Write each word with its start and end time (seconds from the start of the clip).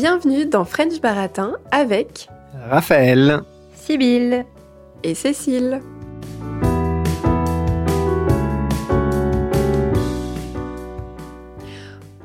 Bienvenue 0.00 0.46
dans 0.46 0.64
French 0.64 1.00
Baratin 1.00 1.56
avec 1.72 2.28
Raphaël, 2.70 3.42
Sibylle 3.74 4.46
et 5.02 5.16
Cécile. 5.16 5.82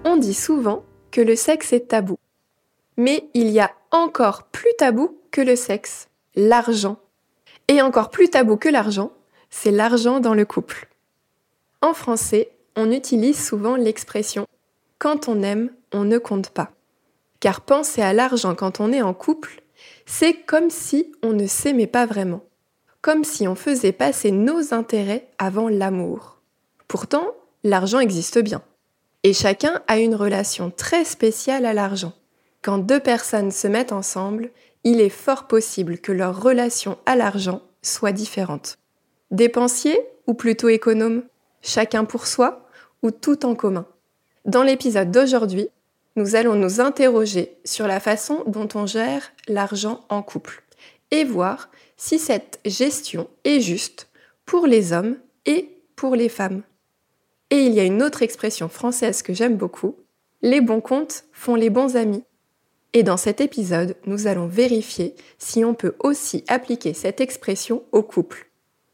On 0.06 0.18
dit 0.18 0.36
souvent 0.36 0.84
que 1.10 1.20
le 1.20 1.36
sexe 1.36 1.74
est 1.74 1.88
tabou. 1.88 2.20
Mais 2.96 3.28
il 3.34 3.50
y 3.50 3.60
a 3.60 3.72
encore 3.90 4.44
plus 4.44 4.70
tabou 4.78 5.18
que 5.32 5.42
le 5.42 5.56
sexe, 5.56 6.10
l'argent. 6.36 7.00
Et 7.70 7.82
encore 7.82 8.12
plus 8.12 8.30
tabou 8.30 8.56
que 8.56 8.70
l'argent, 8.70 9.12
c'est 9.50 9.72
l'argent 9.72 10.20
dans 10.20 10.36
le 10.36 10.46
couple. 10.46 10.90
En 11.82 11.96
français, 11.96 12.52
on 12.76 12.92
utilise 12.92 13.44
souvent 13.44 13.76
l'expression 13.76 14.46
quand 15.00 15.28
on 15.28 15.42
aime, 15.42 15.72
on 15.92 16.04
ne 16.04 16.20
compte 16.20 16.52
pas. 16.52 16.70
Car 17.44 17.60
penser 17.60 18.02
à 18.02 18.14
l'argent 18.14 18.56
quand 18.56 18.80
on 18.80 18.94
est 18.94 19.02
en 19.02 19.14
couple, 19.14 19.64
c'est 20.06 20.34
comme 20.34 20.70
si 20.70 21.12
on 21.24 21.34
ne 21.34 21.46
s'aimait 21.46 21.88
pas 21.88 22.06
vraiment. 22.06 22.46
Comme 23.02 23.26
si 23.26 23.50
on 23.50 23.56
faisait 23.56 23.92
passer 23.92 24.32
nos 24.32 24.74
intérêts 24.74 25.28
avant 25.40 25.68
l'amour. 25.68 26.40
Pourtant, 26.88 27.34
l'argent 27.66 28.00
existe 28.00 28.40
bien. 28.40 28.62
Et 29.24 29.34
chacun 29.34 29.82
a 29.90 29.98
une 29.98 30.16
relation 30.16 30.72
très 30.72 31.04
spéciale 31.04 31.66
à 31.66 31.74
l'argent. 31.74 32.14
Quand 32.62 32.78
deux 32.78 33.02
personnes 33.02 33.52
se 33.52 33.68
mettent 33.68 33.92
ensemble, 33.92 34.50
il 34.86 35.02
est 35.02 35.10
fort 35.10 35.46
possible 35.48 35.98
que 35.98 36.14
leur 36.14 36.42
relation 36.42 36.98
à 37.06 37.18
l'argent 37.18 37.62
soit 37.82 38.14
différente. 38.14 38.78
Dépensier 39.32 40.00
ou 40.28 40.34
plutôt 40.34 40.70
économe? 40.70 41.24
Chacun 41.62 42.06
pour 42.06 42.26
soi 42.26 42.70
ou 43.02 43.12
tout 43.12 43.46
en 43.46 43.54
commun? 43.54 43.86
Dans 44.46 44.64
l'épisode 44.64 45.12
d'aujourd'hui, 45.12 45.68
nous 46.16 46.36
allons 46.36 46.56
nous 46.56 46.80
interroger 46.80 47.58
sur 47.66 47.88
la 47.88 48.00
façon 48.00 48.44
dont 48.48 48.70
on 48.76 48.86
gère 48.86 49.32
l'argent 49.48 50.06
en 50.10 50.22
couple 50.22 50.64
et 51.12 51.24
voir 51.24 51.70
si 51.98 52.20
cette 52.20 52.60
gestion 52.66 53.28
est 53.44 53.60
juste 53.60 54.10
pour 54.46 54.68
les 54.68 54.94
hommes 54.94 55.18
et 55.46 55.70
pour 55.96 56.16
les 56.16 56.30
femmes. 56.30 56.64
Et 57.50 57.66
il 57.66 57.74
y 57.74 57.80
a 57.80 57.84
une 57.84 58.02
autre 58.02 58.24
expression 58.24 58.68
française 58.68 59.22
que 59.22 59.34
j'aime 59.34 59.58
beaucoup, 59.58 59.96
les 60.42 60.60
bons 60.60 60.82
comptes 60.82 61.26
font 61.32 61.56
les 61.56 61.70
bons 61.70 61.96
amis. 61.96 62.24
Et 62.94 63.04
dans 63.04 63.18
cet 63.18 63.42
épisode, 63.42 63.96
nous 64.06 64.28
allons 64.28 64.48
vérifier 64.48 65.16
si 65.38 65.64
on 65.64 65.74
peut 65.74 65.96
aussi 66.00 66.44
appliquer 66.48 66.94
cette 66.94 67.22
expression 67.22 67.84
au 67.92 68.04
couple. 68.04 68.50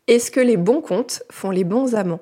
Est-ce 0.07 0.31
que 0.31 0.39
les 0.39 0.57
bons 0.57 0.81
comptes 0.81 1.23
font 1.31 1.51
les 1.51 1.63
bons 1.63 1.95
amants? 1.95 2.21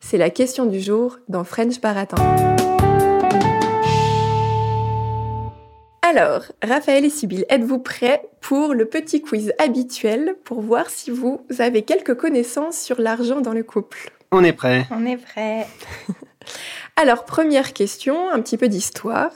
C'est 0.00 0.18
la 0.18 0.30
question 0.30 0.66
du 0.66 0.80
jour 0.80 1.18
dans 1.28 1.44
French 1.44 1.80
Baratin. 1.80 2.61
Alors, 6.14 6.42
Raphaël 6.62 7.06
et 7.06 7.10
Sybille, 7.10 7.46
êtes-vous 7.48 7.78
prêts 7.78 8.22
pour 8.42 8.74
le 8.74 8.84
petit 8.84 9.22
quiz 9.22 9.54
habituel 9.58 10.36
pour 10.44 10.60
voir 10.60 10.90
si 10.90 11.10
vous 11.10 11.40
avez 11.58 11.84
quelques 11.84 12.14
connaissances 12.14 12.78
sur 12.78 13.00
l'argent 13.00 13.40
dans 13.40 13.54
le 13.54 13.62
couple? 13.62 14.12
On 14.30 14.44
est 14.44 14.52
prêt. 14.52 14.86
On 14.90 15.06
est 15.06 15.16
prêt. 15.16 15.66
Alors, 16.96 17.24
première 17.24 17.72
question, 17.72 18.28
un 18.28 18.42
petit 18.42 18.58
peu 18.58 18.68
d'histoire. 18.68 19.30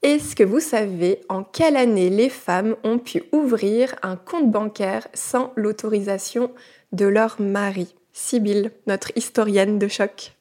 Est-ce 0.00 0.34
que 0.34 0.44
vous 0.44 0.60
savez 0.60 1.20
en 1.28 1.44
quelle 1.44 1.76
année 1.76 2.08
les 2.08 2.30
femmes 2.30 2.76
ont 2.84 2.98
pu 2.98 3.24
ouvrir 3.32 3.94
un 4.02 4.16
compte 4.16 4.50
bancaire 4.50 5.08
sans 5.12 5.52
l'autorisation 5.56 6.52
de 6.92 7.04
leur 7.04 7.38
mari? 7.38 7.94
Sybille, 8.14 8.70
notre 8.86 9.12
historienne 9.14 9.78
de 9.78 9.88
choc. 9.88 10.32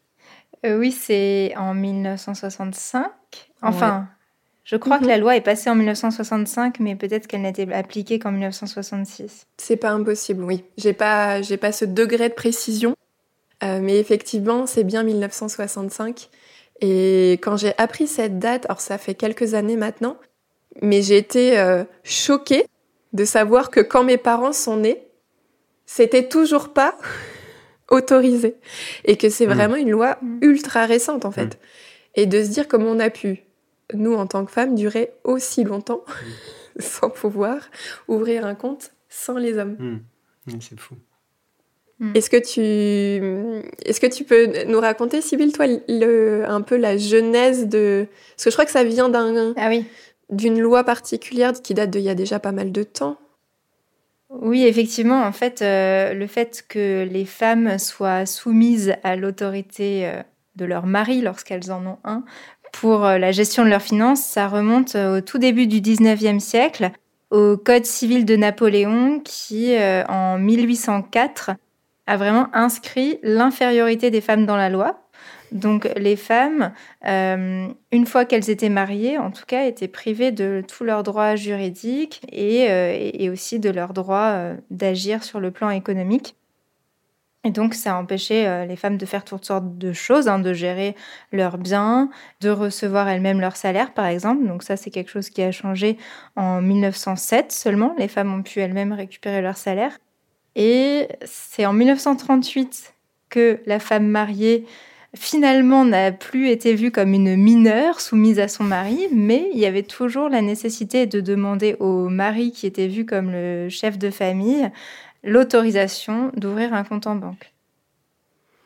Euh, 0.66 0.80
oui, 0.80 0.94
c'est 0.94 1.54
en 1.58 1.74
1965. 1.74 3.12
Enfin, 3.62 4.08
je 4.68 4.76
crois 4.76 5.00
que 5.00 5.06
la 5.06 5.18
loi 5.18 5.38
est 5.38 5.42
passée 5.42 5.70
en 5.70 5.76
1965, 5.76 6.82
mais 6.82 6.98
peut-être 6.98 7.26
qu'elle 7.26 7.44
n'était 7.44 7.72
appliquée 7.72 8.20
qu'en 8.20 8.34
1966. 8.34 9.48
C'est 9.56 9.78
pas 9.78 9.92
impossible, 9.92 10.44
oui. 10.44 10.66
J'ai 10.78 10.92
pas, 10.92 11.42
j'ai 11.42 11.56
pas 11.56 11.72
ce 11.72 11.86
degré 11.86 12.28
de 12.28 12.34
précision, 12.34 12.94
euh, 13.64 13.80
mais 13.82 13.98
effectivement, 13.98 14.68
c'est 14.68 14.84
bien 14.84 15.04
1965. 15.04 16.28
Et 16.82 17.40
quand 17.42 17.56
j'ai 17.56 17.72
appris 17.78 18.08
cette 18.08 18.40
date, 18.40 18.66
alors 18.66 18.82
ça 18.82 18.98
fait 18.98 19.16
quelques 19.16 19.54
années 19.54 19.78
maintenant, 19.78 20.18
mais 20.82 21.02
j'ai 21.02 21.16
été 21.16 21.58
euh, 21.58 21.86
choquée 22.04 22.66
de 23.14 23.24
savoir 23.24 23.72
que 23.72 23.80
quand 23.80 24.04
mes 24.04 24.18
parents 24.18 24.52
sont 24.52 24.76
nés, 24.76 25.02
c'était 25.86 26.28
toujours 26.28 26.74
pas 26.74 26.98
autorisé. 27.90 28.58
Et 29.06 29.16
que 29.16 29.30
c'est 29.30 29.48
mmh. 29.48 29.54
vraiment 29.54 29.76
une 29.76 29.92
loi 29.92 30.18
mmh. 30.22 30.40
ultra 30.42 30.86
récente, 30.86 31.24
en 31.24 31.32
fait. 31.32 31.56
Mmh. 31.56 31.60
Et 32.16 32.26
de 32.26 32.44
se 32.44 32.50
dire 32.50 32.68
comment 32.68 32.90
on 32.90 33.00
a 33.00 33.10
pu, 33.10 33.47
nous, 33.94 34.14
en 34.14 34.28
tant 34.28 34.46
que 34.46 34.52
femmes, 34.52 34.76
durer 34.76 35.12
aussi 35.24 35.64
longtemps 35.64 36.04
sans 36.80 37.10
pouvoir 37.10 37.60
ouvrir 38.08 38.46
un 38.46 38.56
compte 38.56 38.92
sans 39.10 39.38
les 39.38 39.58
hommes. 39.58 40.02
C'est 40.60 40.80
fou. 40.80 40.96
Est-ce 42.14 42.30
que 42.30 42.38
tu 42.38 43.82
est-ce 43.86 44.00
que 44.00 44.06
tu 44.06 44.24
peux 44.24 44.66
nous 44.66 44.80
raconter, 44.80 45.20
Sybille, 45.20 45.52
toi, 45.52 45.66
le, 45.88 46.44
un 46.48 46.62
peu 46.62 46.78
la 46.78 46.96
genèse 46.96 47.68
de 47.68 48.08
parce 48.36 48.44
que 48.44 48.50
je 48.52 48.56
crois 48.56 48.66
que 48.66 48.72
ça 48.72 48.84
vient 48.84 49.10
d'un 49.10 49.54
ah 49.58 49.68
oui. 49.70 49.84
d'une 50.30 50.60
loi 50.60 50.84
particulière 50.84 51.54
qui 51.54 51.74
date 51.74 51.90
d'il 51.90 52.02
y 52.02 52.10
a 52.10 52.16
déjà 52.16 52.40
pas 52.40 52.52
mal 52.52 52.72
de 52.72 52.84
temps. 52.84 53.18
Oui, 54.30 54.66
effectivement, 54.66 55.24
en 55.24 55.32
fait, 55.32 55.62
euh, 55.62 56.14
le 56.14 56.28
fait 56.28 56.66
que 56.68 57.08
les 57.10 57.26
femmes 57.26 57.80
soient 57.80 58.26
soumises 58.26 58.94
à 59.04 59.16
l'autorité 59.16 60.06
euh, 60.06 60.22
de 60.56 60.66
leur 60.66 60.86
mari 60.86 61.22
lorsqu'elles 61.22 61.72
en 61.72 61.86
ont 61.86 61.98
un 62.04 62.26
pour 62.80 63.06
euh, 63.06 63.18
la 63.18 63.32
gestion 63.32 63.64
de 63.64 63.70
leurs 63.70 63.82
finances, 63.82 64.22
ça 64.22 64.48
remonte 64.48 64.96
au 64.96 65.22
tout 65.22 65.38
début 65.38 65.68
du 65.68 65.82
19e 65.82 66.40
siècle, 66.40 66.92
au 67.32 67.58
Code 67.58 67.86
civil 67.86 68.26
de 68.26 68.36
Napoléon 68.36 69.20
qui, 69.20 69.76
en 70.08 70.38
1804, 70.38 71.52
a 72.06 72.18
vraiment 72.18 72.48
inscrit 72.54 73.20
l'infériorité 73.22 74.12
des 74.12 74.22
femmes 74.22 74.46
dans 74.46 74.56
la 74.56 74.70
loi 74.70 75.08
donc 75.52 75.90
les 75.96 76.16
femmes, 76.16 76.74
euh, 77.06 77.68
une 77.92 78.06
fois 78.06 78.26
qu'elles 78.26 78.50
étaient 78.50 78.70
mariées, 78.70 79.18
en 79.18 79.32
tout 79.32 79.46
cas, 79.46 79.66
étaient 79.66 79.88
privées 79.88 80.32
de 80.32 80.64
tous 80.68 80.84
leurs 80.84 81.04
droits 81.04 81.36
juridiques 81.36 82.22
et, 82.32 82.70
euh, 82.70 83.32
aussi 83.32 83.60
de 83.60 83.70
leur 83.70 83.94
droit 83.94 84.32
euh, 84.34 84.56
d'agir 84.72 85.24
sur 85.24 85.40
le 85.40 85.52
plan 85.52 85.70
économique. 85.70 86.36
Et 87.48 87.52
donc, 87.52 87.76
ça 87.76 87.96
a 87.96 87.98
empêché 87.98 88.66
les 88.68 88.76
femmes 88.76 88.98
de 88.98 89.06
faire 89.06 89.24
toutes 89.24 89.46
sortes 89.46 89.78
de 89.78 89.94
choses, 89.94 90.28
hein, 90.28 90.38
de 90.38 90.52
gérer 90.52 90.98
leurs 91.32 91.58
biens, 91.58 92.10
de 92.42 92.50
recevoir 92.50 93.08
elles-mêmes 93.08 93.40
leur 93.40 93.56
salaire, 93.56 93.94
par 93.94 94.06
exemple. 94.06 94.46
Donc 94.46 94.64
ça, 94.64 94.76
c'est 94.76 94.90
quelque 94.90 95.10
chose 95.10 95.30
qui 95.30 95.42
a 95.42 95.54
changé 95.54 95.98
en 96.36 96.62
1907 96.62 97.54
seulement. 97.54 97.96
Les 97.98 98.10
femmes 98.10 98.34
ont 98.34 98.44
pu 98.44 98.60
elles-mêmes 98.60 98.92
récupérer 98.92 99.42
leur 99.42 99.56
salaire. 99.56 99.98
Et 100.58 101.08
c'est 101.24 101.66
en 101.66 101.72
1938 101.72 102.94
que 103.30 103.62
la 103.66 103.80
femme 103.80 104.08
mariée 104.08 104.66
finalement 105.16 105.86
n'a 105.86 106.12
plus 106.12 106.50
été 106.50 106.76
vue 106.76 106.92
comme 106.92 107.14
une 107.14 107.38
mineure 107.38 108.02
soumise 108.02 108.40
à 108.40 108.50
son 108.50 108.66
mari, 108.66 109.08
mais 109.14 109.50
il 109.54 109.60
y 109.60 109.66
avait 109.66 109.84
toujours 109.84 110.28
la 110.28 110.42
nécessité 110.42 111.06
de 111.06 111.22
demander 111.22 111.78
au 111.80 112.10
mari 112.10 112.52
qui 112.52 112.68
était 112.68 112.88
vu 112.88 113.06
comme 113.06 113.32
le 113.32 113.70
chef 113.70 113.98
de 113.98 114.10
famille 114.10 114.70
l'autorisation 115.24 116.32
d'ouvrir 116.36 116.74
un 116.74 116.84
compte 116.84 117.08
en 117.08 117.16
banque. 117.16 117.54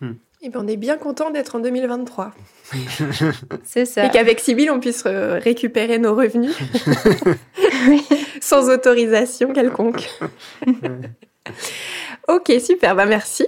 Hmm. 0.02 0.14
Et 0.42 0.50
ben 0.50 0.62
on 0.64 0.68
est 0.68 0.78
bien 0.78 0.98
content 0.98 1.30
d'être 1.30 1.56
en 1.56 1.60
2023. 1.60 2.34
C'est 3.64 3.86
ça. 3.86 4.06
Et 4.06 4.10
qu'avec 4.10 4.40
Sybille, 4.40 4.72
on 4.72 4.80
puisse 4.80 5.04
récupérer 5.04 6.00
nos 6.00 6.16
revenus 6.16 6.56
sans 8.42 8.70
autorisation 8.70 9.54
quelconque. 9.54 10.10
ok, 12.28 12.52
super, 12.60 12.96
bah 12.96 13.06
merci. 13.06 13.46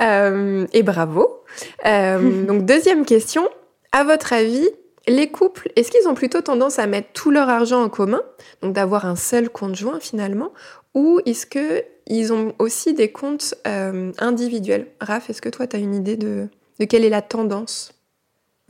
Euh, 0.00 0.66
et 0.72 0.82
bravo. 0.82 1.44
Euh, 1.84 2.44
donc 2.46 2.64
deuxième 2.64 3.04
question, 3.04 3.48
à 3.92 4.04
votre 4.04 4.32
avis, 4.32 4.68
les 5.06 5.30
couples, 5.30 5.70
est-ce 5.76 5.90
qu'ils 5.90 6.08
ont 6.08 6.14
plutôt 6.14 6.40
tendance 6.40 6.78
à 6.78 6.86
mettre 6.86 7.08
tout 7.12 7.30
leur 7.30 7.48
argent 7.48 7.82
en 7.82 7.88
commun, 7.88 8.22
donc 8.62 8.72
d'avoir 8.72 9.06
un 9.06 9.16
seul 9.16 9.48
compte 9.48 9.76
joint 9.76 10.00
finalement, 10.00 10.52
ou 10.94 11.20
est-ce 11.26 11.46
qu'ils 12.06 12.32
ont 12.32 12.54
aussi 12.58 12.94
des 12.94 13.10
comptes 13.10 13.54
euh, 13.66 14.12
individuels. 14.18 14.86
Raph, 15.00 15.30
est-ce 15.30 15.42
que 15.42 15.48
toi, 15.48 15.66
tu 15.66 15.76
as 15.76 15.78
une 15.78 15.94
idée 15.94 16.16
de, 16.16 16.48
quelle 16.88 17.04
est 17.04 17.10
la 17.10 17.22
tendance? 17.22 17.92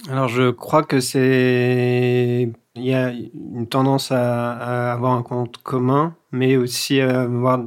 Alors 0.09 0.29
je 0.29 0.51
crois 0.51 0.83
que 0.83 1.01
c'est... 1.01 2.51
Il 2.75 2.85
y 2.85 2.93
a 2.93 3.11
une 3.11 3.67
tendance 3.67 4.13
à, 4.13 4.93
avoir 4.93 5.13
un 5.13 5.23
compte 5.23 5.57
commun, 5.63 6.15
mais 6.31 6.57
aussi 6.57 7.01
à 7.01 7.23
avoir 7.23 7.59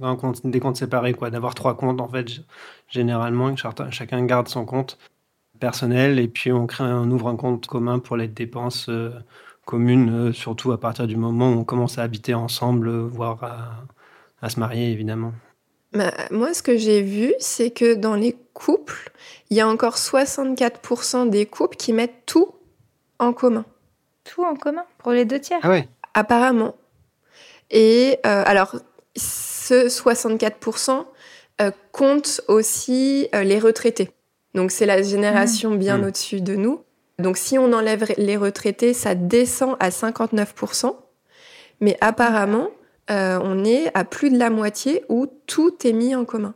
un 0.00 0.14
compte, 0.14 0.46
des 0.46 0.60
comptes 0.60 0.76
séparés, 0.76 1.12
quoi, 1.12 1.30
d'avoir 1.30 1.56
trois 1.56 1.76
comptes 1.76 2.00
en 2.00 2.08
fait 2.08 2.26
généralement, 2.88 3.52
chacun 3.90 4.24
garde 4.24 4.46
son 4.46 4.64
compte 4.64 4.98
personnel 5.58 6.20
et 6.20 6.28
puis 6.28 6.52
on 6.52 6.66
ouvre 7.10 7.28
un 7.28 7.36
compte 7.36 7.66
commun 7.66 7.98
pour 7.98 8.16
les 8.16 8.28
dépenses 8.28 8.88
euh, 8.88 9.10
communes, 9.64 10.28
euh, 10.28 10.32
surtout 10.32 10.70
à 10.72 10.78
partir 10.78 11.06
du 11.08 11.16
moment 11.16 11.50
où 11.50 11.58
on 11.58 11.64
commence 11.64 11.98
à 11.98 12.02
habiter 12.02 12.34
ensemble, 12.34 12.90
voire 12.90 13.42
à, 13.42 13.84
se 14.48 14.60
marier 14.60 14.90
évidemment. 14.90 15.32
Bah, 15.92 16.12
moi, 16.30 16.52
ce 16.54 16.62
que 16.62 16.76
j'ai 16.76 17.02
vu, 17.02 17.32
c'est 17.38 17.70
que 17.70 17.94
dans 17.94 18.16
les 18.16 18.36
couples, 18.52 19.12
il 19.50 19.56
y 19.56 19.60
a 19.60 19.68
encore 19.68 19.96
64% 19.96 21.30
des 21.30 21.46
couples 21.46 21.76
qui 21.76 21.92
mettent 21.92 22.26
tout 22.26 22.48
en 23.20 23.32
commun. 23.32 23.64
Tout 24.24 24.42
en 24.42 24.56
commun 24.56 24.84
pour 24.98 25.12
les 25.12 25.24
deux 25.24 25.38
tiers 25.38 25.60
Ah 25.62 25.70
ouais. 25.70 25.88
Apparemment. 26.14 26.74
Et 27.70 28.18
euh, 28.26 28.42
alors, 28.46 28.74
ce 29.16 29.86
64% 29.88 31.04
euh, 31.60 31.70
compte 31.92 32.40
aussi 32.48 33.28
euh, 33.34 33.44
les 33.44 33.60
retraités. 33.60 34.10
Donc 34.54 34.70
c'est 34.70 34.86
la 34.86 35.02
génération 35.02 35.74
bien 35.74 35.98
Mmh. 35.98 36.04
au-dessus 36.04 36.40
de 36.40 36.56
nous. 36.56 36.82
Donc 37.18 37.36
si 37.36 37.58
on 37.58 37.72
enlève 37.72 38.06
les 38.16 38.36
retraités, 38.36 38.92
ça 38.92 39.14
descend 39.14 39.76
à 39.78 39.90
59%. 39.90 40.96
Mais 41.80 41.96
apparemment, 42.00 42.70
euh, 43.10 43.38
on 43.42 43.64
est 43.64 43.90
à 43.94 44.04
plus 44.04 44.30
de 44.30 44.38
la 44.38 44.50
moitié 44.50 45.04
où 45.08 45.26
tout 45.46 45.74
est 45.86 45.92
mis 45.92 46.14
en 46.14 46.24
commun. 46.24 46.54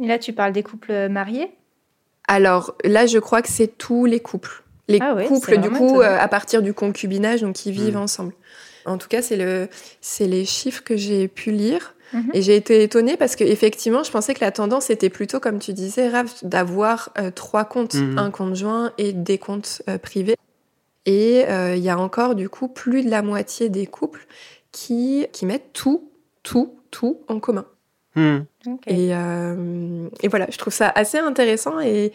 Et 0.00 0.06
là, 0.06 0.18
tu 0.18 0.32
parles 0.32 0.52
des 0.52 0.62
couples 0.62 1.08
mariés? 1.08 1.50
Alors 2.26 2.74
là, 2.84 3.06
je 3.06 3.18
crois 3.18 3.42
que 3.42 3.48
c'est 3.48 3.78
tous 3.78 4.04
les 4.04 4.20
couples. 4.20 4.62
Les 4.86 4.98
Ah 5.02 5.14
ouais, 5.14 5.26
couples, 5.26 5.58
du 5.58 5.70
coup, 5.70 6.00
euh, 6.00 6.18
à 6.18 6.28
partir 6.28 6.62
du 6.62 6.72
concubinage, 6.72 7.42
donc 7.42 7.56
qui 7.56 7.72
vivent 7.72 7.96
Mm. 7.96 8.02
ensemble. 8.02 8.32
En 8.86 8.96
tout 8.96 9.08
cas, 9.08 9.20
c'est 9.22 9.36
le, 9.36 9.68
c'est 10.00 10.26
les 10.26 10.44
chiffres 10.46 10.82
que 10.82 10.96
j'ai 10.96 11.28
pu 11.28 11.50
lire. 11.50 11.94
Mhm. 12.14 12.30
Et 12.32 12.40
j'ai 12.40 12.56
été 12.56 12.82
étonnée 12.82 13.18
parce 13.18 13.36
que 13.36 13.44
effectivement, 13.44 14.02
je 14.02 14.10
pensais 14.10 14.32
que 14.32 14.40
la 14.40 14.50
tendance 14.50 14.88
était 14.88 15.10
plutôt, 15.10 15.40
comme 15.40 15.58
tu 15.58 15.74
disais, 15.74 16.08
Raph, 16.08 16.42
d'avoir 16.42 17.10
euh, 17.18 17.30
trois 17.30 17.66
comptes, 17.66 17.94
Mhm. 17.94 18.18
un 18.18 18.30
compte 18.30 18.54
joint 18.56 18.92
et 18.96 19.12
des 19.12 19.36
comptes 19.36 19.82
euh, 19.90 19.98
privés. 19.98 20.36
Et 21.04 21.44
euh, 21.48 21.74
il 21.76 21.82
y 21.82 21.90
a 21.90 21.98
encore, 21.98 22.34
du 22.34 22.48
coup, 22.48 22.68
plus 22.68 23.04
de 23.04 23.10
la 23.10 23.20
moitié 23.20 23.68
des 23.68 23.86
couples 23.86 24.26
qui, 24.78 25.26
qui 25.32 25.44
mettent 25.44 25.72
tout, 25.72 26.08
tout, 26.44 26.78
tout 26.92 27.20
en 27.26 27.40
commun. 27.40 27.66
Hmm. 28.14 28.38
Et, 28.86 29.14
euh, 29.14 30.08
et 30.22 30.28
voilà, 30.28 30.46
je 30.50 30.56
trouve 30.56 30.72
ça 30.72 30.88
assez 30.94 31.18
intéressant. 31.18 31.80
Et 31.80 32.12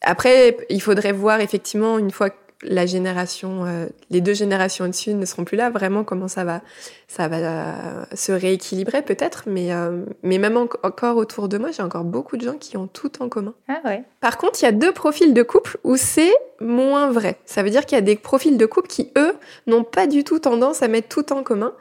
après, 0.00 0.56
il 0.70 0.80
faudrait 0.80 1.12
voir 1.12 1.40
effectivement, 1.40 1.98
une 1.98 2.10
fois 2.10 2.30
que 2.30 2.36
la 2.62 2.86
génération, 2.86 3.64
euh, 3.66 3.86
les 4.10 4.20
deux 4.20 4.34
générations 4.34 4.84
au-dessus 4.84 5.14
ne 5.14 5.24
seront 5.26 5.44
plus 5.44 5.56
là, 5.56 5.70
vraiment 5.70 6.04
comment 6.04 6.28
ça 6.28 6.44
va, 6.44 6.60
ça 7.08 7.26
va 7.28 7.36
euh, 7.36 8.04
se 8.14 8.30
rééquilibrer 8.32 9.02
peut-être. 9.02 9.44
Mais, 9.46 9.72
euh, 9.72 10.04
mais 10.22 10.38
même 10.38 10.56
en- 10.56 10.68
encore 10.82 11.16
autour 11.16 11.48
de 11.48 11.58
moi, 11.58 11.70
j'ai 11.72 11.82
encore 11.82 12.04
beaucoup 12.04 12.36
de 12.36 12.44
gens 12.44 12.58
qui 12.58 12.76
ont 12.76 12.86
tout 12.86 13.22
en 13.22 13.28
commun. 13.28 13.54
Ah 13.68 13.80
ouais. 13.84 14.04
Par 14.20 14.38
contre, 14.38 14.60
il 14.62 14.64
y 14.64 14.68
a 14.68 14.72
deux 14.72 14.92
profils 14.92 15.34
de 15.34 15.42
couple 15.42 15.78
où 15.82 15.96
c'est 15.96 16.32
moins 16.60 17.10
vrai. 17.10 17.36
Ça 17.46 17.62
veut 17.62 17.70
dire 17.70 17.84
qu'il 17.84 17.96
y 17.96 17.98
a 17.98 18.02
des 18.02 18.16
profils 18.16 18.56
de 18.56 18.66
couple 18.66 18.88
qui, 18.88 19.10
eux, 19.18 19.34
n'ont 19.66 19.84
pas 19.84 20.06
du 20.06 20.22
tout 20.22 20.38
tendance 20.38 20.82
à 20.82 20.88
mettre 20.88 21.08
tout 21.08 21.32
en 21.32 21.42
commun. 21.42 21.74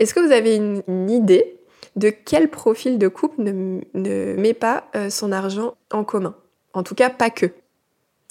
Est-ce 0.00 0.14
que 0.14 0.20
vous 0.20 0.32
avez 0.32 0.56
une, 0.56 0.82
une 0.88 1.10
idée 1.10 1.58
de 1.94 2.10
quel 2.10 2.48
profil 2.48 2.98
de 2.98 3.06
couple 3.06 3.40
ne, 3.42 3.80
ne 3.94 4.34
met 4.34 4.54
pas 4.54 4.84
son 5.10 5.30
argent 5.30 5.74
en 5.92 6.02
commun? 6.02 6.34
En 6.72 6.82
tout 6.82 6.96
cas, 6.96 7.08
pas 7.08 7.30
que. 7.30 7.46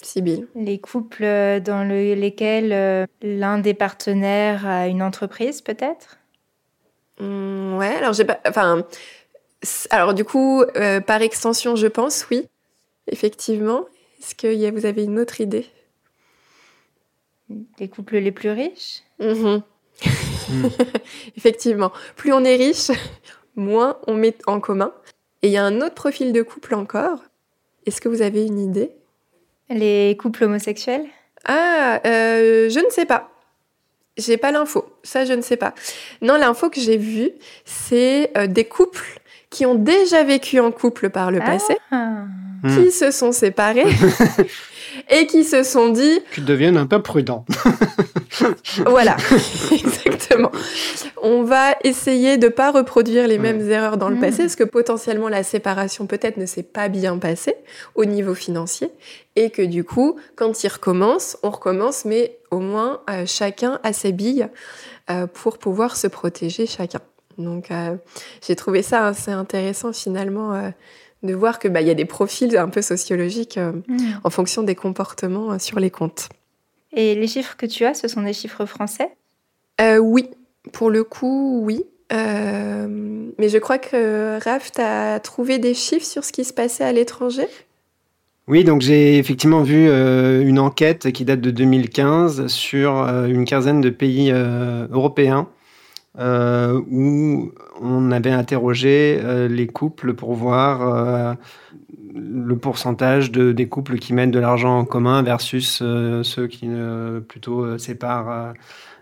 Sibylle. 0.04 0.46
Les 0.54 0.78
couples 0.78 1.24
euh, 1.24 1.60
dans 1.60 1.84
le- 1.88 2.14
lesquels 2.14 2.72
euh, 2.72 3.06
l'un 3.22 3.58
des 3.58 3.74
partenaires 3.74 4.66
a 4.66 4.86
une 4.88 5.02
entreprise, 5.02 5.60
peut-être? 5.62 6.18
Hum, 7.20 7.76
ouais, 7.78 7.94
alors 7.94 8.12
j'ai 8.12 8.24
pas. 8.24 8.40
Enfin. 8.46 8.84
Alors, 9.90 10.12
du 10.14 10.24
coup, 10.24 10.62
euh, 10.76 11.00
par 11.00 11.22
extension, 11.22 11.74
je 11.76 11.86
pense, 11.86 12.26
oui. 12.30 12.46
Effectivement. 13.10 13.86
Est-ce 14.20 14.34
que 14.34 14.52
y 14.54 14.66
a- 14.66 14.70
vous 14.70 14.86
avez 14.86 15.04
une 15.04 15.18
autre 15.18 15.40
idée? 15.40 15.66
Les 17.78 17.88
couples 17.88 18.18
les 18.18 18.32
plus 18.32 18.50
riches? 18.50 19.02
Mhm. 19.20 19.62
Effectivement, 21.36 21.92
plus 22.16 22.32
on 22.32 22.42
est 22.44 22.56
riche, 22.56 22.90
moins 23.56 23.98
on 24.06 24.14
met 24.14 24.34
en 24.46 24.60
commun. 24.60 24.92
Et 25.42 25.48
il 25.48 25.52
y 25.52 25.56
a 25.56 25.64
un 25.64 25.80
autre 25.80 25.94
profil 25.94 26.32
de 26.32 26.42
couple 26.42 26.74
encore. 26.74 27.20
Est-ce 27.86 28.00
que 28.00 28.08
vous 28.08 28.22
avez 28.22 28.46
une 28.46 28.58
idée? 28.58 28.90
Les 29.70 30.16
couples 30.20 30.44
homosexuels? 30.44 31.04
Ah, 31.46 32.00
euh, 32.06 32.68
je 32.70 32.78
ne 32.80 32.90
sais 32.90 33.04
pas. 33.06 33.30
J'ai 34.16 34.36
pas 34.36 34.52
l'info. 34.52 34.84
Ça, 35.02 35.24
je 35.24 35.32
ne 35.32 35.42
sais 35.42 35.56
pas. 35.56 35.74
Non, 36.22 36.36
l'info 36.36 36.70
que 36.70 36.80
j'ai 36.80 36.96
vue, 36.96 37.30
c'est 37.64 38.30
euh, 38.36 38.46
des 38.46 38.64
couples 38.64 39.20
qui 39.50 39.66
ont 39.66 39.74
déjà 39.74 40.22
vécu 40.22 40.60
en 40.60 40.70
couple 40.72 41.10
par 41.10 41.30
le 41.30 41.38
passé, 41.40 41.76
Ah. 41.90 42.24
Hmm. 42.62 42.76
qui 42.84 42.90
se 42.90 43.10
sont 43.10 43.32
séparés 43.32 43.84
et 45.10 45.26
qui 45.26 45.44
se 45.44 45.62
sont 45.62 45.88
dit 45.90 46.20
Tu 46.32 46.40
deviennes 46.40 46.76
un 46.76 46.86
peu 46.86 47.00
prudent. 47.02 47.44
Voilà, 48.86 49.16
exactement. 49.72 50.50
On 51.22 51.44
va 51.44 51.76
essayer 51.84 52.36
de 52.36 52.48
pas 52.48 52.72
reproduire 52.72 53.28
les 53.28 53.36
Ouais. 53.36 53.52
mêmes 53.52 53.70
erreurs 53.70 53.96
dans 53.96 54.08
le 54.08 54.16
Mhm. 54.16 54.20
passé, 54.20 54.38
parce 54.38 54.56
que 54.56 54.64
potentiellement 54.64 55.28
la 55.28 55.42
séparation 55.44 56.06
peut-être 56.06 56.36
ne 56.36 56.46
s'est 56.46 56.64
pas 56.64 56.88
bien 56.88 57.16
passée 57.18 57.54
au 57.94 58.04
niveau 58.04 58.34
financier, 58.34 58.90
et 59.36 59.50
que 59.50 59.62
du 59.62 59.84
coup, 59.84 60.16
quand 60.36 60.64
ils 60.64 60.68
recommencent, 60.68 61.36
on 61.44 61.50
recommence, 61.50 62.04
mais 62.04 62.38
au 62.50 62.58
moins 62.58 63.02
euh, 63.08 63.24
chacun 63.26 63.78
a 63.84 63.92
ses 63.92 64.10
billes 64.12 64.48
euh, 65.10 65.26
pour 65.28 65.58
pouvoir 65.58 65.96
se 65.96 66.06
protéger 66.08 66.66
chacun. 66.66 67.00
Donc 67.38 67.70
euh, 67.70 67.94
j'ai 68.46 68.56
trouvé 68.56 68.82
ça 68.82 69.06
assez 69.06 69.30
intéressant 69.30 69.92
finalement 69.92 70.52
euh, 70.54 70.70
de 71.24 71.34
voir 71.34 71.58
que 71.58 71.68
bah, 71.68 71.80
il 71.80 71.88
y 71.88 71.90
a 71.90 71.94
des 71.94 72.04
profils 72.04 72.56
un 72.56 72.68
peu 72.68 72.82
sociologiques 72.82 73.58
euh, 73.58 73.72
Hmm. 73.88 73.98
en 74.22 74.30
fonction 74.30 74.62
des 74.62 74.74
comportements 74.74 75.52
euh, 75.52 75.58
sur 75.58 75.80
les 75.80 75.90
comptes. 75.90 76.28
Et 76.92 77.14
les 77.14 77.26
chiffres 77.26 77.56
que 77.56 77.66
tu 77.66 77.84
as, 77.84 77.94
ce 77.94 78.06
sont 78.08 78.22
des 78.22 78.32
chiffres 78.32 78.66
français? 78.66 79.10
Euh, 79.80 79.98
oui, 79.98 80.28
pour 80.72 80.90
le 80.90 81.02
coup, 81.02 81.60
oui. 81.64 81.84
Euh, 82.12 82.86
mais 83.38 83.48
je 83.48 83.58
crois 83.58 83.78
que 83.78 84.38
Raph, 84.44 84.70
tu 84.72 84.80
as 84.80 85.18
trouvé 85.20 85.58
des 85.58 85.74
chiffres 85.74 86.06
sur 86.06 86.24
ce 86.24 86.32
qui 86.32 86.44
se 86.44 86.52
passait 86.52 86.84
à 86.84 86.92
l'étranger? 86.92 87.48
Oui, 88.46 88.62
donc 88.62 88.82
j'ai 88.82 89.18
effectivement 89.18 89.62
vu 89.62 89.88
euh, 89.88 90.42
une 90.46 90.58
enquête 90.58 91.10
qui 91.12 91.24
date 91.24 91.40
de 91.40 91.50
2015 91.50 92.46
sur 92.46 92.98
euh, 92.98 93.26
une 93.26 93.46
quinzaine 93.46 93.80
de 93.80 93.90
pays 93.90 94.30
euh, 94.30 94.86
européens 94.92 95.48
euh, 96.16 96.80
où 96.92 97.52
on 97.80 98.12
avait 98.12 98.30
interrogé 98.30 99.20
euh, 99.20 99.48
les 99.48 99.66
couples 99.66 100.14
pour 100.14 100.34
voir 100.34 100.82
euh, 100.82 101.34
le 102.14 102.56
pourcentage 102.56 103.32
de, 103.32 103.50
des 103.50 103.68
couples 103.68 103.98
qui 103.98 104.12
mettent 104.12 104.30
de 104.30 104.38
l'argent 104.38 104.78
en 104.78 104.84
commun 104.84 105.24
versus 105.24 105.82
ceux 105.82 106.46
qui 106.46 106.68
plutôt 107.28 107.76
séparent 107.78 108.54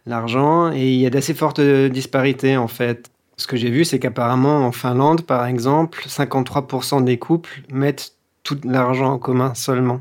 l'argent. 0.07 0.73
Et 0.73 0.95
il 0.95 1.01
y 1.01 1.07
a 1.07 1.11
d'assez 1.11 1.35
fortes 1.35 1.61
disparités 1.61 2.57
en 2.57 2.69
fait. 2.69 3.11
Ce 3.37 3.47
que 3.47 3.59
j'ai 3.59 3.71
vu, 3.71 3.85
c'est 3.85 3.99
qu'apparemment 3.99 4.67
en 4.67 4.73
Finlande, 4.73 5.23
par 5.23 5.45
exemple, 5.45 6.05
53% 6.07 7.05
des 7.05 7.19
couples 7.19 7.63
mettent 7.71 8.15
tout 8.45 8.59
l'argent 8.65 9.13
en 9.13 9.19
commun 9.19 9.53
seulement. 9.55 10.01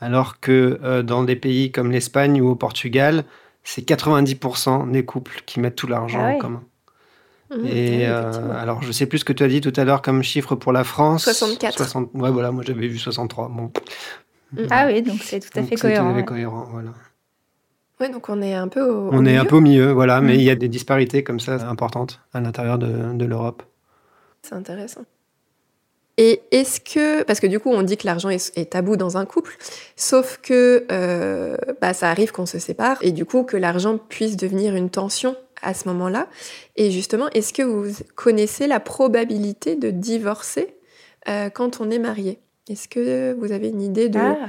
Alors 0.00 0.38
que 0.40 1.00
dans 1.00 1.22
des 1.22 1.36
pays 1.36 1.72
comme 1.72 1.90
l'Espagne 1.90 2.42
ou 2.42 2.50
au 2.50 2.56
Portugal, 2.56 3.24
c'est 3.64 3.82
90% 3.88 4.90
des 4.90 5.04
couples 5.04 5.42
qui 5.46 5.58
mettent 5.60 5.76
tout 5.76 5.86
l'argent 5.88 6.20
Ah 6.22 6.28
ouais. 6.28 6.34
en 6.36 6.38
commun. 6.38 6.62
Oui, 7.50 7.68
Et 7.70 8.06
euh, 8.08 8.20
effectivement. 8.30 8.54
alors, 8.54 8.82
je 8.82 8.90
sais 8.92 9.06
plus 9.06 9.18
ce 9.18 9.24
que 9.24 9.32
tu 9.32 9.42
as 9.42 9.48
dit 9.48 9.60
tout 9.60 9.72
à 9.76 9.84
l'heure 9.84 10.02
comme 10.02 10.22
chiffre 10.22 10.54
pour 10.54 10.72
la 10.72 10.82
France. 10.84 11.24
64. 11.24 11.76
60 11.76 12.10
Ouais, 12.14 12.30
voilà, 12.30 12.50
moi 12.52 12.62
j'avais 12.66 12.88
vu 12.88 12.98
63. 12.98 13.48
Bon. 13.48 13.70
Mhm. 14.52 14.66
Ah 14.70 14.86
oui, 14.86 15.02
donc 15.02 15.20
c'est 15.22 15.40
tout 15.40 15.48
à 15.58 15.60
Donc, 15.60 15.70
fait 15.70 15.76
c'est 15.76 15.80
tout 15.80 15.86
à 15.86 15.90
cohérent. 15.90 16.10
fait 16.10 16.16
ouais. 16.20 16.24
cohérent, 16.24 16.66
voilà. 16.70 16.90
Ouais, 18.00 18.08
donc 18.10 18.28
on 18.28 18.42
est 18.42 18.54
un 18.54 18.66
peu 18.68 18.82
au, 18.82 19.08
au 19.08 19.10
On 19.12 19.24
est 19.24 19.36
un 19.36 19.44
peu 19.44 19.56
au 19.56 19.60
milieu, 19.60 19.92
voilà, 19.92 20.20
mais 20.20 20.34
Mhm. 20.34 20.38
il 20.40 20.44
y 20.44 20.50
a 20.50 20.56
des 20.56 20.68
disparités 20.68 21.22
comme 21.22 21.38
ça 21.38 21.54
importantes 21.68 22.20
à 22.32 22.40
l'intérieur 22.40 22.78
de, 22.78 23.12
de 23.14 23.24
l'Europe. 23.24 23.62
C'est 24.42 24.54
intéressant. 24.54 25.02
Et 26.16 26.42
est-ce 26.52 26.80
que, 26.80 27.22
parce 27.24 27.40
que 27.40 27.46
du 27.46 27.58
coup 27.58 27.70
on 27.70 27.82
dit 27.82 27.96
que 27.96 28.06
l'argent 28.06 28.28
est, 28.28 28.56
est 28.56 28.72
tabou 28.72 28.96
dans 28.96 29.16
un 29.16 29.26
couple, 29.26 29.56
sauf 29.96 30.38
que 30.42 30.86
euh, 30.92 31.56
bah, 31.80 31.92
ça 31.92 32.10
arrive 32.10 32.30
qu'on 32.30 32.46
se 32.46 32.58
sépare 32.58 32.98
et 33.00 33.10
du 33.10 33.24
coup 33.24 33.42
que 33.42 33.56
l'argent 33.56 33.98
puisse 33.98 34.36
devenir 34.36 34.76
une 34.76 34.90
tension 34.90 35.36
à 35.62 35.74
ce 35.74 35.88
moment-là. 35.88 36.28
Et 36.76 36.90
justement, 36.90 37.28
est-ce 37.30 37.52
que 37.52 37.62
vous 37.62 37.92
connaissez 38.14 38.66
la 38.66 38.80
probabilité 38.80 39.74
de 39.76 39.90
divorcer 39.90 40.76
euh, 41.28 41.50
quand 41.50 41.80
on 41.80 41.90
est 41.90 41.98
marié? 41.98 42.38
Est-ce 42.68 42.88
que 42.88 43.32
vous 43.34 43.50
avez 43.50 43.68
une 43.68 43.82
idée 43.82 44.08
de 44.08 44.18
Ah, 44.18 44.48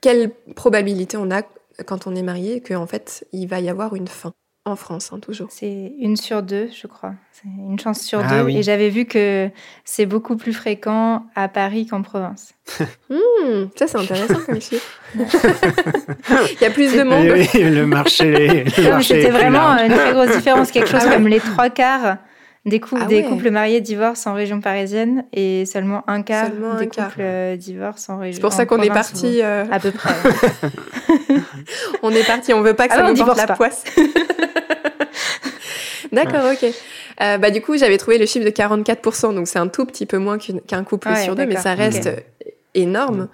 quelle 0.00 0.30
probabilité 0.54 1.16
on 1.16 1.30
a 1.30 1.42
quand 1.84 2.06
on 2.06 2.14
est 2.14 2.22
marié 2.22 2.60
qu'en 2.60 2.86
fait 2.86 3.26
il 3.32 3.48
va 3.48 3.60
y 3.60 3.68
avoir 3.68 3.94
une 3.96 4.08
fin? 4.08 4.32
En 4.66 4.76
France, 4.76 5.10
hein, 5.12 5.18
toujours 5.20 5.48
c'est 5.50 5.92
une 6.00 6.16
sur 6.16 6.42
deux, 6.42 6.68
je 6.78 6.86
crois. 6.86 7.14
C'est 7.32 7.48
une 7.48 7.78
chance 7.78 8.00
sur 8.00 8.20
Ah 8.24 8.38
deux. 8.38 8.42
oui. 8.44 8.58
Et 8.58 8.62
j'avais 8.62 8.88
vu 8.88 9.04
que 9.04 9.48
c'est 9.84 10.06
beaucoup 10.06 10.36
plus 10.36 10.52
fréquent 10.52 11.26
à 11.34 11.48
Paris 11.48 11.86
qu'en 11.86 12.02
province. 12.02 12.54
Hmm, 13.08 13.66
ça 13.76 13.86
c'est 13.86 13.98
intéressant 13.98 14.40
comme 14.44 14.60
chiffre. 14.60 14.84
il 15.16 16.60
y 16.60 16.64
a 16.64 16.70
plus 16.70 16.92
de 16.94 17.02
monde. 17.04 17.26
Oui, 17.32 17.48
le 17.62 17.86
marché, 17.86 18.64
C'était 19.02 19.30
vraiment 19.30 19.74
large. 19.74 19.82
une 19.86 19.94
très 19.94 20.12
grosse 20.12 20.30
différence. 20.36 20.70
Quelque 20.72 20.88
chose 20.88 21.00
Ah 21.04 21.08
ouais. 21.08 21.14
comme 21.14 21.28
les 21.28 21.38
trois 21.38 21.70
quarts 21.70 22.16
des, 22.64 22.80
cou- 22.80 22.96
Ah 23.00 23.04
des 23.04 23.18
ouais. 23.22 23.28
couples 23.28 23.50
mariés 23.52 23.80
divorcent 23.80 24.32
en 24.32 24.34
région 24.34 24.60
parisienne 24.60 25.24
et 25.32 25.64
seulement 25.66 26.02
un 26.08 26.22
quart 26.22 26.48
Seulement 26.48 26.74
des 26.74 26.88
couples 26.88 27.20
euh, 27.20 27.54
divorcent 27.56 28.14
en 28.14 28.18
région. 28.18 28.34
C'est 28.34 28.40
pour 28.40 28.52
ça 28.52 28.66
qu'on 28.66 28.82
est 28.82 28.88
parti. 28.88 29.40
euh, 29.42 29.64
À 29.70 29.78
peu 29.78 29.92
près. 29.92 30.12
on 32.02 32.10
est 32.10 32.26
parti. 32.26 32.52
On 32.52 32.62
veut 32.62 32.74
pas 32.74 32.88
que 32.88 32.94
Ah 32.94 32.96
ça 32.96 33.02
nous 33.02 33.08
porte 33.14 33.16
divorce 33.18 33.38
la 33.38 33.46
pas. 33.46 33.54
poisse. 33.54 33.84
D'accord, 36.12 36.50
ok. 36.52 36.70
Euh, 37.20 37.38
bah 37.38 37.50
du 37.50 37.62
coup, 37.62 37.76
j'avais 37.76 37.98
trouvé 37.98 38.18
le 38.18 38.26
chiffre 38.26 38.44
de 38.44 38.50
44%, 38.50 39.34
donc 39.34 39.48
c'est 39.48 39.58
un 39.58 39.68
tout 39.68 39.86
petit 39.86 40.06
peu 40.06 40.18
moins 40.18 40.38
qu'un 40.38 40.84
couple 40.84 41.08
Ouais, 41.08 41.24
sur 41.24 41.34
deux, 41.34 41.46
mais 41.46 41.56
ça 41.56 41.74
reste 41.74 42.10
énorme. 42.76 43.28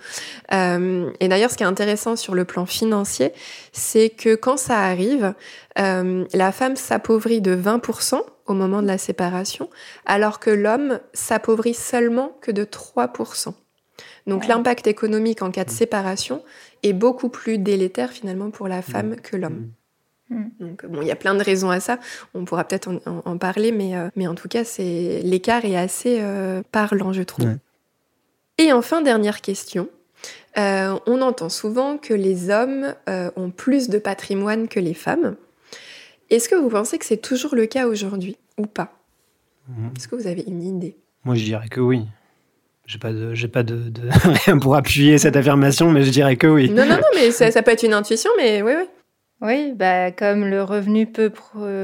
Euh, 0.52 1.10
et 1.20 1.28
d'ailleurs, 1.28 1.50
ce 1.50 1.56
qui 1.56 1.62
est 1.62 1.66
intéressant 1.66 2.16
sur 2.16 2.34
le 2.34 2.44
plan 2.44 2.64
financier, 2.64 3.32
c'est 3.72 4.08
que 4.08 4.34
quand 4.34 4.56
ça 4.56 4.78
arrive, 4.78 5.34
euh, 5.78 6.24
la 6.32 6.52
femme 6.52 6.76
s'appauvrit 6.76 7.40
de 7.40 7.54
20% 7.54 8.20
au 8.46 8.54
moment 8.54 8.82
de 8.82 8.86
la 8.86 8.98
séparation, 8.98 9.68
alors 10.06 10.40
que 10.40 10.50
l'homme 10.50 11.00
s'appauvrit 11.12 11.74
seulement 11.74 12.36
que 12.40 12.50
de 12.50 12.64
3%. 12.64 13.52
Donc 14.26 14.46
l'impact 14.46 14.86
économique 14.86 15.42
en 15.42 15.50
cas 15.50 15.64
de 15.64 15.70
séparation 15.70 16.42
est 16.82 16.92
beaucoup 16.92 17.28
plus 17.28 17.58
délétère 17.58 18.10
finalement 18.10 18.50
pour 18.50 18.68
la 18.68 18.82
femme 18.82 19.16
que 19.16 19.36
l'homme. 19.36 19.70
Mm. 20.32 20.50
Donc 20.60 20.86
bon, 20.86 21.02
il 21.02 21.08
y 21.08 21.10
a 21.10 21.16
plein 21.16 21.34
de 21.34 21.42
raisons 21.42 21.70
à 21.70 21.80
ça. 21.80 21.98
On 22.34 22.44
pourra 22.44 22.64
peut-être 22.64 22.90
en, 23.06 23.38
parler, 23.38 23.72
mais, 23.72 23.96
euh, 23.96 24.08
mais 24.16 24.26
en 24.26 24.34
tout 24.34 24.48
cas, 24.48 24.64
c'est 24.64 25.20
l'écart 25.22 25.64
est 25.64 25.76
assez 25.76 26.18
euh, 26.20 26.62
parlant, 26.72 27.12
je 27.12 27.22
trouve. 27.22 27.56
Et 28.58 28.72
enfin, 28.72 29.02
dernière 29.02 29.40
question. 29.40 29.88
Euh, 30.58 30.98
on 31.06 31.22
entend 31.22 31.48
souvent 31.48 31.96
que 31.98 32.14
les 32.14 32.50
hommes 32.50 32.94
ont 33.36 33.50
plus 33.50 33.88
de 33.88 33.98
patrimoine 33.98 34.68
que 34.68 34.80
les 34.80 34.94
femmes. 34.94 35.36
Est-ce 36.30 36.48
que 36.48 36.54
vous 36.54 36.68
pensez 36.68 36.98
que 36.98 37.04
c'est 37.04 37.20
toujours 37.20 37.54
le 37.54 37.66
cas 37.66 37.86
aujourd'hui 37.86 38.36
ou 38.58 38.66
pas? 38.66 38.92
Mm. 39.68 39.88
Est-ce 39.96 40.08
que 40.08 40.16
vous 40.16 40.26
avez 40.26 40.44
une 40.46 40.62
idée? 40.62 40.96
Moi, 41.24 41.34
je 41.34 41.44
dirais 41.44 41.68
que 41.68 41.80
oui. 41.80 42.04
J'ai 42.86 42.98
pas 42.98 43.12
de, 43.12 43.32
j'ai 43.32 43.48
pas 43.48 43.62
de, 43.62 43.92
rien 44.44 44.58
pour 44.60 44.74
appuyer 44.74 45.16
cette 45.16 45.36
affirmation, 45.36 45.90
mais 45.90 46.02
je 46.02 46.10
dirais 46.10 46.36
que 46.36 46.46
oui. 46.46 46.68
Non, 46.68 46.84
non, 46.84 46.96
non, 46.96 47.08
mais 47.14 47.30
ça, 47.30 47.50
ça 47.52 47.62
peut 47.62 47.70
être 47.70 47.84
une 47.84 47.94
intuition, 47.94 48.30
mais 48.36 48.60
oui, 48.62 48.72
oui. 48.76 48.84
Oui, 49.42 49.72
bah, 49.72 50.12
comme 50.12 50.44
le 50.44 50.62
revenu 50.62 51.06
peut 51.06 51.32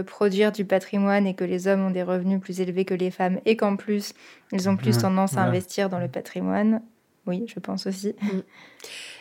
produire 0.07 0.53
du 0.53 0.65
patrimoine 0.65 1.27
et 1.27 1.35
que 1.35 1.43
les 1.43 1.67
hommes 1.67 1.87
ont 1.87 1.91
des 1.91 2.05
revenus 2.05 2.41
plus 2.41 2.61
élevés 2.61 2.85
que 2.85 2.95
les 2.95 3.11
femmes 3.11 3.41
et 3.47 3.57
qu'en 3.57 3.75
plus, 3.75 4.15
ils 4.53 4.69
ont 4.69 4.77
plus 4.77 4.97
tendance 4.97 5.37
à 5.37 5.43
investir 5.43 5.89
dans 5.89 5.99
le 5.99 6.07
patrimoine, 6.07 6.81
oui, 7.27 7.45
je 7.53 7.59
pense 7.59 7.87
aussi. 7.87 8.15
Mm. 8.23 8.41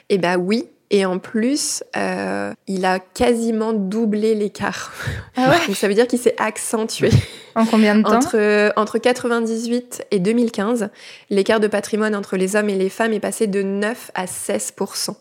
Eh 0.09 0.17
bien 0.19 0.37
oui, 0.37 0.69
et 0.91 1.05
en 1.05 1.19
plus, 1.19 1.83
euh, 1.97 2.53
il 2.67 2.85
a 2.85 2.99
quasiment 2.99 3.73
doublé 3.73 4.35
l'écart. 4.35 4.93
Ah 5.35 5.49
ouais? 5.49 5.73
Ça 5.75 5.87
veut 5.87 5.95
dire 5.95 6.07
qu'il 6.07 6.19
s'est 6.19 6.35
accentué. 6.37 7.09
En 7.55 7.65
combien 7.65 7.95
de 7.95 8.03
temps? 8.03 8.17
Entre, 8.17 8.71
entre 8.77 8.99
98 8.99 10.05
et 10.11 10.19
2015, 10.19 10.89
l'écart 11.31 11.59
de 11.59 11.67
patrimoine 11.67 12.15
entre 12.15 12.37
les 12.37 12.55
hommes 12.55 12.69
et 12.69 12.75
les 12.75 12.89
femmes 12.89 13.13
est 13.13 13.19
passé 13.19 13.47
de 13.47 13.63
9 13.63 14.11
à 14.13 14.25
16% 14.25 15.15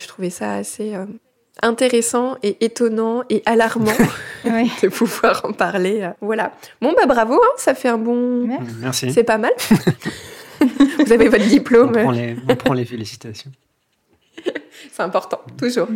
Je 0.00 0.06
trouvais 0.06 0.30
ça 0.30 0.52
assez... 0.52 0.94
Euh, 0.94 1.06
intéressant 1.62 2.36
et 2.42 2.64
étonnant 2.64 3.22
et 3.30 3.42
alarmant 3.46 3.92
de 4.44 4.88
pouvoir 4.88 5.44
en 5.44 5.52
parler. 5.52 6.10
Voilà. 6.20 6.52
Bon, 6.80 6.94
bah 6.96 7.06
bravo, 7.06 7.34
hein, 7.34 7.54
ça 7.56 7.74
fait 7.74 7.88
un 7.88 7.98
bon. 7.98 8.48
Merci. 8.80 9.12
C'est 9.12 9.24
pas 9.24 9.38
mal. 9.38 9.52
Vous 10.60 11.12
avez 11.12 11.28
votre 11.28 11.46
diplôme. 11.46 11.92
On 11.96 12.02
prend 12.02 12.10
les, 12.10 12.36
on 12.48 12.56
prend 12.56 12.74
les 12.74 12.84
félicitations. 12.84 13.52
C'est 14.92 15.02
important, 15.02 15.40
toujours. 15.56 15.88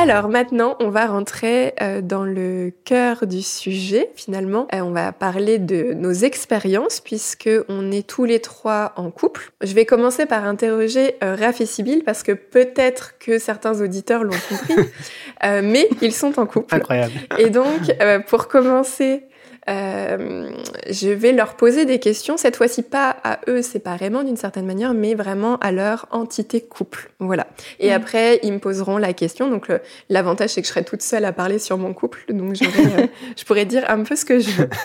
Alors 0.00 0.28
maintenant, 0.28 0.76
on 0.78 0.90
va 0.90 1.06
rentrer 1.06 1.74
euh, 1.82 2.00
dans 2.02 2.22
le 2.22 2.70
cœur 2.84 3.26
du 3.26 3.42
sujet. 3.42 4.08
Finalement, 4.14 4.68
euh, 4.72 4.78
on 4.78 4.92
va 4.92 5.10
parler 5.10 5.58
de 5.58 5.92
nos 5.92 6.12
expériences 6.12 7.00
puisque 7.00 7.50
on 7.68 7.90
est 7.90 8.06
tous 8.06 8.24
les 8.24 8.38
trois 8.38 8.92
en 8.94 9.10
couple. 9.10 9.50
Je 9.60 9.74
vais 9.74 9.86
commencer 9.86 10.24
par 10.24 10.44
interroger 10.44 11.16
euh, 11.24 11.34
Raph 11.34 11.60
et 11.60 11.66
Sibyl 11.66 12.04
parce 12.04 12.22
que 12.22 12.30
peut-être 12.30 13.18
que 13.18 13.40
certains 13.40 13.80
auditeurs 13.80 14.22
l'ont 14.22 14.38
compris, 14.48 14.76
mais 15.64 15.88
ils 16.00 16.14
sont 16.14 16.38
en 16.38 16.46
couple. 16.46 16.76
Incroyable. 16.76 17.14
Et 17.36 17.50
donc, 17.50 17.92
pour 18.28 18.46
commencer 18.46 19.24
euh, 19.68 20.50
je 20.88 21.08
vais 21.10 21.32
leur 21.32 21.54
poser 21.54 21.84
des 21.84 21.98
questions, 21.98 22.36
cette 22.36 22.56
fois-ci 22.56 22.82
pas 22.82 23.16
à 23.22 23.40
eux 23.48 23.62
séparément 23.62 24.22
d'une 24.22 24.36
certaine 24.36 24.66
manière, 24.66 24.94
mais 24.94 25.14
vraiment 25.14 25.56
à 25.58 25.72
leur 25.72 26.06
entité 26.10 26.60
couple. 26.60 27.10
Voilà. 27.18 27.46
Et 27.80 27.90
mm. 27.90 27.92
après, 27.92 28.40
ils 28.42 28.52
me 28.52 28.58
poseront 28.58 28.98
la 28.98 29.12
question. 29.12 29.50
Donc, 29.50 29.68
l'avantage, 30.08 30.50
c'est 30.50 30.62
que 30.62 30.66
je 30.66 30.72
serai 30.72 30.84
toute 30.84 31.02
seule 31.02 31.24
à 31.24 31.32
parler 31.32 31.58
sur 31.58 31.76
mon 31.76 31.92
couple, 31.92 32.24
donc 32.30 32.56
euh, 32.62 33.06
je 33.36 33.44
pourrais 33.44 33.66
dire 33.66 33.84
un 33.88 34.02
peu 34.02 34.16
ce 34.16 34.24
que 34.24 34.38
je 34.38 34.50
veux. 34.50 34.68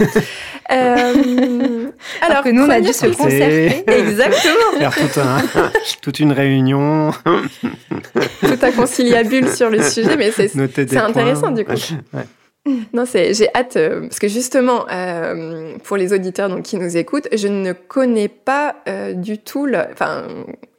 Euh, 0.72 1.92
alors, 2.22 2.44
que 2.44 2.50
nous, 2.50 2.64
on 2.64 2.70
a 2.70 2.80
dû 2.80 2.94
se 2.94 3.06
concerter. 3.06 3.84
Exactement. 3.88 4.90
Faire 4.92 5.72
toute 6.02 6.20
une 6.20 6.32
réunion. 6.32 7.12
tout 7.12 8.60
un 8.62 8.72
conciliabule 8.72 9.50
sur 9.50 9.70
le 9.70 9.84
sujet, 9.84 10.16
mais 10.18 10.32
c'est 10.32 10.98
intéressant 10.98 11.52
du 11.52 11.66
coup. 11.66 11.74
Ouais. 12.14 12.24
Non, 12.94 13.06
c'est 13.06 13.34
j'ai 13.34 13.54
hâte 13.54 13.78
euh, 13.78 14.02
parce 14.02 14.20
que 14.20 14.28
justement 14.28 14.86
euh, 14.90 15.78
pour 15.84 15.98
les 15.98 16.14
auditeurs 16.14 16.50
donc 16.50 16.64
qui 16.64 16.78
nous 16.78 16.98
écoutent, 16.98 17.28
je 17.34 17.48
ne 17.48 17.74
connais 17.74 18.28
pas 18.28 18.76
euh, 18.88 19.14
du 19.14 19.38
tout 19.38 19.66
le, 19.66 19.80
enfin 19.92 20.28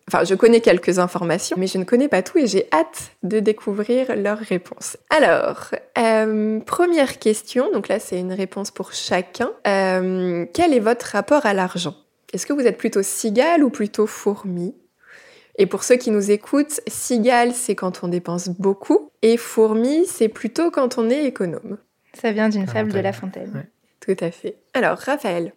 Enfin, 0.06 0.22
je 0.22 0.34
connais 0.34 0.60
quelques 0.60 0.98
informations, 0.98 1.56
mais 1.58 1.66
je 1.66 1.78
ne 1.78 1.84
connais 1.84 2.08
pas 2.08 2.20
tout 2.20 2.36
et 2.36 2.46
j'ai 2.46 2.68
hâte 2.74 3.12
de 3.22 3.40
découvrir 3.40 4.14
leurs 4.16 4.36
réponses. 4.38 4.98
Alors, 5.08 5.70
première 6.66 7.18
question, 7.18 7.72
donc 7.72 7.88
là 7.88 7.98
c'est 7.98 8.20
une 8.20 8.34
réponse 8.34 8.70
pour 8.70 8.92
chacun. 8.92 9.50
quel 9.64 10.74
est 10.74 10.78
votre 10.78 11.06
rapport 11.06 11.46
à 11.46 11.54
l'argent? 11.54 11.94
Est-ce 12.34 12.44
que 12.44 12.52
vous 12.52 12.66
êtes 12.66 12.76
plutôt 12.76 13.02
cigale 13.02 13.64
ou 13.64 13.70
plutôt 13.70 14.06
fourmi? 14.06 14.74
Et 15.56 15.66
pour 15.66 15.84
ceux 15.84 15.96
qui 15.96 16.11
nous 16.11 16.30
écoutent, 16.30 16.80
cigale, 16.87 17.52
c'est 17.52 17.75
quand 17.75 18.02
on 18.02 18.08
dépense 18.08 18.49
beaucoup, 18.49 19.11
et 19.23 19.37
fourmi, 19.37 20.04
c'est 20.06 20.28
plutôt 20.28 20.70
quand 20.70 20.99
on 20.99 21.08
est 21.11 21.25
économe. 21.25 21.78
Ça 22.12 22.32
vient 22.32 22.49
d'une 22.49 22.66
fable 22.66 22.92
de 22.92 22.99
La 22.99 23.12
Fontaine. 23.12 23.66
Tout 24.00 24.16
à 24.20 24.30
fait. 24.30 24.56
Alors, 24.75 24.99
Raphaël 24.99 25.52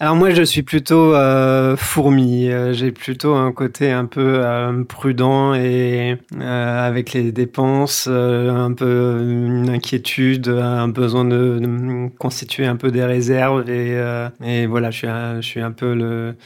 alors 0.00 0.14
moi 0.14 0.30
je 0.30 0.44
suis 0.44 0.62
plutôt 0.62 1.12
euh, 1.16 1.76
fourmi, 1.76 2.48
euh, 2.48 2.72
j'ai 2.72 2.92
plutôt 2.92 3.34
un 3.34 3.50
côté 3.50 3.90
un 3.90 4.04
peu 4.04 4.38
euh, 4.44 4.84
prudent 4.84 5.54
et 5.54 6.16
avec 6.40 7.14
les 7.14 7.32
dépenses, 7.32 8.06
un 8.06 8.72
peu 8.74 9.18
une 9.20 9.68
inquiétude, 9.68 10.50
un 10.50 10.86
besoin 10.86 11.24
de, 11.24 12.08
constituer 12.16 12.66
un 12.66 12.76
peu 12.76 12.92
des 12.92 13.02
réserves 13.02 13.68
et, 13.68 14.00
et 14.44 14.66
voilà 14.66 14.92
je 14.92 14.98
suis 14.98 15.08
je 15.08 15.40
suis 15.40 15.60
un 15.60 15.72
peu 15.72 15.94
le 15.94 16.36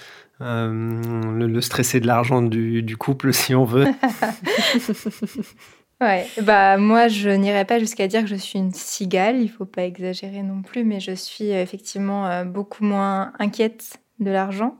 euh, 0.43 1.47
le, 1.47 1.61
stressé 1.61 2.01
de 2.01 2.07
l'argent 2.07 2.43
du, 2.43 2.97
couple, 2.97 3.33
si 3.33 3.55
on 3.55 3.65
veut. 3.65 3.87
ouais, 6.01 6.27
bah 6.43 6.77
moi 6.79 7.09
je 7.09 7.31
n'irai 7.31 7.65
pas 7.65 7.79
jusqu'à 7.79 8.09
dire 8.09 8.23
que 8.23 8.29
je 8.29 8.35
suis 8.35 8.59
une 8.59 8.73
cigale, 8.73 9.41
il 9.41 9.49
faut 9.49 9.65
pas 9.65 9.85
exagérer 9.85 10.43
non 10.43 10.63
plus, 10.63 10.85
mais 10.85 11.01
je 11.01 11.13
suis 11.13 11.53
euh, 11.53 11.63
effectivement 11.63 12.27
euh, 12.27 12.45
beaucoup 12.45 12.85
moins 12.85 13.33
inquiète 13.39 14.01
de 14.19 14.31
l'argent 14.31 14.77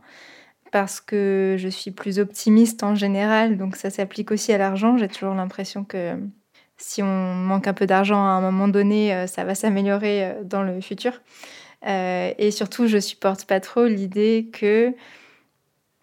parce 0.73 1.01
que 1.01 1.57
je 1.59 1.69
suis 1.69 1.91
plus 1.91 2.19
optimiste 2.19 2.83
en 2.83 2.95
général, 2.95 3.59
donc 3.59 3.77
ça 3.77 3.91
s'applique 3.91 4.31
aussi 4.31 4.53
à 4.53 4.59
l'argent. 4.59 4.97
J'ai 4.97 5.09
toujours 5.09 5.35
l'impression 5.35 5.85
que 5.85 6.17
si 6.79 7.03
on 7.03 7.35
manque 7.35 7.69
un 7.69 7.75
peu 7.75 7.87
d'argent 7.87 8.25
à 8.25 8.31
un 8.31 8.41
moment 8.41 8.69
donné, 8.69 9.27
ça 9.27 9.45
va 9.45 9.55
s'améliorer 9.55 10.35
dans 10.45 10.63
le 10.63 10.81
futur. 10.81 11.21
et 11.87 12.51
surtout, 12.51 12.87
je 12.87 12.97
supporte 12.97 13.45
pas 13.45 13.61
trop 13.61 13.85
l'idée 13.85 14.49
que 14.51 14.95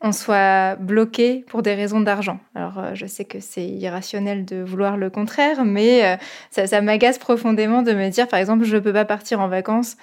on 0.02 0.12
soit 0.12 0.76
bloqué 0.78 1.44
pour 1.48 1.62
des 1.62 1.76
raisons 1.76 2.00
d'argent. 2.00 2.40
Alors, 2.56 2.80
euh, 2.80 2.92
je 2.94 3.06
sais 3.06 3.26
que 3.26 3.40
c'est 3.40 3.68
irrationnel 3.68 4.46
de 4.46 4.62
vouloir 4.62 4.98
le 4.98 5.10
contraire, 5.10 5.66
mais 5.66 6.06
euh, 6.06 6.66
ça, 6.68 6.82
m'agace 6.82 7.18
profondément 7.18 7.82
de 7.82 7.94
me 7.94 8.10
dire, 8.10 8.28
par 8.28 8.40
exemple, 8.40 8.64
je 8.64 8.76
ne 8.76 8.82
peux 8.82 8.94
pas 8.94 9.06
partir 9.06 9.42
en 9.42 9.50
vacances 9.50 9.98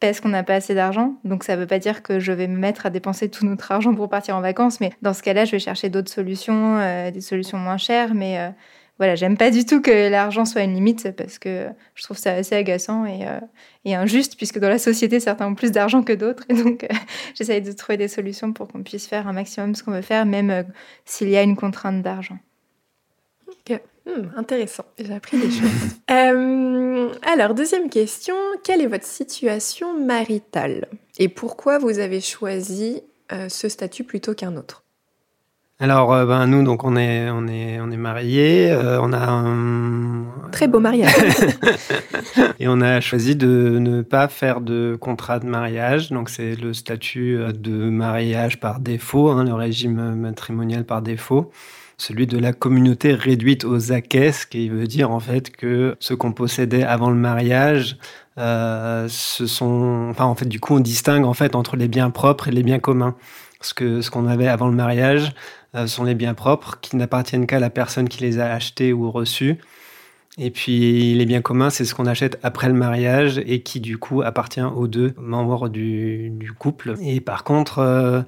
parce 0.00 0.20
qu'on 0.20 0.30
n'a 0.30 0.42
pas 0.42 0.54
assez 0.54 0.74
d'argent. 0.74 1.14
Donc, 1.24 1.44
ça 1.44 1.54
ne 1.54 1.60
veut 1.60 1.66
pas 1.66 1.78
dire 1.78 2.02
que 2.02 2.18
je 2.18 2.32
vais 2.32 2.48
me 2.48 2.58
mettre 2.58 2.86
à 2.86 2.90
dépenser 2.90 3.28
tout 3.28 3.46
notre 3.46 3.70
argent 3.70 3.94
pour 3.94 4.08
partir 4.08 4.36
en 4.36 4.40
vacances, 4.40 4.80
mais 4.80 4.90
dans 5.02 5.12
ce 5.12 5.22
cas-là, 5.22 5.44
je 5.44 5.52
vais 5.52 5.58
chercher 5.58 5.90
d'autres 5.90 6.10
solutions, 6.10 6.78
euh, 6.78 7.10
des 7.10 7.20
solutions 7.20 7.58
moins 7.58 7.76
chères, 7.76 8.14
mais 8.14 8.52
voilà, 8.98 9.14
j'aime 9.16 9.36
pas 9.36 9.50
du 9.50 9.64
tout 9.64 9.80
que 9.80 10.10
l'argent 10.10 10.44
soit 10.44 10.62
une 10.62 10.74
limite 10.74 11.10
parce 11.16 11.38
que 11.38 11.66
je 11.94 12.02
trouve 12.04 12.18
ça 12.18 12.34
assez 12.34 12.54
agaçant 12.54 13.06
et, 13.06 13.26
euh, 13.26 13.40
injuste 13.84 14.36
puisque 14.36 14.58
dans 14.58 14.68
la 14.68 14.78
société, 14.78 15.18
certains 15.18 15.48
ont 15.48 15.54
plus 15.54 15.72
d'argent 15.72 16.02
que 16.02 16.12
d'autres. 16.12 16.44
Et 16.48 16.54
donc, 16.54 16.84
euh, 16.84 16.88
j'essaye 17.34 17.62
de 17.62 17.72
trouver 17.72 17.96
des 17.96 18.08
solutions 18.08 18.52
pour 18.52 18.68
qu'on 18.68 18.82
puisse 18.82 19.06
faire 19.06 19.26
un 19.26 19.32
maximum 19.32 19.74
ce 19.74 19.82
qu'on 19.82 19.92
veut 19.92 20.02
faire, 20.02 20.26
même 20.26 20.50
euh, 20.50 20.62
s'il 21.04 21.30
y 21.30 21.36
a 21.36 21.42
une 21.42 21.56
contrainte 21.56 22.02
d'argent. 22.02 22.38
Ok, 23.48 23.80
hmm, 24.06 24.28
intéressant. 24.36 24.84
J'ai 24.98 25.14
appris 25.14 25.38
des 25.38 25.50
choses. 25.50 25.98
alors, 27.26 27.54
deuxième 27.54 27.88
question. 27.88 28.36
Quelle 28.62 28.82
est 28.82 28.86
votre 28.86 29.06
situation 29.06 29.98
maritale? 29.98 30.86
Et 31.18 31.28
pourquoi 31.28 31.78
vous 31.78 31.98
avez 31.98 32.20
choisi 32.20 33.02
ce 33.48 33.68
statut 33.70 34.04
plutôt 34.04 34.34
qu'un 34.34 34.56
autre? 34.56 34.84
Alors, 35.82 36.14
euh, 36.14 36.24
ben, 36.24 36.46
nous, 36.46 36.62
donc, 36.62 36.84
on 36.84 36.94
est, 36.94 37.28
on 37.28 37.48
est, 37.48 37.80
on 37.80 37.90
est 37.90 37.96
mariés. 37.96 38.70
Euh, 38.70 39.00
on 39.02 39.12
a 39.12 39.18
un 39.18 40.26
très 40.52 40.68
beau 40.68 40.78
mariage. 40.78 41.12
et 42.60 42.68
on 42.68 42.80
a 42.80 43.00
choisi 43.00 43.34
de 43.34 43.78
ne 43.80 44.02
pas 44.02 44.28
faire 44.28 44.60
de 44.60 44.96
contrat 45.00 45.40
de 45.40 45.46
mariage. 45.46 46.10
Donc, 46.10 46.28
c'est 46.28 46.54
le 46.54 46.72
statut 46.72 47.36
euh, 47.36 47.50
de 47.50 47.90
mariage 47.90 48.60
par 48.60 48.78
défaut, 48.78 49.30
hein, 49.30 49.42
le 49.42 49.54
régime 49.54 50.14
matrimonial 50.14 50.84
par 50.84 51.02
défaut. 51.02 51.50
celui 51.98 52.28
de 52.28 52.38
la 52.38 52.52
communauté 52.52 53.14
réduite 53.14 53.64
aux 53.64 53.90
acquets, 53.90 54.30
ce 54.30 54.46
qui 54.46 54.68
veut 54.68 54.86
dire 54.86 55.10
en 55.10 55.20
fait 55.20 55.50
que 55.50 55.96
ce 55.98 56.14
qu'on 56.14 56.32
possédait 56.32 56.84
avant 56.84 57.10
le 57.10 57.16
mariage, 57.16 57.96
euh, 58.38 59.06
ce 59.08 59.46
sont, 59.46 60.08
enfin 60.10 60.24
en 60.24 60.34
fait 60.34 60.46
du 60.46 60.58
coup 60.58 60.74
on 60.76 60.80
distingue 60.80 61.24
en 61.24 61.34
fait 61.34 61.54
entre 61.54 61.76
les 61.76 61.88
biens 61.88 62.10
propres 62.10 62.48
et 62.48 62.50
les 62.52 62.62
biens 62.62 62.78
communs. 62.78 63.16
Parce 63.58 63.72
que 63.74 64.00
ce 64.00 64.10
qu'on 64.10 64.26
avait 64.26 64.48
avant 64.48 64.66
le 64.66 64.74
mariage 64.74 65.32
sont 65.86 66.04
les 66.04 66.14
biens 66.14 66.34
propres 66.34 66.78
qui 66.80 66.96
n'appartiennent 66.96 67.46
qu'à 67.46 67.58
la 67.58 67.70
personne 67.70 68.08
qui 68.08 68.22
les 68.22 68.38
a 68.38 68.52
achetés 68.52 68.92
ou 68.92 69.10
reçus. 69.10 69.58
Et 70.38 70.50
puis 70.50 71.14
les 71.14 71.26
biens 71.26 71.42
communs, 71.42 71.68
c'est 71.68 71.84
ce 71.84 71.94
qu'on 71.94 72.06
achète 72.06 72.38
après 72.42 72.68
le 72.68 72.74
mariage 72.74 73.38
et 73.44 73.62
qui 73.62 73.80
du 73.80 73.98
coup 73.98 74.22
appartient 74.22 74.62
aux 74.62 74.88
deux 74.88 75.12
membres 75.18 75.68
du, 75.68 76.32
couple. 76.58 76.94
Et 77.02 77.20
par 77.20 77.44
contre, 77.44 77.80
euh, 77.80 78.22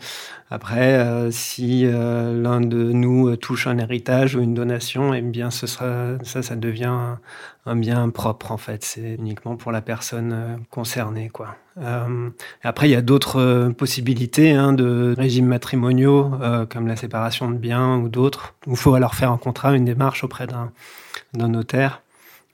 après, 0.51 0.99
euh, 0.99 1.31
si 1.31 1.87
euh, 1.87 2.43
l'un 2.43 2.61
de 2.61 2.93
nous 2.93 3.35
touche 3.37 3.67
un 3.67 3.79
héritage 3.79 4.37
ou 4.37 4.43
une 4.43 4.53
donation, 4.53 5.15
eh 5.15 5.23
bien 5.23 5.51
ce 5.51 5.67
sera 5.67 6.19
ça, 6.25 6.43
ça 6.43 6.57
devient 6.57 7.17
un, 7.67 7.77
bien 7.77 8.09
propre 8.11 8.53
en 8.53 8.57
fait. 8.57 8.85
C'est 8.85 9.15
uniquement 9.15 9.57
pour 9.57 9.73
la 9.73 9.83
personne 9.83 10.65
concernée, 10.71 11.31
quoi. 11.31 11.57
après, 12.63 12.89
il 12.89 12.93
y 12.93 12.97
a 12.97 13.03
d'autres 13.03 13.71
possibilités 13.77 14.53
hein, 14.53 14.73
de 14.73 15.15
régimes 15.17 15.47
matrimoniaux, 15.47 16.33
comme 16.71 16.87
la 16.87 16.97
séparation 16.97 17.51
de 17.51 17.57
biens 17.57 17.97
ou 17.97 18.09
d'autres, 18.09 18.55
où 18.67 18.73
il 18.73 18.77
faut 18.77 18.95
alors 18.95 19.15
faire 19.15 19.33
un 19.33 19.39
contrat, 19.39 19.75
une 19.75 19.85
démarche 19.85 20.25
auprès 20.25 20.47
d'un 20.47 20.71
notaire. 21.49 22.04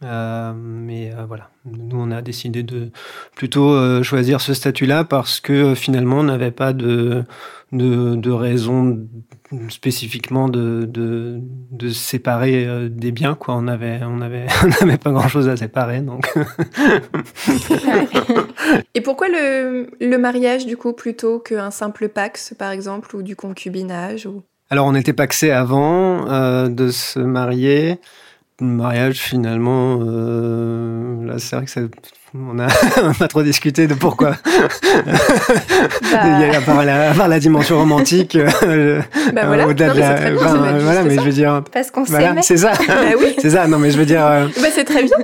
Euh, 0.02 0.54
mais 0.56 1.12
euh, 1.12 1.26
voilà, 1.26 1.50
nous 1.66 2.00
on 2.00 2.10
a 2.10 2.22
décidé 2.22 2.62
de 2.62 2.90
plutôt 3.36 3.72
euh, 3.72 4.02
choisir 4.02 4.40
ce 4.40 4.54
statut-là 4.54 5.04
parce 5.04 5.40
que 5.40 5.74
finalement 5.74 6.20
on 6.20 6.22
n'avait 6.22 6.52
pas 6.52 6.72
de, 6.72 7.24
de, 7.72 8.14
de, 8.14 8.30
raison 8.30 9.06
spécifiquement 9.68 10.48
de, 10.48 10.86
de, 10.88 11.40
de 11.70 11.90
séparer 11.90 12.88
des 12.88 13.12
biens. 13.12 13.34
Quoi. 13.34 13.56
On 13.56 13.62
n'avait 13.62 14.00
on 14.02 14.22
avait, 14.22 14.46
on 14.64 14.84
avait 14.84 14.96
pas 14.96 15.10
grand-chose 15.10 15.50
à 15.50 15.58
séparer. 15.58 16.00
Donc. 16.00 16.32
Et 18.94 19.02
pourquoi 19.02 19.28
le, 19.28 19.90
le 20.00 20.16
mariage 20.16 20.64
du 20.64 20.78
coup 20.78 20.94
plutôt 20.94 21.40
qu'un 21.40 21.70
simple 21.70 22.08
pax 22.08 22.54
par 22.58 22.70
exemple 22.70 23.14
ou 23.14 23.22
du 23.22 23.36
concubinage 23.36 24.24
ou... 24.24 24.44
Alors 24.70 24.86
on 24.86 24.94
était 24.94 25.12
paxé 25.12 25.50
avant 25.50 26.24
de 26.68 26.90
se 26.90 27.18
marier 27.18 27.98
mariage 28.60 29.18
finalement 29.18 29.98
euh, 30.02 31.26
là 31.26 31.38
c'est 31.38 31.56
vrai 31.56 31.64
que 31.64 31.70
ça, 31.70 31.80
on 32.34 32.58
a 32.58 32.68
pas 33.18 33.28
trop 33.28 33.42
discuté 33.42 33.86
de 33.86 33.94
pourquoi 33.94 34.30
bah... 36.12 36.20
à, 36.54 36.60
part 36.60 36.84
la, 36.84 37.10
à, 37.10 37.14
part 37.14 37.28
la, 37.28 37.38
dimension 37.40 37.78
romantique 37.78 38.36
euh, 38.36 39.00
bah 39.32 39.46
voilà, 39.46 39.66
au-delà 39.66 39.88
non, 39.88 39.94
de 39.94 40.00
la 40.00 40.14
bien, 40.14 40.32
ben, 40.34 40.78
voilà 40.78 41.02
mais 41.02 41.16
ça. 41.16 41.22
je 41.22 41.26
veux 41.26 41.32
dire 41.32 41.62
parce 41.72 41.90
qu'on 41.90 42.04
voilà, 42.04 42.42
c'est 42.42 42.58
ça 42.58 42.72
bah 42.86 42.94
oui. 43.18 43.34
c'est 43.38 43.50
ça 43.50 43.66
non 43.66 43.78
mais 43.78 43.90
je 43.90 43.98
veux 43.98 44.06
dire 44.06 44.24
euh... 44.24 44.46
bah 44.60 44.68
c'est 44.72 44.84
très 44.84 45.02
bien 45.02 45.16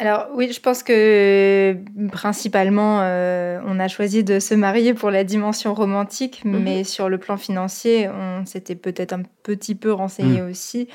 alors 0.00 0.28
oui, 0.34 0.50
je 0.50 0.60
pense 0.60 0.82
que 0.82 1.76
principalement, 2.10 3.00
euh, 3.02 3.60
on 3.66 3.78
a 3.78 3.86
choisi 3.86 4.24
de 4.24 4.40
se 4.40 4.54
marier 4.54 4.94
pour 4.94 5.10
la 5.10 5.24
dimension 5.24 5.74
romantique, 5.74 6.40
mm 6.42 6.54
-hmm. 6.54 6.62
mais 6.62 6.84
sur 6.84 7.10
le 7.10 7.18
plan 7.18 7.36
financier, 7.36 8.08
on 8.08 8.46
s'était 8.46 8.76
peut-être 8.76 9.12
un 9.12 9.24
petit 9.42 9.74
peu 9.74 9.92
renseigné 9.92 10.40
mm. 10.40 10.50
aussi. 10.50 10.88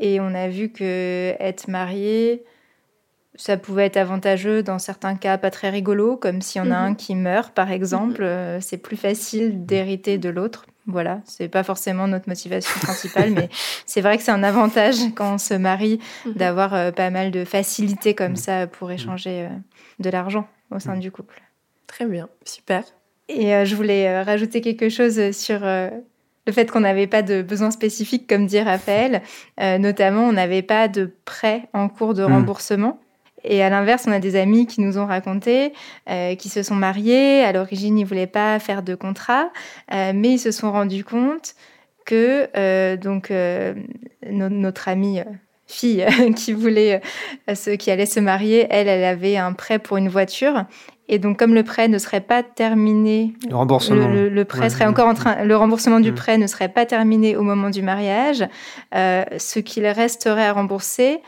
Et 0.00 0.18
on 0.18 0.34
a 0.34 0.48
vu 0.48 0.70
que 0.70 1.36
être 1.38 1.68
marié, 1.68 2.42
ça 3.36 3.56
pouvait 3.56 3.86
être 3.86 3.98
avantageux 3.98 4.62
dans 4.62 4.78
certains 4.78 5.14
cas 5.14 5.38
pas 5.38 5.50
très 5.50 5.70
rigolos, 5.70 6.16
comme 6.16 6.42
s'il 6.42 6.62
y 6.62 6.64
en 6.66 6.70
a 6.70 6.80
mm 6.80 6.86
-hmm. 6.86 6.90
un 6.90 6.94
qui 6.94 7.14
meurt, 7.14 7.54
par 7.54 7.70
exemple. 7.70 8.22
Mm 8.22 8.26
-hmm. 8.26 8.60
C'est 8.60 8.82
plus 8.88 8.96
facile 8.96 9.64
d'hériter 9.66 10.18
de 10.18 10.30
l'autre. 10.30 10.64
Voilà, 10.86 11.20
c'est 11.24 11.48
pas 11.48 11.62
forcément 11.62 12.08
notre 12.08 12.28
motivation 12.28 12.76
principale, 12.80 13.30
mais 13.30 13.48
c'est 13.86 14.00
vrai 14.00 14.16
que 14.16 14.24
c'est 14.24 14.36
un 14.40 14.42
avantage 14.42 14.98
quand 15.16 15.34
on 15.34 15.38
se 15.38 15.54
marie 15.54 15.98
mm 15.98 16.30
-hmm. 16.30 16.36
d'avoir 16.40 16.70
euh, 16.74 16.90
pas 16.92 17.10
mal 17.10 17.30
de 17.30 17.44
facilité 17.44 18.14
comme 18.14 18.36
ça 18.46 18.66
pour 18.66 18.90
échanger 18.90 19.36
euh, 19.44 19.48
de 20.04 20.10
l'argent 20.10 20.46
au 20.74 20.78
sein 20.78 20.96
du 20.98 21.10
couple. 21.10 21.38
Très 21.86 22.06
bien, 22.06 22.28
super. 22.44 22.82
Et 23.30 23.54
euh, 23.54 23.64
je 23.64 23.76
voulais 23.76 24.08
euh, 24.08 24.22
rajouter 24.24 24.60
quelque 24.60 24.88
chose 24.88 25.30
sur 25.30 25.60
euh, 25.62 25.88
le 26.50 26.54
fait 26.54 26.70
qu'on 26.70 26.80
n'avait 26.80 27.06
pas 27.06 27.22
de 27.22 27.42
besoins 27.42 27.70
spécifiques, 27.70 28.28
comme 28.28 28.46
dit 28.46 28.60
Raphaël. 28.60 29.22
Euh, 29.60 29.78
notamment, 29.78 30.22
on 30.22 30.32
n'avait 30.32 30.62
pas 30.62 30.88
de 30.88 31.10
prêt 31.24 31.68
en 31.72 31.88
cours 31.88 32.14
de 32.14 32.22
remboursement. 32.22 32.98
Mmh. 33.00 33.10
Et 33.44 33.62
à 33.62 33.70
l'inverse, 33.70 34.04
on 34.06 34.12
a 34.12 34.18
des 34.18 34.36
amis 34.36 34.66
qui 34.66 34.80
nous 34.80 34.98
ont 34.98 35.06
raconté 35.06 35.72
euh, 36.08 36.34
qui 36.34 36.48
se 36.48 36.62
sont 36.62 36.74
mariés. 36.74 37.42
À 37.42 37.52
l'origine, 37.52 37.98
ils 37.98 38.04
voulaient 38.04 38.26
pas 38.26 38.58
faire 38.58 38.82
de 38.82 38.94
contrat, 38.94 39.50
euh, 39.92 40.12
mais 40.14 40.32
ils 40.32 40.38
se 40.38 40.50
sont 40.50 40.72
rendus 40.72 41.04
compte 41.04 41.54
que 42.04 42.48
euh, 42.56 42.96
donc 42.96 43.30
no 43.30 44.48
notre 44.48 44.88
amie 44.88 45.20
fille 45.66 46.04
qui 46.36 46.52
voulait 46.52 47.00
ce 47.54 47.70
qui 47.70 47.90
allait 47.90 48.06
se 48.06 48.20
marier, 48.20 48.66
elle, 48.70 48.88
elle 48.88 49.04
avait 49.04 49.36
un 49.36 49.52
prêt 49.52 49.78
pour 49.78 49.96
une 49.96 50.08
voiture. 50.08 50.64
Et 51.10 51.18
donc, 51.18 51.38
comme 51.38 51.54
le 51.54 51.62
prêt 51.62 51.88
ne 51.88 51.98
serait 51.98 52.20
pas 52.20 52.42
terminé, 52.42 53.34
le 53.48 53.56
remboursement, 53.56 54.08
le, 54.08 54.28
le 54.28 54.44
prêt 54.44 54.60
ouais, 54.60 54.70
serait 54.70 54.86
encore 54.86 55.08
en 55.08 55.14
train, 55.14 55.44
le 55.44 55.56
remboursement 55.56 56.00
du 56.00 56.12
prêt 56.12 56.38
ne 56.38 56.46
serait 56.46 56.68
pas 56.68 56.86
terminé 56.86 57.36
au 57.36 57.42
moment 57.42 57.68
du 57.68 57.82
mariage, 57.82 58.46
ce 58.92 59.58
qu'il 59.58 59.86
resterait 59.86 60.46
à 60.46 60.52
rembourser 60.52 61.20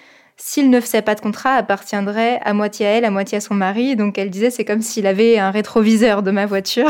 s'il 0.44 0.70
ne 0.70 0.80
faisait 0.80 1.02
pas 1.02 1.14
de 1.14 1.20
contrat, 1.20 1.54
appartiendrait 1.54 2.40
à 2.42 2.52
moitié 2.52 2.86
à 2.86 2.90
elle, 2.90 3.04
à 3.04 3.10
moitié 3.10 3.38
à 3.38 3.40
son 3.40 3.54
mari. 3.54 3.94
Donc 3.94 4.18
elle 4.18 4.28
disait, 4.28 4.50
c'est 4.50 4.64
comme 4.64 4.82
s'il 4.82 5.06
avait 5.06 5.38
un 5.38 5.52
rétroviseur 5.52 6.22
de 6.22 6.32
ma 6.32 6.46
voiture. 6.46 6.88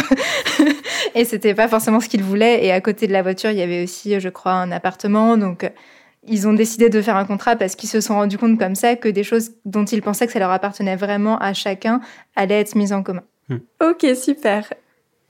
et 1.14 1.26
c'était 1.26 1.54
pas 1.54 1.68
forcément 1.68 2.00
ce 2.00 2.08
qu'il 2.08 2.22
voulait. 2.22 2.64
Et 2.64 2.72
à 2.72 2.80
côté 2.80 3.06
de 3.06 3.12
la 3.12 3.20
voiture, 3.20 3.50
il 3.50 3.58
y 3.58 3.62
avait 3.62 3.82
aussi, 3.82 4.18
je 4.18 4.28
crois, 4.30 4.52
un 4.52 4.72
appartement. 4.72 5.36
Donc 5.36 5.70
ils 6.26 6.46
ont 6.46 6.52
décidé 6.52 6.88
de 6.88 7.02
faire 7.02 7.16
un 7.16 7.24
contrat 7.24 7.56
parce 7.56 7.74
qu'ils 7.74 7.88
se 7.88 8.00
sont 8.00 8.14
rendus 8.14 8.38
compte 8.38 8.58
comme 8.58 8.74
ça 8.74 8.96
que 8.96 9.08
des 9.08 9.24
choses 9.24 9.52
dont 9.64 9.84
ils 9.84 10.02
pensaient 10.02 10.26
que 10.26 10.32
ça 10.32 10.38
leur 10.38 10.50
appartenait 10.50 10.96
vraiment 10.96 11.38
à 11.38 11.52
chacun 11.52 12.00
allaient 12.36 12.60
être 12.60 12.74
mises 12.76 12.92
en 12.92 13.02
commun. 13.02 13.24
Mmh. 13.48 13.56
Ok, 13.82 14.06
super. 14.14 14.72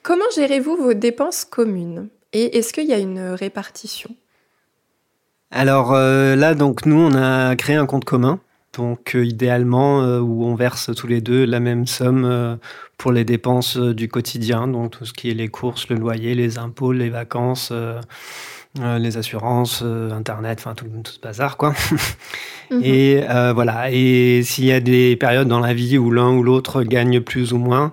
Comment 0.03 0.25
gérez-vous 0.35 0.77
vos 0.77 0.95
dépenses 0.95 1.45
communes? 1.45 2.09
Et 2.33 2.59
est-ce 2.59 2.73
qu'il 2.73 2.87
y 2.87 2.93
a 2.93 2.99
une 2.99 3.21
répartition? 3.21 4.11
Alors 5.51 5.93
euh, 5.93 6.35
là, 6.35 6.55
donc 6.55 6.87
nous, 6.87 6.99
on 6.99 7.15
a 7.15 7.55
créé 7.57 7.77
un 7.77 7.87
compte 7.87 8.05
commun. 8.05 8.41
Donc 8.73 9.15
euh, 9.15 9.25
idéalement, 9.25 10.03
euh, 10.03 10.19
où 10.21 10.45
on 10.45 10.55
verse 10.55 10.91
tous 10.97 11.07
les 11.07 11.21
deux 11.21 11.45
la 11.45 11.61
même 11.61 11.87
somme 11.87 12.25
euh, 12.25 12.57
pour 12.97 13.13
les 13.13 13.25
dépenses 13.25 13.77
euh, 13.77 13.93
du 13.93 14.09
quotidien, 14.09 14.67
donc 14.67 14.93
tout 14.93 15.05
ce 15.05 15.13
qui 15.13 15.31
est 15.31 15.35
les 15.35 15.49
courses, 15.49 15.89
le 15.91 15.97
loyer, 15.97 16.35
les 16.35 16.59
impôts, 16.59 16.93
les 16.93 17.11
vacances, 17.11 17.71
euh, 18.81 18.99
les 18.99 19.17
assurances, 19.17 19.83
Internet, 19.83 20.59
enfin 20.61 20.75
tout, 20.75 20.87
tout, 21.03 21.13
ce 21.13 21.21
bazar, 21.21 21.57
quoi. 21.57 21.75
mmh. 22.71 22.81
Et 22.83 23.21
voilà. 23.55 23.91
Et 23.91 24.43
s'il 24.43 24.65
y 24.65 24.73
a 24.73 24.81
des 24.81 25.17
périodes 25.17 25.49
dans 25.49 25.61
la 25.61 25.75
vie 25.75 25.99
où 25.99 26.11
l'un 26.11 26.31
ou 26.31 26.43
l'autre 26.43 26.83
gagne 26.83 27.21
plus 27.21 27.53
ou 27.53 27.59
moins, 27.59 27.93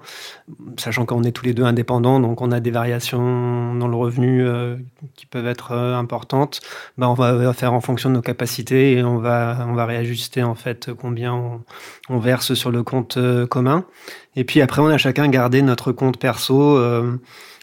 sachant 0.78 1.06
qu'on 1.06 1.24
est 1.24 1.32
tous 1.32 1.46
les 1.46 1.54
deux 1.54 1.64
indépendants, 1.64 2.20
donc 2.20 2.42
on 2.42 2.52
a 2.52 2.60
des 2.60 2.72
variations 2.72 3.76
dans 3.76 3.88
le 3.88 3.96
revenu 3.96 4.46
euh, 4.46 4.76
qui 5.16 5.26
peuvent 5.26 5.48
être 5.48 5.72
euh, 5.72 5.96
importantes, 5.96 6.62
bah 6.98 7.10
on 7.10 7.14
va 7.14 7.54
faire 7.54 7.74
en 7.74 7.82
fonction 7.82 8.10
de 8.10 8.16
nos 8.16 8.22
capacités 8.22 8.94
et 8.94 9.04
on 9.04 9.18
va, 9.18 9.66
on 9.68 9.74
va 9.74 9.86
réajuster 9.86 10.44
en 10.44 10.56
fait 10.56 10.92
combien 10.94 11.34
on, 11.34 11.62
on 12.10 12.20
verse 12.20 12.54
sur 12.54 12.72
le 12.72 12.84
compte 12.84 13.18
euh, 13.18 13.46
commun. 13.46 13.86
Et 14.36 14.44
puis 14.44 14.62
après, 14.62 14.82
on 14.82 14.88
a 14.88 14.98
chacun 14.98 15.28
gardé 15.28 15.62
notre 15.62 15.92
compte 15.92 16.18
perso 16.18 16.78
euh, 16.78 17.20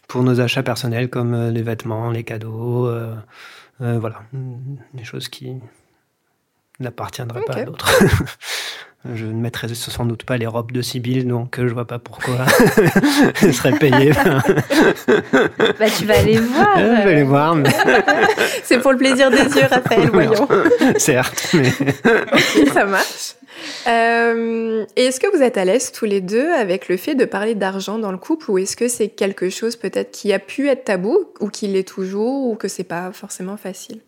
pour 0.08 0.22
nos 0.22 0.40
achats 0.40 0.62
personnels 0.62 1.10
comme 1.10 1.34
euh, 1.34 1.50
les 1.50 1.62
vêtements, 1.62 2.10
les 2.10 2.24
cadeaux, 2.24 2.90
voilà, 3.78 4.22
des 4.94 5.04
choses 5.04 5.28
qui 5.28 5.60
n'appartiendraient 6.80 7.40
okay. 7.40 7.52
pas 7.52 7.58
à 7.60 7.64
d'autres. 7.64 8.02
Je 9.14 9.24
ne 9.24 9.34
mettrais 9.34 9.68
sans 9.72 10.04
doute 10.04 10.24
pas 10.24 10.36
les 10.36 10.48
robes 10.48 10.72
de 10.72 10.82
Sibyl, 10.82 11.28
donc 11.28 11.60
je 11.60 11.72
vois 11.72 11.84
pas 11.84 12.00
pourquoi 12.00 12.34
elles 13.42 13.54
seraient 13.54 13.78
payées. 13.78 14.10
bah, 15.78 15.86
tu 15.96 16.06
vas 16.06 16.18
aller 16.18 16.38
voir. 16.38 16.76
Je 16.76 16.82
vais 16.82 17.12
aller 17.12 17.22
voir. 17.22 17.54
Mais... 17.54 17.70
C'est 18.64 18.78
pour 18.78 18.90
le 18.90 18.98
plaisir 18.98 19.30
des 19.30 19.44
yeux, 19.44 19.66
Raphaël, 19.70 20.10
voyons. 20.10 20.48
Certes, 20.96 21.54
mais. 21.54 21.70
Ça 22.72 22.84
marche. 22.84 23.36
Euh, 23.86 24.84
et 24.96 25.04
est-ce 25.04 25.20
que 25.20 25.34
vous 25.34 25.42
êtes 25.42 25.56
à 25.56 25.64
l'aise 25.64 25.92
tous 25.92 26.04
les 26.04 26.20
deux 26.20 26.52
avec 26.52 26.88
le 26.88 26.96
fait 26.96 27.14
de 27.14 27.24
parler 27.24 27.54
d'argent 27.54 27.98
dans 27.98 28.12
le 28.12 28.18
couple 28.18 28.50
ou 28.50 28.58
est-ce 28.58 28.76
que 28.76 28.88
c'est 28.88 29.08
quelque 29.08 29.50
chose 29.50 29.76
peut-être 29.76 30.10
qui 30.10 30.32
a 30.32 30.38
pu 30.38 30.68
être 30.68 30.84
tabou 30.84 31.26
ou 31.40 31.48
qui 31.48 31.68
l'est 31.68 31.86
toujours 31.86 32.48
ou 32.48 32.56
que 32.56 32.68
c'est 32.68 32.84
pas 32.84 33.12
forcément 33.12 33.56
facile? 33.56 34.00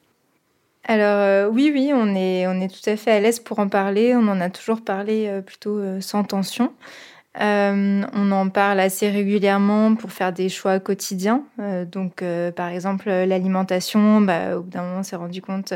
Alors 0.88 1.18
euh, 1.18 1.48
oui, 1.50 1.70
oui, 1.72 1.90
on 1.94 2.14
est, 2.14 2.46
on 2.46 2.62
est 2.62 2.68
tout 2.68 2.88
à 2.88 2.96
fait 2.96 3.10
à 3.12 3.20
l'aise 3.20 3.40
pour 3.40 3.58
en 3.58 3.68
parler. 3.68 4.16
On 4.16 4.26
en 4.26 4.40
a 4.40 4.48
toujours 4.48 4.82
parlé 4.82 5.26
euh, 5.28 5.42
plutôt 5.42 5.76
euh, 5.76 6.00
sans 6.00 6.24
tension. 6.24 6.72
On 7.40 8.32
en 8.32 8.48
parle 8.48 8.80
assez 8.80 9.10
régulièrement 9.10 9.94
pour 9.94 10.10
faire 10.12 10.32
des 10.32 10.48
choix 10.48 10.80
quotidiens. 10.80 11.44
Donc, 11.92 12.24
par 12.56 12.68
exemple, 12.68 13.08
l'alimentation, 13.08 14.20
bah, 14.20 14.56
au 14.56 14.62
bout 14.62 14.70
d'un 14.70 14.82
moment, 14.82 14.98
on 15.00 15.02
s'est 15.04 15.14
rendu 15.14 15.40
compte 15.40 15.72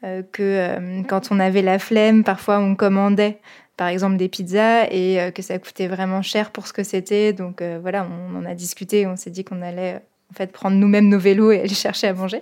que 0.00 1.02
quand 1.02 1.30
on 1.30 1.38
avait 1.38 1.60
la 1.60 1.78
flemme, 1.78 2.24
parfois 2.24 2.60
on 2.60 2.76
commandait 2.76 3.40
par 3.76 3.88
exemple 3.88 4.16
des 4.16 4.30
pizzas 4.30 4.86
et 4.90 5.30
que 5.34 5.42
ça 5.42 5.58
coûtait 5.58 5.88
vraiment 5.88 6.22
cher 6.22 6.50
pour 6.50 6.66
ce 6.66 6.72
que 6.72 6.82
c'était. 6.82 7.34
Donc 7.34 7.62
voilà, 7.62 8.06
on 8.10 8.34
en 8.38 8.46
a 8.46 8.54
discuté, 8.54 9.06
on 9.06 9.16
s'est 9.16 9.30
dit 9.30 9.44
qu'on 9.44 9.60
allait 9.60 10.00
en 10.32 10.34
fait 10.34 10.50
prendre 10.50 10.76
nous-mêmes 10.76 11.08
nos 11.08 11.18
vélos 11.18 11.52
et 11.52 11.60
aller 11.60 11.68
chercher 11.68 12.08
à 12.08 12.14
manger. 12.14 12.40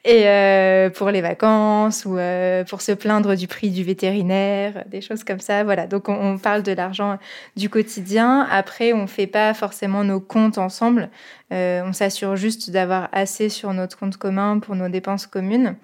et 0.06 0.25
euh, 0.25 0.89
pour 0.89 1.10
les 1.12 1.19
vacances 1.19 2.06
ou 2.06 2.17
euh, 2.17 2.63
pour 2.63 2.82
se 2.82 2.93
plaindre 2.93 3.36
du 3.36 3.47
prix 3.47 3.71
du 3.71 3.84
vétérinaire, 3.84 4.86
des 4.88 5.02
choses 5.02 5.25
comme 5.25 5.41
ça. 5.41 5.65
Voilà, 5.65 5.86
donc 5.86 6.08
on, 6.08 6.38
parle 6.38 6.63
de 6.63 6.71
l'argent 6.71 7.17
du 7.58 7.69
quotidien. 7.69 8.47
Après, 8.49 8.93
on 8.93 9.06
fait 9.06 9.28
pas 9.28 9.54
forcément 9.54 10.06
nos 10.06 10.21
comptes 10.21 10.58
ensemble. 10.58 11.10
Euh, 11.52 11.82
on 11.86 11.91
s'assure 11.91 12.38
juste 12.38 12.69
d'avoir 12.71 13.10
assez 13.12 13.49
sur 13.49 13.73
notre 13.73 13.97
compte 13.97 14.15
commun 14.15 14.60
pour 14.60 14.75
nos 14.75 14.88
dépenses 14.88 15.28
communes. 15.28 15.75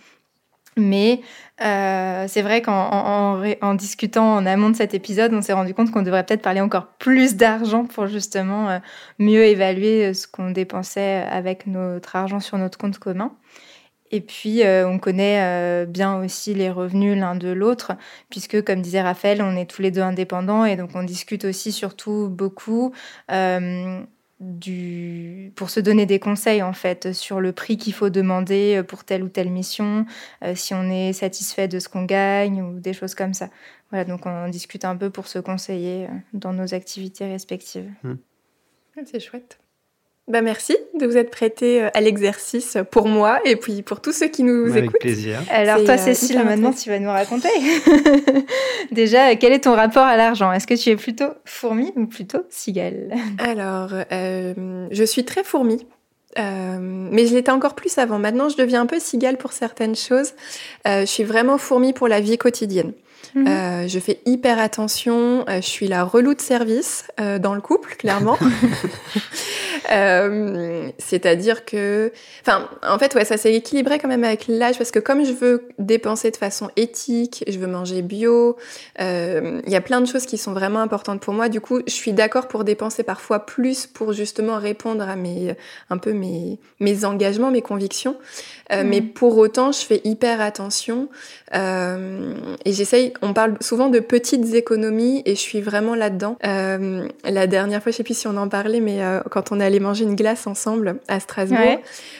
Mais 0.77 1.21
euh, 1.61 2.25
c'est 2.27 2.41
vrai 2.41 2.61
qu'en 2.61 2.73
en, 3.61 3.73
discutant 3.75 4.35
en 4.35 4.45
amont 4.45 4.69
de 4.69 4.75
cet 4.75 4.93
épisode, 4.93 5.33
on 5.33 5.41
s'est 5.41 5.53
rendu 5.53 5.73
compte 5.73 5.89
qu'on 5.91 6.01
devrait 6.01 6.25
peut-être 6.25 6.41
parler 6.41 6.59
encore 6.59 6.87
plus 6.99 7.35
d'argent 7.35 7.85
pour 7.85 8.07
justement 8.07 8.69
euh, 8.69 8.79
mieux 9.17 9.45
évaluer 9.45 10.07
euh, 10.07 10.13
ce 10.13 10.27
qu'on 10.27 10.51
dépensait 10.51 11.23
avec 11.29 11.65
notre 11.65 12.17
argent 12.17 12.41
sur 12.41 12.57
notre 12.57 12.77
compte 12.77 12.99
commun. 12.99 13.33
Et 14.11 14.21
puis, 14.21 14.61
on 14.63 14.99
connaît 14.99 15.85
bien 15.87 16.17
aussi 16.19 16.53
les 16.53 16.69
revenus 16.69 17.17
l'un 17.17 17.35
de 17.35 17.49
l'autre, 17.49 17.93
puisque, 18.29 18.63
comme 18.63 18.81
disait 18.81 19.01
Raphaël, 19.01 19.41
on 19.41 19.57
est 19.57 19.69
tous 19.69 19.81
les 19.81 19.89
deux 19.89 20.03
indépendants 20.03 20.63
et 20.63 20.77
donc 20.77 20.91
on 20.93 21.03
discute 21.03 21.43
aussi 21.43 21.71
surtout 21.71 22.29
beaucoup 22.29 22.93
du, 24.39 25.53
pour 25.55 25.69
se 25.69 25.79
donner 25.79 26.05
des 26.05 26.19
conseils 26.19 26.61
en 26.61 26.73
fait 26.73 27.13
sur 27.13 27.39
le 27.39 27.53
prix 27.53 27.77
qu'il 27.77 27.93
faut 27.93 28.09
demander 28.09 28.77
euh, 28.77 28.83
pour 28.83 29.03
telle 29.03 29.23
ou 29.23 29.29
telle 29.29 29.49
mission, 29.49 30.05
euh, 30.43 30.55
si 30.55 30.73
on 30.73 30.89
est 30.89 31.13
satisfait 31.13 31.67
de 31.67 31.79
ce 31.79 31.87
qu'on 31.87 32.03
gagne 32.03 32.61
ou 32.61 32.79
des 32.79 32.93
choses 32.93 33.15
comme 33.15 33.33
ça. 33.33 33.49
Voilà, 33.91 34.03
donc 34.03 34.25
on 34.25 34.49
discute 34.49 34.83
un 34.83 34.95
peu 34.95 35.09
pour 35.09 35.27
se 35.27 35.39
conseiller 35.39 36.05
euh, 36.05 36.09
dans 36.33 36.53
nos 36.53 36.73
activités 36.73 37.25
respectives. 37.25 37.89
Hmm. 38.03 38.15
C'est 39.05 39.19
chouette. 39.19 39.59
Bah 40.27 40.41
merci 40.41 40.75
de 40.99 41.05
vous 41.05 41.17
être 41.17 41.29
prêté 41.29 41.83
euh, 41.83 41.89
à 41.93 42.01
l'exercice 42.01 42.77
pour 42.89 43.07
moi 43.07 43.39
et 43.45 43.55
puis 43.55 43.83
pour 43.83 44.01
tous 44.01 44.11
ceux 44.11 44.27
qui 44.27 44.41
nous 44.41 44.71
Avec 44.71 44.85
écoutent. 44.85 44.99
plaisir. 44.99 45.39
Alors 45.51 45.83
toi, 45.83 45.93
euh, 45.93 45.97
Cécile, 45.97 46.43
maintenant 46.43 46.73
tu 46.73 46.89
vas 46.89 46.97
nous 46.97 47.09
raconter. 47.11 47.49
Déjà, 48.91 49.35
quel 49.35 49.53
est 49.53 49.65
ton 49.65 49.75
rapport 49.75 50.03
à 50.03 50.17
l'argent? 50.17 50.51
Est-ce 50.51 50.65
que 50.65 50.73
tu 50.73 50.89
es 50.89 50.95
plutôt 50.95 51.29
fourmi 51.45 51.93
ou 51.95 52.07
plutôt 52.07 52.39
cigale? 52.49 53.13
Alors, 53.37 53.91
euh, 54.11 54.87
je 54.89 55.03
suis 55.03 55.25
très 55.25 55.43
fourmi. 55.43 55.85
mais 56.35 57.27
je 57.27 57.35
l'étais 57.35 57.51
encore 57.51 57.75
plus 57.75 57.95
avant. 57.99 58.17
Maintenant, 58.17 58.49
je 58.49 58.57
deviens 58.57 58.81
un 58.81 58.87
peu 58.87 58.99
cigale 58.99 59.37
pour 59.37 59.53
certaines 59.53 59.95
choses. 59.95 60.33
je 60.85 61.05
suis 61.05 61.23
vraiment 61.23 61.59
fourmi 61.59 61.93
pour 61.93 62.07
la 62.07 62.19
vie 62.19 62.39
quotidienne. 62.39 62.93
Mhm. 63.35 63.87
je 63.87 63.99
fais 63.99 64.19
hyper 64.25 64.59
attention. 64.59 65.45
je 65.47 65.61
suis 65.61 65.87
la 65.87 66.03
relou 66.03 66.33
de 66.33 66.41
service 66.41 67.05
dans 67.17 67.53
le 67.53 67.61
couple, 67.61 67.95
clairement. 67.95 68.37
Euh, 69.91 70.89
c'est-à-dire 70.97 71.65
que, 71.65 72.11
enfin, 72.41 72.69
en 72.83 72.97
fait, 72.97 73.13
ouais, 73.15 73.25
ça 73.25 73.37
s'est 73.37 73.53
équilibré 73.53 73.99
quand 73.99 74.07
même 74.07 74.23
avec 74.23 74.45
l'âge 74.47 74.77
parce 74.77 74.91
que 74.91 74.99
comme 74.99 75.25
je 75.25 75.31
veux 75.31 75.67
dépenser 75.79 76.31
de 76.31 76.37
façon 76.37 76.69
éthique, 76.75 77.43
je 77.47 77.59
veux 77.59 77.67
manger 77.67 78.01
bio, 78.01 78.57
euh, 78.99 79.61
il 79.65 79.71
y 79.71 79.75
a 79.75 79.81
plein 79.81 80.01
de 80.01 80.07
choses 80.07 80.25
qui 80.25 80.37
sont 80.37 80.53
vraiment 80.53 80.79
importantes 80.79 81.21
pour 81.21 81.33
moi. 81.33 81.49
Du 81.49 81.61
coup, 81.61 81.81
je 81.85 81.93
suis 81.93 82.13
d'accord 82.13 82.47
pour 82.47 82.63
dépenser 82.63 83.03
parfois 83.03 83.45
plus 83.45 83.87
pour 83.87 84.13
justement 84.13 84.57
répondre 84.57 85.07
à 85.07 85.15
mes, 85.15 85.55
un 85.89 85.97
peu 85.97 86.13
mes, 86.13 86.59
mes 86.79 87.05
engagements, 87.05 87.51
mes 87.51 87.61
convictions. 87.61 88.17
Euh, 88.71 88.83
mais 88.85 89.01
pour 89.01 89.37
autant, 89.37 89.71
je 89.71 89.79
fais 89.79 90.01
hyper 90.03 90.41
attention 90.41 91.09
euh, 91.53 92.33
et 92.65 92.73
j'essaye. 92.73 93.13
On 93.25 93.33
parle 93.33 93.55
souvent 93.61 93.89
de 93.89 93.99
petites 93.99 94.53
économies 94.53 95.21
et 95.25 95.35
je 95.35 95.39
suis 95.39 95.61
vraiment 95.61 95.95
là-dedans. 95.95 96.37
Euh, 96.45 97.07
la 97.23 97.47
dernière 97.47 97.81
fois, 97.81 97.91
je 97.91 97.97
sais 97.97 98.03
plus 98.03 98.17
si 98.17 98.27
on 98.27 98.37
en 98.37 98.47
parlait, 98.47 98.79
mais 98.79 98.99
quand 99.31 99.51
on 99.51 99.59
allait 99.59 99.79
manger 99.79 100.03
une 100.03 100.15
glace 100.15 100.47
ensemble 100.47 100.97
à 101.07 101.19
Strasbourg, 101.19 101.79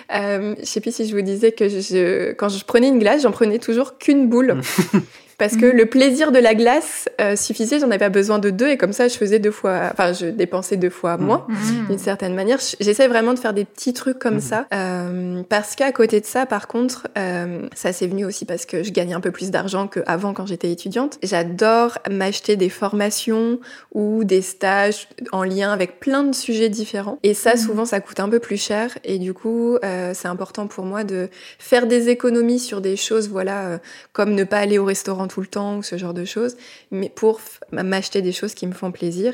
je 0.09 0.55
sais 0.63 0.81
plus 0.81 0.95
si 0.95 1.07
je 1.07 1.15
vous 1.15 1.21
disais 1.21 1.51
que 1.51 1.69
je, 1.69 2.33
quand 2.33 2.49
je 2.49 2.63
prenais 2.65 2.89
une 2.89 2.99
glace, 2.99 3.21
j'en 3.21 3.31
prenais 3.31 3.59
toujours 3.59 3.97
qu'une 3.97 4.27
boule. 4.29 4.59
parce 5.38 5.58
que 5.58 5.65
mhm. 5.65 5.78
le 5.78 5.86
plaisir 5.86 6.32
de 6.32 6.39
la 6.39 6.56
glace 6.56 7.10
euh, 7.19 7.36
suffisait, 7.36 7.80
j'en 7.80 7.88
avais 7.88 8.00
pas 8.00 8.10
besoin 8.10 8.39
de 8.39 8.50
deux 8.50 8.69
et 8.69 8.78
comme 8.78 8.93
ça 8.93 9.08
je 9.08 9.17
faisais 9.17 9.39
deux 9.39 9.52
fois, 9.52 9.89
enfin 9.91 10.13
je 10.13 10.28
dépensais 10.28 10.78
deux 10.78 10.89
fois 10.89 11.17
mhm. 11.17 11.26
moins 11.26 11.45
mhm. 11.50 11.88
d'une 11.89 12.00
certaine 12.00 12.34
manière. 12.36 12.60
J'essaie 12.80 13.08
vraiment 13.08 13.34
de 13.34 13.39
faire 13.39 13.54
des 13.54 13.65
petits 13.65 13.93
trucs 13.93 14.19
comme 14.19 14.39
ça 14.39 14.65
euh, 14.74 15.43
parce 15.50 15.76
qu'à 15.76 15.91
côté 15.91 16.21
de 16.21 16.26
ça, 16.26 16.45
par 16.45 16.67
contre, 16.67 17.08
euh, 17.17 17.67
ça 17.76 17.91
c'est 17.91 18.08
venu 18.08 18.26
aussi 18.26 18.45
parce 18.45 18.65
que 18.65 18.84
je 18.84 18.91
gagnais 18.91 19.13
un 19.13 19.19
peu 19.19 19.32
plus 19.32 19.52
d'argent 19.52 19.88
qu'avant 19.88 20.34
quand 20.34 20.45
j'étais 20.45 20.71
étudiante. 20.71 21.19
J'adore 21.21 21.98
m'acheter 22.10 22.56
des 22.56 22.69
formations 22.69 23.60
ou 23.93 24.24
des 24.24 24.41
stages 24.41 25.08
en 25.32 25.43
lien 25.43 25.71
avec 25.71 26.00
plein 26.00 26.24
de 26.24 26.34
sujets 26.34 26.69
différents 26.69 27.19
et 27.24 27.34
ça 27.34 27.58
souvent 27.58 27.86
ça 27.86 28.00
coûte 28.00 28.19
un 28.19 28.30
peu 28.30 28.39
plus 28.39 28.62
cher 28.62 28.98
et 29.04 29.19
du 29.19 29.34
coup 29.34 29.78
c'est 30.13 30.28
important 30.28 30.67
pour 30.67 30.86
moi 30.86 31.04
de 31.04 31.30
faire 31.60 31.88
des 31.88 32.10
économies 32.10 32.60
sur 32.60 32.82
des 32.82 32.95
choses 32.95 33.30
voilà 33.30 33.80
comme 34.13 34.34
ne 34.34 34.43
pas 34.43 34.58
aller 34.58 34.78
au 34.78 34.86
restaurant 34.86 35.24
tout 35.27 35.41
le 35.41 35.47
temps 35.47 35.77
ou 35.77 35.83
ce 35.83 35.97
genre 35.97 36.13
de 36.13 36.25
choses, 36.25 36.55
mais 36.91 37.09
pour 37.09 37.39
m'acheter 37.71 38.21
des 38.21 38.31
choses 38.31 38.53
qui 38.53 38.67
me 38.67 38.73
font 38.73 38.91
plaisir. 38.91 39.33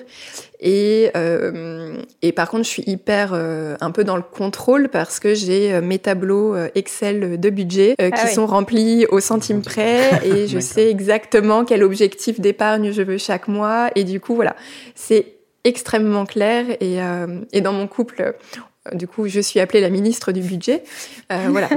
Et, 0.59 1.11
euh, 1.15 2.01
et 2.21 2.31
par 2.31 2.49
contre, 2.49 2.63
je 2.63 2.69
suis 2.69 2.83
hyper 2.85 3.31
euh, 3.33 3.75
un 3.81 3.91
peu 3.91 4.03
dans 4.03 4.15
le 4.15 4.21
contrôle 4.21 4.89
parce 4.89 5.19
que 5.19 5.33
j'ai 5.33 5.73
euh, 5.73 5.81
mes 5.81 5.99
tableaux 5.99 6.55
Excel 6.75 7.39
de 7.39 7.49
budget 7.49 7.95
ah 7.99 8.11
qui 8.11 8.27
sont 8.27 8.45
remplis 8.45 9.05
au 9.07 9.19
centime 9.19 9.61
près 9.61 10.09
et 10.25 10.47
je 10.47 10.59
sais 10.59 10.89
exactement 10.89 11.65
quel 11.65 11.83
objectif 11.83 12.39
d'épargne 12.39 12.91
je 12.91 13.01
veux 13.01 13.17
chaque 13.17 13.47
mois. 13.47 13.89
Et 13.95 14.03
du 14.03 14.19
coup, 14.19 14.35
voilà, 14.35 14.55
c'est 14.95 15.35
extrêmement 15.63 16.25
clair 16.25 16.65
et, 16.79 16.97
et, 17.53 17.61
dans 17.61 17.73
mon 17.73 17.87
couple, 17.87 18.33
du 18.93 19.07
coup, 19.07 19.27
je 19.27 19.39
suis 19.39 19.59
appelée 19.59 19.79
la 19.79 19.91
ministre 19.91 20.31
du 20.31 20.41
budget. 20.41 20.83
Euh, 21.31 21.47
voilà, 21.49 21.69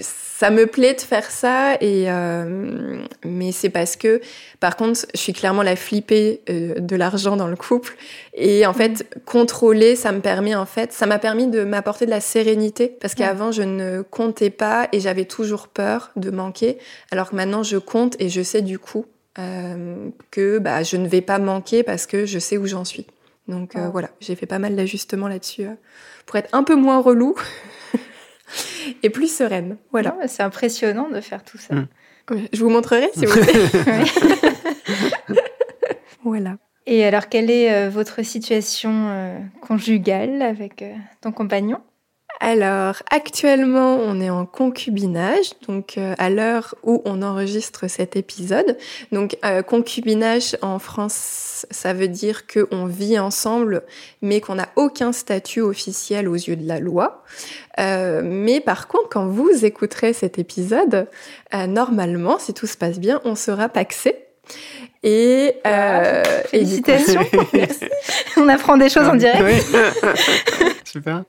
ça 0.00 0.50
me 0.50 0.66
plaît 0.66 0.92
de 0.92 1.00
faire 1.00 1.30
ça, 1.30 1.76
et 1.80 2.04
euh, 2.10 2.98
mais 3.24 3.50
c'est 3.50 3.70
parce 3.70 3.96
que, 3.96 4.20
par 4.60 4.76
contre, 4.76 5.06
je 5.14 5.18
suis 5.18 5.32
clairement 5.32 5.62
la 5.62 5.74
flippée 5.74 6.42
euh, 6.50 6.74
de 6.78 6.96
l'argent 6.96 7.36
dans 7.36 7.46
le 7.46 7.56
couple, 7.56 7.96
et 8.34 8.66
en 8.66 8.74
fait, 8.74 9.06
contrôler, 9.24 9.96
ça 9.96 10.12
me 10.12 10.20
permet 10.20 10.54
en 10.54 10.66
fait, 10.66 10.92
ça 10.92 11.06
m'a 11.06 11.18
permis 11.18 11.46
de 11.46 11.64
m'apporter 11.64 12.04
de 12.04 12.10
la 12.10 12.20
sérénité, 12.20 12.88
parce 13.00 13.14
qu'avant, 13.14 13.50
je 13.50 13.62
ne 13.62 14.02
comptais 14.02 14.50
pas 14.50 14.88
et 14.92 15.00
j'avais 15.00 15.24
toujours 15.24 15.68
peur 15.68 16.10
de 16.16 16.30
manquer, 16.30 16.76
alors 17.10 17.30
que 17.30 17.36
maintenant, 17.36 17.62
je 17.62 17.78
compte 17.78 18.16
et 18.20 18.28
je 18.28 18.42
sais 18.42 18.60
du 18.60 18.78
coup 18.78 19.06
que 20.30 20.58
bah, 20.58 20.84
je 20.84 20.96
ne 20.96 21.08
vais 21.08 21.20
pas 21.20 21.40
manquer 21.40 21.82
parce 21.82 22.06
que 22.06 22.24
je 22.24 22.38
sais 22.38 22.56
où 22.56 22.68
j'en 22.68 22.84
suis. 22.84 23.04
Donc 23.48 23.76
euh, 23.76 23.88
voilà, 23.90 24.10
j'ai 24.20 24.36
fait 24.36 24.46
pas 24.46 24.58
mal 24.58 24.74
d'ajustements 24.74 25.28
là-dessus 25.28 25.66
euh, 25.66 25.74
pour 26.26 26.36
être 26.36 26.48
un 26.52 26.62
peu 26.62 26.74
moins 26.74 27.00
relou 27.00 27.34
et 29.02 29.10
plus 29.10 29.34
sereine. 29.34 29.76
Voilà. 29.92 30.16
C'est 30.26 30.42
impressionnant 30.42 31.10
de 31.10 31.20
faire 31.20 31.44
tout 31.44 31.58
ça. 31.58 31.74
Mm. 31.74 31.88
Je 32.52 32.64
vous 32.64 32.70
montrerai 32.70 33.10
si 33.14 33.26
vous 33.26 33.32
voulez. 33.32 33.52
voilà. 36.24 36.56
Et 36.86 37.04
alors, 37.04 37.28
quelle 37.28 37.50
est 37.50 37.72
euh, 37.72 37.90
votre 37.90 38.22
situation 38.24 39.42
conjugale 39.60 40.40
avec 40.40 40.84
ton 41.20 41.32
compagnon? 41.32 41.80
Alors, 42.46 42.96
actuellement, 43.08 43.94
on 43.94 44.20
est 44.20 44.28
en 44.28 44.44
concubinage, 44.44 45.52
donc 45.66 45.96
euh, 45.96 46.14
à 46.18 46.28
l'heure 46.28 46.74
où 46.82 47.00
on 47.06 47.22
enregistre 47.22 47.88
cet 47.88 48.16
épisode. 48.16 48.76
Donc, 49.12 49.38
euh, 49.46 49.62
concubinage 49.62 50.54
en 50.60 50.78
France, 50.78 51.64
ça 51.70 51.94
veut 51.94 52.06
dire 52.06 52.46
qu'on 52.46 52.84
vit 52.84 53.18
ensemble, 53.18 53.82
mais 54.20 54.42
qu'on 54.42 54.56
n'a 54.56 54.68
aucun 54.76 55.12
statut 55.12 55.62
officiel 55.62 56.28
aux 56.28 56.34
yeux 56.34 56.56
de 56.56 56.68
la 56.68 56.80
loi. 56.80 57.24
Euh, 57.80 58.20
mais 58.22 58.60
par 58.60 58.88
contre, 58.88 59.08
quand 59.08 59.26
vous 59.26 59.64
écouterez 59.64 60.12
cet 60.12 60.38
épisode, 60.38 61.08
normalement, 61.66 62.38
si 62.38 62.52
tout 62.52 62.66
se 62.66 62.76
passe 62.76 62.98
bien, 62.98 63.22
on 63.24 63.36
sera 63.36 63.70
paxé. 63.70 64.16
Et, 65.02 65.54
félicitations. 66.48 67.24
on 68.36 68.48
apprend 68.50 68.76
des 68.76 68.90
choses 68.90 69.08
en 69.08 69.16
direct. 69.16 69.64
Super. 70.84 71.24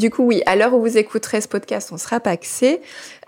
Du 0.00 0.08
coup, 0.08 0.22
oui, 0.22 0.42
à 0.46 0.56
l'heure 0.56 0.72
où 0.72 0.80
vous 0.80 0.96
écouterez 0.96 1.42
ce 1.42 1.46
podcast, 1.46 1.90
on 1.92 1.98
sera 1.98 2.20
paxé. 2.20 2.80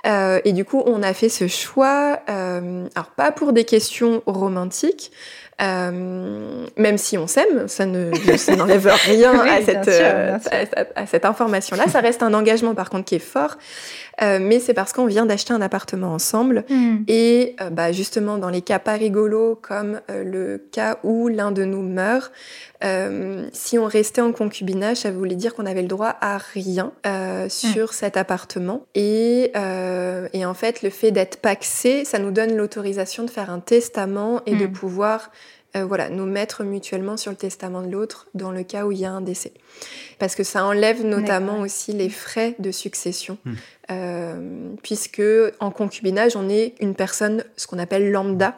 Euh, 0.07 0.41
et 0.47 0.55
du 0.55 0.65
coup, 0.65 0.83
on 0.87 1.03
a 1.03 1.13
fait 1.13 1.29
ce 1.29 1.47
choix, 1.47 2.21
euh, 2.31 2.89
alors 2.95 3.11
pas 3.11 3.31
pour 3.31 3.53
des 3.53 3.65
questions 3.65 4.23
romantiques, 4.25 5.13
euh, 5.61 6.67
même 6.77 6.99
si 6.99 7.19
on 7.19 7.27
s'aime, 7.27 7.69
ça 7.69 7.87
ne 7.87 8.11
n'enlève 8.57 8.87
rien 9.07 9.39
à, 9.41 9.63
cette, 9.63 9.89
euh, 9.89 10.39
à, 10.97 11.07
cette 11.07 11.25
information-là. 11.25 11.85
Ça 11.89 12.01
reste 12.01 12.23
un 12.23 12.35
engagement, 12.35 12.75
par 12.75 12.91
contre, 12.91 13.05
qui 13.05 13.17
est 13.17 13.21
fort. 13.21 13.59
Euh, 14.21 14.39
mais 14.41 14.61
c'est 14.61 14.75
parce 14.75 14.93
qu'on 14.93 15.07
vient 15.07 15.25
d'acheter 15.25 15.53
un 15.53 15.61
appartement 15.61 16.13
ensemble. 16.13 16.65
Hmm. 16.69 16.99
Et 17.09 17.57
euh, 17.61 17.71
bah, 17.71 17.93
justement, 17.93 18.39
dans 18.39 18.51
les 18.51 18.63
cas 18.63 18.79
pas 18.79 18.95
rigolos, 18.95 19.59
comme 19.61 20.01
le 20.09 20.59
cas 20.59 20.99
où 21.03 21.29
l'un 21.29 21.51
de 21.51 21.65
nous 21.65 21.83
meurt, 21.83 22.33
si 23.53 23.79
on 23.79 23.87
restait 23.87 24.21
en 24.21 24.33
concubinage, 24.33 24.99
ça 24.99 25.13
voulait 25.13 25.37
dire 25.37 25.55
qu'on 25.55 25.67
avait 25.67 25.83
le 25.83 25.89
droit 25.89 26.17
à 26.21 26.39
rien 26.39 26.93
sur 27.49 27.89
hmm. 27.89 27.93
cet 27.93 28.17
appartement. 28.17 28.87
Et, 28.95 29.53
et, 30.33 30.45
en 30.45 30.55
fait, 30.55 30.83
le 30.83 30.91
fait 30.91 31.13
d'être 31.13 31.37
paxé, 31.37 32.05
ça 32.05 32.19
nous 32.19 32.33
donne 32.33 32.57
l'autorisation 32.57 33.23
de 33.23 33.31
faire 33.31 33.51
un 33.51 33.61
testament 33.61 34.41
et 34.47 34.57
de 34.57 34.67
hmm. 34.67 34.73
Pouvoir 35.73 35.89
voilà, 35.89 36.11
nous 36.11 36.27
mettre 36.27 36.65
mutuellement 36.65 37.17
sur 37.17 37.31
le 37.31 37.37
testament 37.37 37.83
de 37.83 37.91
l'autre 37.91 38.29
dans 38.35 38.51
le 38.51 38.63
cas 38.63 38.85
où 38.85 38.93
il 38.93 38.99
y 38.99 39.05
a 39.05 39.13
un 39.13 39.21
décès. 39.21 39.53
Parce 40.23 40.37
que 40.37 40.45
ça 40.45 40.65
enlève 40.65 41.05
notamment 41.05 41.63
aussi 41.63 41.93
les 41.93 42.09
frais 42.09 42.55
de 42.61 42.71
succession. 42.71 43.39
Hmm. 43.45 43.55
Euh, 43.91 44.75
puisque 44.83 45.23
en 45.59 45.71
concubinage, 45.71 46.37
on 46.37 46.49
est 46.49 46.75
une 46.81 46.95
personne, 46.95 47.45
ce 47.57 47.67
qu'on 47.67 47.81
appelle 47.81 48.13
lambda, 48.13 48.57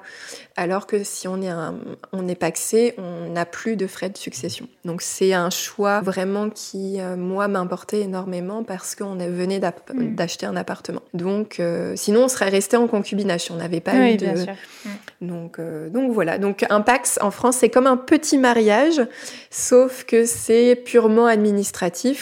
alors 0.56 0.86
que 0.86 1.02
si 1.02 1.26
on 1.26 1.40
est, 1.40 1.48
un, 1.48 1.76
on 2.12 2.28
est 2.28 2.34
paxé, 2.34 2.94
on 2.98 3.30
n'a 3.30 3.46
plus 3.46 3.76
de 3.76 3.86
frais 3.86 4.10
de 4.10 4.18
succession. 4.18 4.68
Donc 4.84 5.00
c'est 5.00 5.32
un 5.32 5.48
choix 5.48 6.02
vraiment 6.02 6.50
qui, 6.50 7.00
euh, 7.00 7.16
moi, 7.16 7.48
m'importait 7.48 8.00
énormément 8.00 8.64
parce 8.64 8.94
qu'on 8.94 9.16
venait 9.16 9.60
mm. 9.60 10.14
d'acheter 10.14 10.44
un 10.44 10.56
appartement. 10.56 11.02
Donc 11.14 11.58
euh, 11.58 11.94
sinon, 11.96 12.24
on 12.24 12.28
serait 12.28 12.50
resté 12.50 12.76
en 12.76 12.86
concubinage 12.86 13.44
si 13.44 13.52
on 13.52 13.56
n'avait 13.56 13.80
pas 13.80 14.10
eu 14.10 14.16
de... 14.16 14.26
Mm. 14.26 15.26
Donc, 15.26 15.58
donc 15.90 16.12
voilà, 16.12 16.36
donc 16.36 16.66
un 16.68 16.82
pax 16.82 17.18
en 17.22 17.30
France, 17.30 17.56
c'est 17.56 17.70
comme 17.70 17.86
un 17.86 17.96
petit 17.96 18.36
mariage, 18.36 19.00
sauf 19.50 20.04
que 20.04 20.26
c'est 20.26 20.76
purement 20.76 21.24
administratif, 21.24 21.53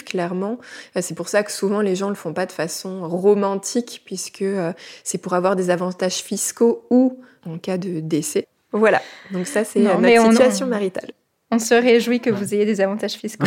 clairement. 0.05 0.57
C'est 0.99 1.15
pour 1.15 1.29
ça 1.29 1.43
que 1.43 1.51
souvent 1.51 1.81
les 1.81 1.95
gens 1.95 2.09
le 2.09 2.15
font 2.15 2.33
pas 2.33 2.45
de 2.45 2.51
façon 2.51 3.07
romantique 3.07 4.01
puisque 4.05 4.41
euh, 4.41 4.73
c'est 5.03 5.17
pour 5.17 5.33
avoir 5.33 5.55
des 5.55 5.69
avantages 5.69 6.17
fiscaux 6.17 6.85
ou 6.89 7.19
en 7.45 7.57
cas 7.57 7.77
de 7.77 7.99
décès. 7.99 8.47
Voilà, 8.71 9.01
donc 9.31 9.47
ça 9.47 9.63
c'est 9.63 9.79
notre 9.79 10.31
situation 10.31 10.67
maritale. 10.67 11.11
On 11.51 11.59
se 11.59 11.75
réjouit 11.75 12.19
que 12.19 12.31
vous 12.31 12.55
ayez 12.55 12.65
des 12.65 12.81
avantages 12.81 13.13
fiscaux. 13.13 13.45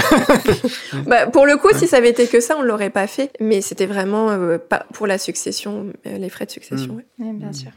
bah, 1.06 1.26
pour 1.26 1.44
le 1.44 1.56
coup, 1.56 1.70
si 1.74 1.88
ça 1.88 1.96
avait 1.96 2.10
été 2.10 2.28
que 2.28 2.38
ça, 2.38 2.56
on 2.56 2.62
l'aurait 2.62 2.90
pas 2.90 3.08
fait. 3.08 3.32
Mais 3.40 3.60
c'était 3.60 3.86
vraiment 3.86 4.30
euh, 4.30 4.58
pas 4.58 4.86
pour 4.92 5.08
la 5.08 5.18
succession, 5.18 5.92
euh, 6.06 6.16
les 6.16 6.28
frais 6.28 6.46
de 6.46 6.52
succession. 6.52 7.00
Mm. 7.18 7.38
bien 7.38 7.52
sûr. 7.52 7.72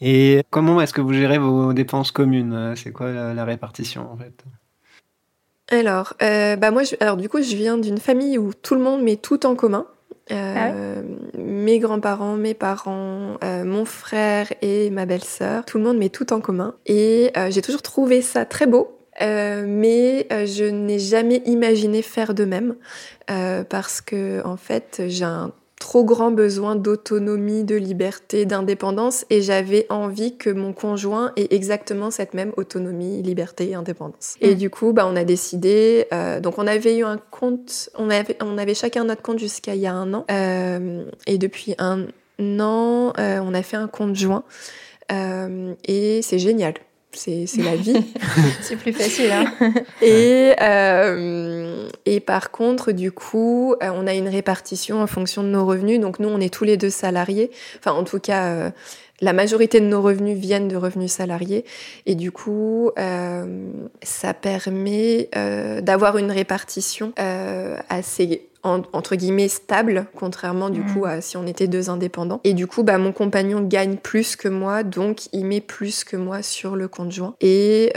Et 0.00 0.42
comment 0.50 0.80
est-ce 0.80 0.92
que 0.92 1.00
vous 1.00 1.12
gérez 1.12 1.38
vos 1.38 1.72
dépenses 1.72 2.10
communes? 2.10 2.74
C'est 2.74 2.90
quoi 2.90 3.12
la, 3.12 3.44
répartition 3.44 4.10
en 4.10 4.16
fait? 4.16 4.42
Alors, 5.72 6.14
bah 6.20 6.70
moi, 6.70 6.82
alors 7.00 7.16
du 7.16 7.28
coup, 7.28 7.42
je 7.42 7.56
viens 7.56 7.78
d'une 7.78 7.98
famille 7.98 8.38
où 8.38 8.52
tout 8.54 8.74
le 8.74 8.80
monde 8.80 9.02
met 9.02 9.16
tout 9.16 9.46
en 9.46 9.54
commun. 9.54 9.86
Euh, 10.30 10.54
ah 10.56 11.02
mes 11.36 11.78
grands-parents, 11.78 12.36
mes 12.36 12.54
parents, 12.54 13.36
euh, 13.42 13.64
mon 13.64 13.84
frère 13.84 14.52
et 14.62 14.90
ma 14.90 15.06
belle-sœur, 15.06 15.64
tout 15.64 15.78
le 15.78 15.84
monde 15.84 15.98
met 15.98 16.08
tout 16.08 16.32
en 16.32 16.40
commun. 16.40 16.74
Et 16.86 17.30
euh, 17.36 17.50
j'ai 17.50 17.62
toujours 17.62 17.82
trouvé 17.82 18.22
ça 18.22 18.44
très 18.44 18.66
beau. 18.66 18.98
mais 19.20 20.26
je 20.30 20.64
n'ai 20.64 20.98
jamais 20.98 21.42
imaginé 21.46 22.02
faire 22.02 22.34
de 22.34 22.44
même 22.44 22.76
parce 23.68 24.00
que 24.00 24.44
en 24.44 24.56
fait 24.56 25.02
j'ai 25.08 25.24
un 25.24 25.52
trop 25.82 26.04
grand 26.04 26.30
besoin 26.30 26.76
d'autonomie, 26.76 27.64
de 27.64 27.74
liberté, 27.74 28.46
d'indépendance 28.46 29.26
et 29.30 29.42
j'avais 29.42 29.84
envie 29.90 30.36
que 30.36 30.48
mon 30.48 30.72
conjoint 30.72 31.32
ait 31.34 31.48
exactement 31.50 32.12
cette 32.12 32.34
même 32.34 32.52
autonomie, 32.56 33.20
liberté 33.20 33.70
et 33.70 33.74
indépendance. 33.74 34.36
Et 34.40 34.54
mm. 34.54 34.58
du 34.58 34.70
coup, 34.70 34.92
bah, 34.92 35.08
on 35.10 35.16
a 35.16 35.24
décidé, 35.24 36.06
euh, 36.12 36.38
donc 36.38 36.58
on 36.58 36.68
avait 36.68 36.98
eu 36.98 37.04
un 37.04 37.18
compte, 37.18 37.90
on 37.98 38.10
avait, 38.10 38.36
on 38.40 38.58
avait 38.58 38.74
chacun 38.74 39.02
notre 39.02 39.22
compte 39.22 39.40
jusqu'à 39.40 39.74
il 39.74 39.80
y 39.80 39.88
a 39.88 39.92
un 39.92 40.14
an 40.14 40.24
euh, 40.30 41.04
et 41.26 41.36
depuis 41.36 41.74
un 41.78 42.06
an, 42.60 43.12
euh, 43.18 43.40
on 43.42 43.52
a 43.52 43.62
fait 43.64 43.76
un 43.76 43.88
compte 43.88 44.14
joint 44.14 44.44
et 45.10 46.20
c'est 46.22 46.38
génial 46.38 46.74
c'est 47.14 47.46
la 47.58 47.76
vie. 47.76 48.04
c'est 48.60 48.76
plus 48.76 48.92
facile. 48.92 49.30
Hein 49.30 49.52
et, 50.02 50.54
euh, 50.60 51.88
et 52.06 52.20
par 52.20 52.50
contre, 52.50 52.92
du 52.92 53.12
coup, 53.12 53.74
euh, 53.82 53.90
on 53.94 54.06
a 54.06 54.14
une 54.14 54.28
répartition 54.28 55.00
en 55.00 55.06
fonction 55.06 55.42
de 55.42 55.48
nos 55.48 55.64
revenus. 55.64 56.00
Donc 56.00 56.18
nous, 56.18 56.28
on 56.28 56.40
est 56.40 56.52
tous 56.52 56.64
les 56.64 56.76
deux 56.76 56.90
salariés. 56.90 57.50
Enfin, 57.78 57.92
en 57.92 58.04
tout 58.04 58.20
cas, 58.20 58.46
euh, 58.46 58.70
la 59.22 59.32
majorité 59.32 59.80
de 59.80 59.86
nos 59.86 60.02
revenus 60.02 60.36
viennent 60.36 60.68
de 60.68 60.76
revenus 60.76 61.12
salariés. 61.12 61.64
Et 62.04 62.14
du 62.14 62.32
coup, 62.32 62.90
euh, 62.98 63.70
ça 64.02 64.34
permet 64.34 65.30
euh, 65.36 65.80
d'avoir 65.80 66.18
une 66.18 66.30
répartition 66.30 67.12
euh, 67.18 67.76
assez 67.88 68.48
entre 68.64 69.16
guillemets 69.16 69.48
stable, 69.48 70.06
contrairement 70.14 70.70
du 70.70 70.82
coup 70.84 71.00
mm. 71.00 71.08
à 71.08 71.20
si 71.20 71.36
on 71.36 71.48
était 71.48 71.66
deux 71.66 71.90
indépendants. 71.90 72.40
Et 72.44 72.54
du 72.54 72.68
coup, 72.68 72.84
bah, 72.84 72.96
mon 72.96 73.10
compagnon 73.10 73.60
gagne 73.60 73.96
plus 73.96 74.36
que 74.36 74.46
moi, 74.46 74.84
donc 74.84 75.22
il 75.32 75.46
met 75.46 75.60
plus 75.60 76.04
que 76.04 76.16
moi 76.16 76.42
sur 76.42 76.76
le 76.76 76.86
compte 76.86 77.10
joint. 77.10 77.34
Et, 77.40 77.92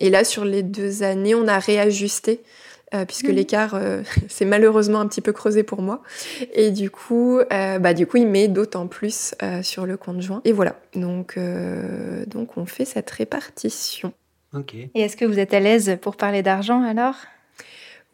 et 0.00 0.10
là, 0.10 0.24
sur 0.24 0.44
les 0.44 0.62
deux 0.62 1.02
années, 1.02 1.34
on 1.34 1.48
a 1.48 1.58
réajusté. 1.58 2.40
Euh, 2.96 3.04
puisque 3.04 3.28
mm. 3.28 3.32
l'écart 3.32 3.74
euh, 3.74 4.02
s'est 4.28 4.44
malheureusement 4.44 5.00
un 5.00 5.06
petit 5.06 5.20
peu 5.20 5.32
creusé 5.32 5.62
pour 5.62 5.82
moi. 5.82 6.02
Et 6.52 6.70
du 6.70 6.90
coup, 6.90 7.40
bah, 7.50 7.94
du 7.94 8.06
coup 8.06 8.16
il 8.16 8.26
met 8.26 8.48
d'autant 8.48 8.86
plus 8.86 9.34
sur 9.62 9.86
le 9.86 9.96
compte 9.96 10.20
joint. 10.20 10.40
Et 10.44 10.52
voilà, 10.52 10.76
donc, 10.94 11.38
donc 12.26 12.56
on 12.56 12.66
fait 12.66 12.84
cette 12.84 13.10
répartition. 13.10 14.12
Ok. 14.54 14.74
Et 14.74 14.90
est-ce 14.94 15.16
que 15.16 15.24
vous 15.24 15.38
êtes 15.38 15.54
à 15.54 15.60
l'aise 15.60 15.98
pour 16.00 16.16
parler 16.16 16.42
d'argent 16.42 16.82
alors? 16.82 17.16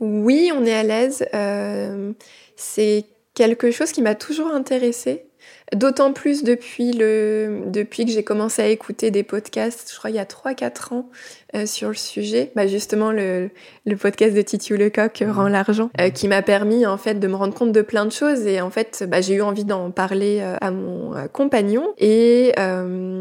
Oui, 0.03 0.51
on 0.53 0.65
est 0.65 0.75
à 0.75 0.83
l'aise. 0.83 1.25
Euh, 1.33 2.13
c'est 2.57 3.05
quelque 3.35 3.71
chose 3.71 3.93
qui 3.93 4.03
m'a 4.03 4.17
toujours 4.17 4.49
intéressée. 4.49 5.27
D'autant 5.75 6.13
plus 6.13 6.45
depuis, 6.45 6.93
le, 6.93 7.63
depuis 7.67 8.05
que 8.05 8.13
j'ai 8.13 8.23
commencé 8.23 8.61
à 8.61 8.69
écouter 8.69 9.11
des 9.11 9.23
podcasts, 9.23 9.91
je 9.91 9.99
crois 9.99 10.11
il 10.11 10.17
y 10.17 10.19
a 10.19 10.25
3-4 10.25 10.93
ans, 10.93 11.09
euh, 11.55 11.65
sur 11.65 11.89
le 11.89 11.95
sujet. 11.95 12.53
Bah 12.55 12.67
justement, 12.67 13.11
le, 13.11 13.49
le 13.87 13.97
podcast 13.97 14.37
de 14.37 14.43
Titi 14.43 14.77
Lecoq, 14.77 15.23
euh, 15.23 15.33
Rend 15.33 15.49
l'argent, 15.49 15.91
qui 16.15 16.29
m'a 16.29 16.43
permis 16.43 16.85
en 16.85 16.99
fait 16.99 17.15
de 17.15 17.27
me 17.27 17.37
rendre 17.37 17.55
compte 17.55 17.73
de 17.73 17.81
plein 17.81 18.05
de 18.05 18.13
choses. 18.13 18.47
Et 18.47 18.61
en 18.61 18.71
fait, 18.71 19.05
bah, 19.09 19.23
j'ai 19.23 19.35
eu 19.35 19.43
envie 19.43 19.65
d'en 19.65 19.91
parler 19.91 20.41
à 20.61 20.71
mon 20.71 21.15
compagnon. 21.33 21.95
Et, 21.99 22.53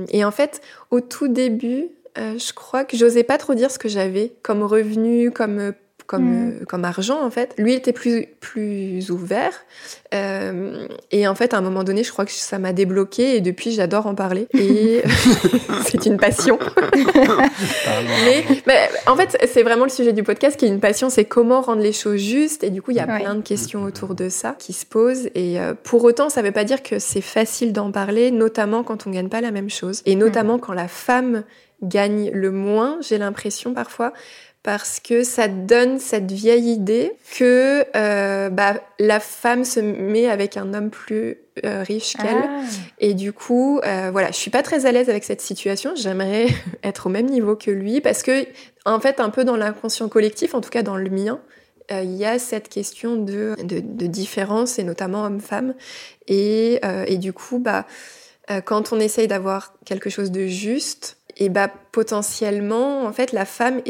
et 0.09 0.25
en 0.25 0.31
fait, 0.31 0.61
au 0.89 0.99
tout 0.99 1.29
début, 1.29 1.87
je 2.17 2.53
crois 2.53 2.83
que 2.83 2.97
j'osais 2.97 3.23
pas 3.23 3.37
trop 3.37 3.53
dire 3.53 3.71
ce 3.71 3.79
que 3.79 3.87
j'avais 3.87 4.33
comme 4.41 4.63
revenu, 4.63 5.31
comme 5.31 5.73
comme, 6.11 6.25
mm. 6.25 6.49
euh, 6.61 6.65
comme 6.65 6.83
argent 6.83 7.23
en 7.23 7.31
fait. 7.31 7.53
Lui 7.57 7.73
était 7.73 7.93
plus, 7.93 8.27
plus 8.41 9.09
ouvert. 9.11 9.53
Euh, 10.13 10.85
et 11.11 11.25
en 11.25 11.35
fait, 11.35 11.53
à 11.53 11.57
un 11.57 11.61
moment 11.61 11.85
donné, 11.85 12.03
je 12.03 12.11
crois 12.11 12.25
que 12.25 12.31
ça 12.31 12.59
m'a 12.59 12.73
débloqué 12.73 13.37
et 13.37 13.41
depuis, 13.41 13.71
j'adore 13.71 14.07
en 14.07 14.13
parler. 14.13 14.47
Et 14.53 15.01
c'est 15.85 16.05
une 16.05 16.17
passion. 16.17 16.59
mais, 18.67 18.89
en 19.07 19.15
fait, 19.15 19.37
c'est 19.51 19.63
vraiment 19.63 19.85
le 19.85 19.89
sujet 19.89 20.11
du 20.11 20.23
podcast 20.23 20.59
qui 20.59 20.65
est 20.65 20.67
une 20.69 20.81
passion, 20.81 21.09
c'est 21.09 21.23
comment 21.23 21.61
rendre 21.61 21.81
les 21.81 21.93
choses 21.93 22.19
justes. 22.19 22.65
Et 22.65 22.71
du 22.71 22.81
coup, 22.81 22.91
il 22.91 22.97
y 22.97 22.99
a 22.99 23.07
plein 23.07 23.35
de 23.35 23.41
questions 23.41 23.83
autour 23.83 24.13
de 24.13 24.27
ça 24.27 24.53
qui 24.59 24.73
se 24.73 24.85
posent. 24.85 25.29
Et 25.33 25.61
euh, 25.61 25.73
pour 25.81 26.03
autant, 26.03 26.27
ça 26.27 26.41
ne 26.41 26.47
veut 26.47 26.53
pas 26.53 26.65
dire 26.65 26.83
que 26.83 26.99
c'est 26.99 27.21
facile 27.21 27.71
d'en 27.71 27.91
parler, 27.91 28.31
notamment 28.31 28.83
quand 28.83 29.07
on 29.07 29.11
gagne 29.11 29.29
pas 29.29 29.39
la 29.39 29.51
même 29.51 29.69
chose. 29.69 30.01
Et 30.05 30.15
notamment 30.15 30.57
mm. 30.57 30.61
quand 30.61 30.73
la 30.73 30.89
femme 30.89 31.43
gagne 31.81 32.29
le 32.31 32.51
moins, 32.51 32.97
j'ai 33.01 33.17
l'impression 33.17 33.73
parfois 33.73 34.13
parce 34.63 34.99
que 34.99 35.23
ça 35.23 35.47
donne 35.47 35.97
cette 35.99 36.31
vieille 36.31 36.71
idée 36.71 37.13
que 37.35 37.83
euh, 37.95 38.49
bah, 38.49 38.75
la 38.99 39.19
femme 39.19 39.65
se 39.65 39.79
met 39.79 40.27
avec 40.27 40.55
un 40.55 40.73
homme 40.75 40.91
plus 40.91 41.37
euh, 41.65 41.81
riche 41.81 42.15
qu'elle. 42.15 42.43
Ah. 42.43 42.61
Et 42.99 43.15
du 43.15 43.33
coup, 43.33 43.79
euh, 43.79 44.09
voilà, 44.11 44.29
je 44.29 44.37
suis 44.37 44.51
pas 44.51 44.61
très 44.61 44.85
à 44.85 44.91
l'aise 44.91 45.09
avec 45.09 45.23
cette 45.23 45.41
situation. 45.41 45.93
J'aimerais 45.95 46.45
être 46.83 47.07
au 47.07 47.09
même 47.09 47.25
niveau 47.25 47.55
que 47.55 47.71
lui 47.71 48.01
parce 48.01 48.21
que, 48.21 48.45
en 48.85 48.99
fait, 48.99 49.19
un 49.19 49.31
peu 49.31 49.43
dans 49.43 49.57
l'inconscient 49.57 50.09
collectif, 50.09 50.53
en 50.53 50.61
tout 50.61 50.69
cas 50.69 50.83
dans 50.83 50.97
le 50.97 51.09
mien, 51.09 51.39
il 51.89 52.15
y 52.15 52.23
a 52.23 52.39
cette 52.39 52.69
question 52.69 53.17
de, 53.17 53.53
de, 53.65 53.81
de 53.81 54.07
différence, 54.07 54.79
et 54.79 54.83
notamment 54.85 55.25
homme-femme. 55.25 55.73
Et, 56.29 56.79
et, 57.07 57.17
du 57.17 57.33
coup, 57.33 57.59
bah, 57.59 57.85
quand 58.63 58.93
on 58.93 58.99
essaye 59.01 59.27
d'avoir 59.27 59.73
quelque 59.83 60.09
chose 60.09 60.31
de 60.31 60.47
juste, 60.47 61.17
et 61.41 61.49
bah 61.49 61.73
potentiellement, 61.91 63.03
en 63.03 63.11
fait, 63.11 63.31
la 63.31 63.45
femme 63.45 63.81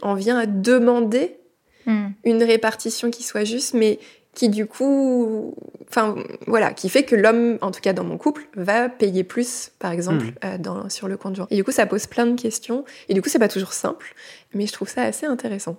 en 0.00 0.14
vient 0.14 0.38
à 0.38 0.46
demander 0.46 1.36
hmm. 1.84 2.06
une 2.24 2.42
répartition 2.42 3.10
qui 3.10 3.22
soit 3.22 3.44
juste, 3.44 3.74
mais 3.74 3.98
qui 4.32 4.48
du 4.48 4.64
coup, 4.64 5.54
enfin 5.86 6.16
voilà, 6.46 6.72
qui 6.72 6.88
fait 6.88 7.02
que 7.02 7.14
l'homme, 7.14 7.58
en 7.60 7.72
tout 7.72 7.82
cas 7.82 7.92
dans 7.92 8.04
mon 8.04 8.16
couple, 8.16 8.48
va 8.56 8.88
payer 8.88 9.22
plus, 9.22 9.70
par 9.78 9.92
exemple, 9.92 10.24
hmm. 10.24 10.46
euh, 10.46 10.58
dans, 10.58 10.88
sur 10.88 11.06
le 11.06 11.18
compte 11.18 11.38
Et 11.50 11.56
du 11.56 11.62
coup, 11.62 11.72
ça 11.72 11.84
pose 11.84 12.06
plein 12.06 12.24
de 12.26 12.40
questions. 12.40 12.86
Et 13.10 13.14
du 13.14 13.20
coup, 13.20 13.28
c'est 13.28 13.38
pas 13.38 13.48
toujours 13.48 13.74
simple, 13.74 14.14
mais 14.54 14.66
je 14.66 14.72
trouve 14.72 14.88
ça 14.88 15.02
assez 15.02 15.26
intéressant. 15.26 15.76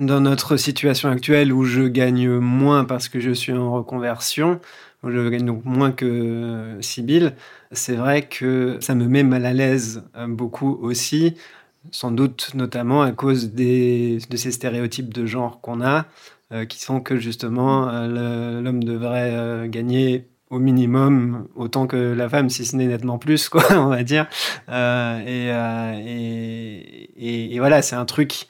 Dans 0.00 0.20
notre 0.20 0.56
situation 0.56 1.08
actuelle 1.08 1.52
où 1.52 1.62
je 1.62 1.82
gagne 1.82 2.28
moins 2.28 2.84
parce 2.84 3.08
que 3.08 3.20
je 3.20 3.30
suis 3.30 3.52
en 3.52 3.72
reconversion, 3.72 4.58
donc 5.02 5.64
moins 5.64 5.90
que 5.90 6.78
Sibyl, 6.80 7.34
c'est 7.72 7.96
vrai 7.96 8.22
que 8.22 8.78
ça 8.80 8.94
me 8.94 9.06
met 9.06 9.24
mal 9.24 9.44
à 9.46 9.52
l'aise 9.52 10.04
euh, 10.16 10.28
beaucoup 10.28 10.78
aussi, 10.80 11.34
sans 11.90 12.12
doute 12.12 12.52
notamment 12.54 13.02
à 13.02 13.10
cause 13.12 13.52
des, 13.52 14.18
de 14.30 14.36
ces 14.36 14.52
stéréotypes 14.52 15.12
de 15.12 15.26
genre 15.26 15.60
qu'on 15.60 15.82
a, 15.82 16.06
euh, 16.52 16.64
qui 16.66 16.80
sont 16.80 17.00
que 17.00 17.16
justement 17.16 17.88
euh, 17.88 18.60
l'homme 18.60 18.84
devrait 18.84 19.68
gagner 19.68 20.28
au 20.50 20.58
minimum 20.58 21.48
autant 21.56 21.86
que 21.86 21.96
la 21.96 22.28
femme, 22.28 22.48
si 22.50 22.64
ce 22.64 22.76
n'est 22.76 22.86
nettement 22.86 23.18
plus, 23.18 23.48
quoi, 23.48 23.64
on 23.70 23.86
va 23.88 24.04
dire. 24.04 24.28
Et, 25.26 25.48
et, 27.54 27.58
voilà, 27.58 27.82
c'est 27.82 27.96
un 27.96 28.04
truc 28.04 28.46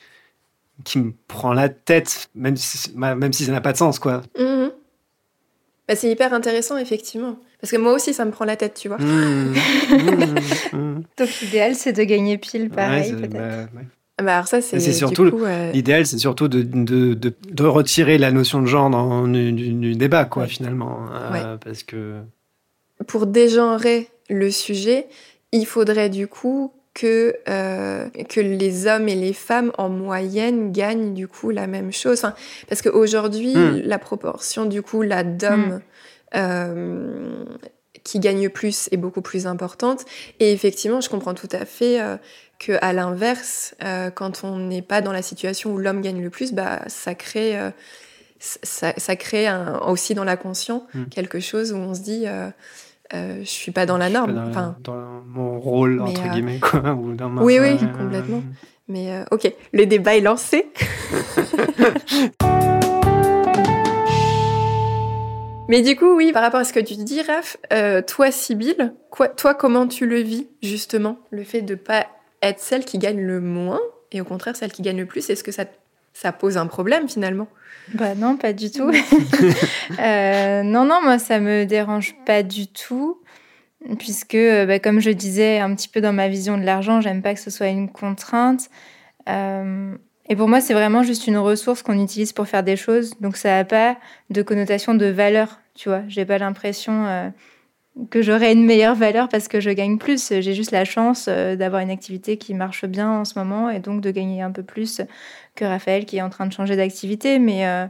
qui 0.84 0.98
me 0.98 1.14
prend 1.28 1.52
la 1.52 1.68
tête, 1.68 2.28
même 2.34 2.56
si, 2.56 2.92
même 2.96 3.32
si 3.32 3.44
ça 3.44 3.52
n'a 3.52 3.60
pas 3.60 3.72
de 3.72 3.78
sens, 3.78 4.00
quoi. 4.00 4.22
Mmh 4.38 4.61
Bah, 5.88 5.96
c'est 5.96 6.10
hyper 6.10 6.32
intéressant, 6.32 6.76
effectivement. 6.78 7.36
Parce 7.60 7.70
que 7.72 7.76
moi 7.76 7.92
aussi, 7.92 8.14
ça 8.14 8.24
me 8.24 8.30
prend 8.30 8.44
la 8.44 8.56
tête, 8.56 8.74
tu 8.74 8.88
vois. 8.88 8.98
Mmh, 8.98 9.54
mmh, 9.90 10.72
mmh. 10.76 11.02
Donc 11.18 11.28
l'idéal, 11.42 11.74
c'est 11.74 11.92
de 11.92 12.02
gagner 12.04 12.38
pile, 12.38 12.70
pareil, 12.70 13.02
Ouais, 13.02 13.08
c'est- 13.08 13.16
peut-être. 13.16 13.32
bah, 13.32 13.80
ouais. 13.80 13.86
Bah, 14.22 14.34
alors 14.36 14.46
ça, 14.46 14.60
c'est 14.60 14.78
c'est 14.78 14.90
du 14.92 14.96
surtout 14.96 15.30
coup, 15.30 15.44
euh, 15.44 15.72
L'idéal, 15.72 16.06
c'est 16.06 16.18
surtout 16.18 16.46
de, 16.46 16.62
de, 16.62 17.14
de, 17.14 17.34
de 17.50 17.64
retirer 17.64 18.18
la 18.18 18.30
notion 18.30 18.60
de 18.62 18.66
genre 18.66 18.88
dans, 18.90 19.26
du, 19.26 19.52
du- 19.52 19.72
du 19.72 19.94
débat, 19.96 20.24
quoi, 20.26 20.44
Ouais. 20.44 20.48
finalement. 20.48 21.06
Euh, 21.12 21.32
Ouais. 21.32 21.58
Parce 21.64 21.82
que. 21.82 22.20
pour 23.08 23.26
dégenrer 23.26 24.08
le 24.30 24.50
sujet, 24.50 25.06
il 25.50 25.66
faudrait 25.66 26.08
du 26.10 26.28
coup 26.28 26.72
que, 26.94 27.34
euh, 27.48 28.08
que 28.28 28.40
les 28.40 28.86
hommes 28.86 29.08
et 29.08 29.14
les 29.14 29.32
femmes 29.32 29.72
en 29.78 29.88
moyenne 29.88 30.72
gagnent 30.72 31.14
du 31.14 31.26
coup 31.26 31.50
la 31.50 31.66
même 31.66 31.92
chose. 31.92 32.18
Enfin, 32.18 32.34
parce 32.68 32.82
qu'aujourd'hui, 32.82 33.54
Hmm. 33.56 33.80
la 33.84 33.98
proportion 33.98 34.66
du 34.66 34.82
coup 34.82 35.02
là 35.02 35.24
d'hommes 35.24 35.80
euh, 36.34 37.44
qui 38.04 38.18
gagnent 38.18 38.48
plus 38.48 38.88
est 38.92 38.96
beaucoup 38.96 39.22
plus 39.22 39.46
importante. 39.46 40.04
Et 40.40 40.52
effectivement, 40.52 41.00
je 41.00 41.08
comprends 41.08 41.34
tout 41.34 41.48
à 41.52 41.64
fait 41.64 42.00
euh, 42.00 42.16
que 42.58 42.72
à 42.82 42.92
l'inverse, 42.92 43.74
euh, 43.84 44.10
quand 44.10 44.44
on 44.44 44.58
n'est 44.58 44.82
pas 44.82 45.00
dans 45.00 45.12
la 45.12 45.22
situation 45.22 45.72
où 45.72 45.78
l'homme 45.78 46.00
gagne 46.00 46.22
le 46.22 46.30
plus, 46.30 46.52
bah 46.52 46.80
ça 46.88 47.14
crée 47.14 47.58
ça, 48.38 48.92
ça 48.96 49.14
crée 49.14 49.46
un- 49.46 49.78
aussi 49.86 50.14
dans 50.14 50.24
l'inconscient 50.24 50.84
Hmm. 50.94 51.04
quelque 51.10 51.38
chose 51.40 51.72
où 51.72 51.76
on 51.76 51.94
se 51.94 52.00
dit 52.00 52.24
euh, 53.14 53.40
je 53.40 53.48
suis 53.48 53.72
pas 53.72 53.86
dans 53.86 53.98
la 53.98 54.08
norme. 54.10 54.34
Dans, 54.34 54.48
Enfin, 54.48 54.76
dans 54.82 55.22
mon 55.26 55.58
rôle, 55.60 55.96
Mais, 56.02 56.10
entre 56.10 56.26
euh, 56.26 56.28
guillemets, 56.28 56.60
quoi. 56.60 56.80
Ou 56.94 57.14
dans 57.14 57.28
ma- 57.28 57.42
Oui, 57.42 57.58
oui, 57.60 57.78
complètement. 57.98 58.42
mais 58.88 59.12
euh, 59.12 59.24
ok, 59.30 59.52
le 59.72 59.86
débat 59.86 60.16
est 60.16 60.20
lancé. 60.20 60.66
Mais 65.68 65.80
du 65.80 65.96
coup, 65.96 66.16
oui, 66.16 66.32
par 66.32 66.42
rapport 66.42 66.60
à 66.60 66.64
ce 66.64 66.72
que 66.72 66.80
tu 66.80 66.94
dis, 66.96 67.22
Raph, 67.22 67.56
euh, 67.72 68.02
toi, 68.02 68.30
Sybille, 68.30 68.92
quoi, 69.10 69.28
toi, 69.28 69.54
comment 69.54 69.86
tu 69.86 70.06
le 70.06 70.16
vis, 70.16 70.46
justement 70.62 71.18
Le 71.30 71.44
fait 71.44 71.62
de 71.62 71.74
pas 71.74 72.06
être 72.42 72.60
celle 72.60 72.84
qui 72.84 72.98
gagne 72.98 73.20
le 73.22 73.40
moins 73.40 73.80
et 74.10 74.20
au 74.20 74.24
contraire 74.24 74.54
celle 74.56 74.72
qui 74.72 74.82
gagne 74.82 74.98
le 74.98 75.06
plus, 75.06 75.30
est-ce 75.30 75.42
que 75.44 75.52
ça, 75.52 75.64
ça 76.12 76.32
pose 76.32 76.58
un 76.58 76.66
problème 76.66 77.08
finalement? 77.08 77.48
Bah 77.94 78.14
non, 78.14 78.36
pas 78.36 78.52
du 78.52 78.70
tout. 78.70 78.90
Euh, 80.00 80.62
non, 80.62 80.84
non, 80.84 81.00
moi, 81.02 81.18
ça 81.18 81.38
me 81.38 81.64
dérange 81.64 82.14
pas 82.24 82.42
du 82.42 82.66
tout. 82.66 83.20
Puisque, 83.98 84.34
euh, 84.34 84.64
bah, 84.64 84.78
comme 84.78 85.00
je 85.00 85.10
disais 85.10 85.58
un 85.58 85.74
petit 85.74 85.88
peu 85.88 86.00
dans 86.00 86.12
ma 86.12 86.28
vision 86.28 86.56
de 86.56 86.64
l'argent, 86.64 87.00
j'aime 87.00 87.20
pas 87.20 87.34
que 87.34 87.40
ce 87.40 87.50
soit 87.50 87.68
une 87.68 87.90
contrainte. 87.90 88.70
Euh, 89.28 89.94
et 90.28 90.36
pour 90.36 90.48
moi, 90.48 90.60
c'est 90.60 90.72
vraiment 90.72 91.02
juste 91.02 91.26
une 91.26 91.36
ressource 91.36 91.82
qu'on 91.82 92.02
utilise 92.02 92.32
pour 92.32 92.46
faire 92.48 92.62
des 92.62 92.76
choses. 92.76 93.14
Donc, 93.20 93.36
ça 93.36 93.50
n'a 93.50 93.64
pas 93.64 93.96
de 94.30 94.42
connotation 94.42 94.94
de 94.94 95.06
valeur, 95.06 95.60
tu 95.74 95.88
vois. 95.88 96.02
J'ai 96.08 96.24
pas 96.24 96.38
l'impression 96.38 97.32
que 98.10 98.22
j'aurais 98.22 98.52
une 98.52 98.64
meilleure 98.64 98.94
valeur 98.94 99.28
parce 99.28 99.48
que 99.48 99.60
je 99.60 99.70
gagne 99.70 99.98
plus. 99.98 100.32
J'ai 100.40 100.54
juste 100.54 100.70
la 100.70 100.84
chance 100.84 101.26
euh, 101.28 101.56
d'avoir 101.56 101.82
une 101.82 101.90
activité 101.90 102.36
qui 102.38 102.54
marche 102.54 102.86
bien 102.86 103.10
en 103.10 103.24
ce 103.24 103.38
moment 103.38 103.68
et 103.68 103.80
donc 103.80 104.00
de 104.00 104.10
gagner 104.10 104.42
un 104.42 104.50
peu 104.50 104.62
plus 104.62 105.02
que 105.54 105.64
Raphaël 105.64 106.06
qui 106.06 106.16
est 106.16 106.22
en 106.22 106.30
train 106.30 106.46
de 106.46 106.52
changer 106.52 106.74
d'activité. 106.74 107.38
Mais 107.38 107.66
euh, 107.66 107.86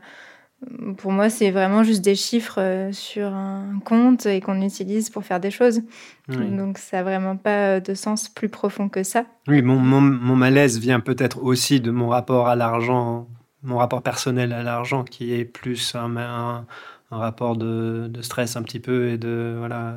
pour 0.97 1.13
moi, 1.13 1.31
c'est 1.31 1.53
vraiment 1.53 1.85
juste 1.85 2.03
des 2.03 2.17
chiffres 2.17 2.61
euh, 2.61 2.93
sur 2.93 3.29
un 3.29 3.79
compte 3.85 4.27
et 4.27 4.41
qu'on 4.41 4.61
utilise 4.61 5.09
pour 5.09 5.25
faire 5.25 5.39
des 5.39 5.53
choses. 5.53 5.83
Oui. 6.29 6.51
Donc 6.51 6.79
ça 6.79 6.99
n'a 6.99 7.03
vraiment 7.05 7.37
pas 7.37 7.79
de 7.79 7.95
sens 7.95 8.29
plus 8.29 8.49
profond 8.49 8.89
que 8.89 9.05
ça. 9.05 9.25
Oui, 9.47 9.63
mon, 9.63 9.77
mon, 9.77 10.01
mon 10.01 10.35
malaise 10.35 10.81
vient 10.81 11.01
peut-être 11.01 11.43
aussi 11.43 11.81
de 11.81 11.93
mon 11.93 12.09
rapport 12.09 12.49
à 12.49 12.57
l'argent, 12.57 13.29
mon 13.63 13.79
rapport 13.79 14.03
personnel 14.03 14.53
à 14.53 14.65
l'argent, 14.65 15.05
qui 15.05 15.33
est 15.33 15.45
plus 15.45 15.95
un, 15.95 16.17
un, 16.17 16.67
un 17.13 17.19
rapport 17.19 17.57
de, 17.57 18.09
de 18.09 18.23
stress 18.23 18.57
un 18.57 18.63
petit 18.63 18.81
peu 18.81 19.09
et 19.11 19.19
de 19.19 19.55
voilà. 19.59 19.95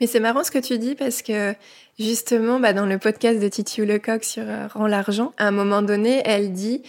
Mais 0.00 0.06
c'est 0.06 0.20
marrant 0.20 0.44
ce 0.44 0.50
que 0.50 0.58
tu 0.58 0.78
dis 0.78 0.94
parce 0.94 1.22
que 1.22 1.54
justement, 1.98 2.58
bah, 2.60 2.72
dans 2.72 2.86
le 2.86 2.98
podcast 2.98 3.40
de 3.40 3.48
Titi 3.48 3.84
Lecoq 3.84 4.24
sur 4.24 4.42
euh, 4.46 4.66
Rend 4.66 4.86
l'argent, 4.86 5.32
à 5.38 5.46
un 5.46 5.50
moment 5.50 5.82
donné, 5.82 6.22
elle 6.24 6.52
dit 6.52 6.82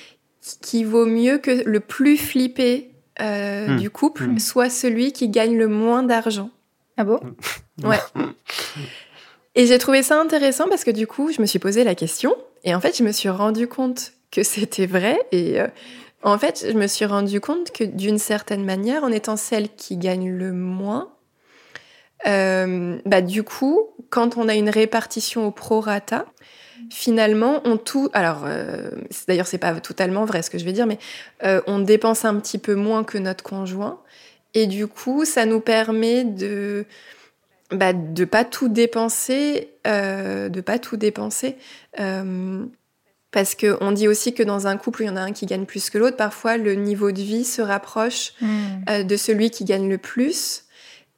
qu'il 0.61 0.87
vaut 0.87 1.05
mieux 1.05 1.37
que 1.37 1.63
le 1.65 1.79
plus 1.79 2.17
flippé 2.17 2.87
euh, 3.21 3.67
Hmm. 3.67 3.77
du 3.77 3.89
couple 3.89 4.23
Hmm. 4.23 4.39
soit 4.39 4.69
celui 4.69 5.11
qui 5.11 5.29
gagne 5.29 5.57
le 5.57 5.67
moins 5.67 6.01
d'argent. 6.03 6.49
Ah 6.97 7.03
bon? 7.03 7.19
Ouais. 7.83 7.99
Et 9.55 9.65
j'ai 9.67 9.77
trouvé 9.77 10.01
ça 10.01 10.19
intéressant 10.19 10.67
parce 10.69 10.83
que 10.83 10.91
du 10.91 11.07
coup, 11.07 11.31
je 11.31 11.41
me 11.41 11.45
suis 11.45 11.59
posé 11.59 11.83
la 11.83 11.93
question 11.95 12.35
et 12.63 12.73
en 12.73 12.79
fait, 12.79 12.97
je 12.97 13.03
me 13.03 13.11
suis 13.11 13.29
rendu 13.29 13.67
compte 13.67 14.13
que 14.31 14.43
c'était 14.43 14.85
vrai 14.85 15.19
et 15.31 15.59
euh, 15.59 15.67
en 16.23 16.37
fait, 16.37 16.65
je 16.69 16.77
me 16.77 16.87
suis 16.87 17.05
rendu 17.05 17.39
compte 17.39 17.71
que 17.71 17.83
d'une 17.83 18.17
certaine 18.17 18.63
manière, 18.63 19.03
en 19.03 19.11
étant 19.11 19.37
celle 19.37 19.69
qui 19.69 19.97
gagne 19.97 20.31
le 20.31 20.51
moins, 20.53 21.11
euh, 22.27 22.99
bah 23.05 23.21
du 23.21 23.43
coup, 23.43 23.89
quand 24.09 24.37
on 24.37 24.47
a 24.47 24.53
une 24.53 24.69
répartition 24.69 25.47
au 25.47 25.51
prorata, 25.51 26.25
finalement, 26.89 27.61
on 27.65 27.77
tout. 27.77 28.09
Alors, 28.13 28.43
euh, 28.45 28.91
d'ailleurs, 29.27 29.47
c'est 29.47 29.57
pas 29.57 29.73
totalement 29.79 30.25
vrai 30.25 30.41
ce 30.41 30.49
que 30.49 30.57
je 30.57 30.65
vais 30.65 30.73
dire, 30.73 30.85
mais 30.85 30.99
euh, 31.43 31.61
on 31.67 31.79
dépense 31.79 32.25
un 32.25 32.35
petit 32.35 32.57
peu 32.57 32.75
moins 32.75 33.03
que 33.03 33.17
notre 33.17 33.43
conjoint, 33.43 33.99
et 34.53 34.67
du 34.67 34.87
coup, 34.87 35.25
ça 35.25 35.45
nous 35.45 35.61
permet 35.61 36.23
de 36.25 36.85
bah, 37.71 37.93
de 37.93 38.25
pas 38.25 38.43
tout 38.43 38.67
dépenser, 38.67 39.69
euh, 39.87 40.49
de 40.49 40.61
pas 40.61 40.77
tout 40.77 40.97
dépenser. 40.97 41.57
Parce 43.31 43.55
que 43.55 43.77
on 43.81 43.91
dit 43.91 44.07
aussi 44.07 44.33
que 44.33 44.43
dans 44.43 44.67
un 44.67 44.77
couple, 44.77 45.03
il 45.03 45.07
y 45.07 45.09
en 45.09 45.15
a 45.15 45.21
un 45.21 45.31
qui 45.31 45.45
gagne 45.45 45.65
plus 45.65 45.89
que 45.89 45.97
l'autre. 45.97 46.17
Parfois, 46.17 46.57
le 46.57 46.75
niveau 46.75 47.11
de 47.11 47.21
vie 47.21 47.45
se 47.45 47.61
rapproche 47.61 48.33
Hmm. 48.41 48.47
euh, 48.89 49.03
de 49.03 49.15
celui 49.15 49.49
qui 49.51 49.63
gagne 49.65 49.89
le 49.89 49.97
plus. 49.97 50.63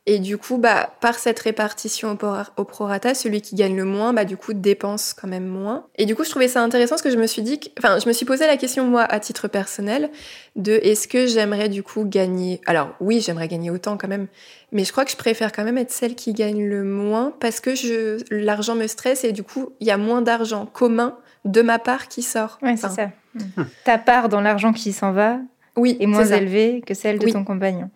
Et 0.05 0.19
du 0.19 0.37
coup, 0.37 0.57
bah, 0.57 0.93
par 0.99 1.17
cette 1.17 1.39
répartition 1.39 2.17
au 2.57 2.63
prorata, 2.65 3.13
celui 3.13 3.41
qui 3.41 3.55
gagne 3.55 3.77
le 3.77 3.85
moins, 3.85 4.11
bah, 4.11 4.25
du 4.25 4.35
coup, 4.35 4.53
dépense 4.53 5.13
quand 5.13 5.29
même 5.29 5.45
moins. 5.47 5.85
Et 5.95 6.05
du 6.05 6.13
coup, 6.13 6.25
je 6.25 6.29
trouvais 6.29 6.49
ça 6.49 6.61
intéressant 6.61 6.95
parce 6.95 7.01
que 7.03 7.09
je 7.09 7.15
me 7.17 7.25
suis 7.25 7.41
dit, 7.41 7.57
que- 7.61 7.69
enfin, 7.79 7.97
je 7.99 8.07
me 8.09 8.11
suis 8.11 8.25
posé 8.25 8.45
la 8.45 8.57
question, 8.57 8.83
moi, 8.85 9.03
à 9.03 9.21
titre 9.21 9.47
personnel, 9.47 10.09
de 10.57 10.73
est-ce 10.73 11.07
que 11.07 11.25
j'aimerais 11.25 11.69
du 11.69 11.83
coup 11.83 12.03
gagner? 12.03 12.59
Alors, 12.65 12.89
oui, 12.99 13.21
j'aimerais 13.21 13.47
gagner 13.47 13.71
autant 13.71 13.95
quand 13.95 14.09
même, 14.09 14.27
mais 14.73 14.83
je 14.83 14.91
crois 14.91 15.05
que 15.05 15.11
je 15.11 15.15
préfère 15.15 15.53
quand 15.53 15.63
même 15.63 15.77
être 15.77 15.91
celle 15.91 16.15
qui 16.15 16.33
gagne 16.33 16.65
le 16.67 16.83
moins 16.83 17.33
parce 17.39 17.61
que 17.61 17.73
je, 17.73 18.17
l'argent 18.29 18.75
me 18.75 18.87
stresse 18.87 19.23
et 19.23 19.31
du 19.31 19.43
coup, 19.43 19.69
il 19.79 19.87
y 19.87 19.91
a 19.91 19.97
moins 19.97 20.21
d'argent 20.21 20.65
commun 20.65 21.17
de 21.45 21.61
ma 21.61 21.79
part 21.79 22.07
qui 22.07 22.21
sort. 22.21 22.57
Ouais, 22.61 22.75
c'est 22.77 22.85
Enfin, 22.87 22.95
ça. 22.95 23.63
Ta 23.85 23.97
part 23.97 24.29
dans 24.29 24.41
l'argent 24.41 24.73
qui 24.73 24.93
s'en 24.93 25.11
va 25.11 25.39
Oui, 25.75 25.97
est 25.99 26.05
moins 26.05 26.25
élevée 26.25 26.81
que 26.85 26.93
celle 26.93 27.19
de 27.19 27.25
Oui. 27.25 27.33
ton 27.33 27.43
compagnon. 27.43 27.89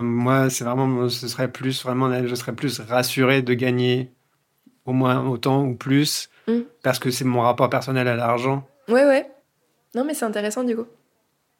Moi, 0.00 0.48
c'est 0.48 0.64
vraiment, 0.64 1.08
ce 1.10 1.28
serait 1.28 1.48
plus 1.52 1.82
vraiment, 1.82 2.10
je 2.26 2.34
serais 2.34 2.54
plus 2.54 2.80
rassuré 2.80 3.42
de 3.42 3.52
gagner 3.54 4.10
au 4.86 4.92
moins 4.92 5.26
autant 5.28 5.62
ou 5.64 5.74
plus, 5.74 6.30
Mm. 6.46 6.60
parce 6.82 6.98
que 6.98 7.10
c'est 7.10 7.26
mon 7.26 7.42
rapport 7.42 7.68
personnel 7.68 8.08
à 8.08 8.16
l'argent. 8.16 8.66
Ouais, 8.88 9.04
ouais. 9.04 9.30
Non, 9.94 10.04
mais 10.04 10.14
c'est 10.14 10.24
intéressant 10.24 10.64
du 10.64 10.74
coup. 10.74 10.86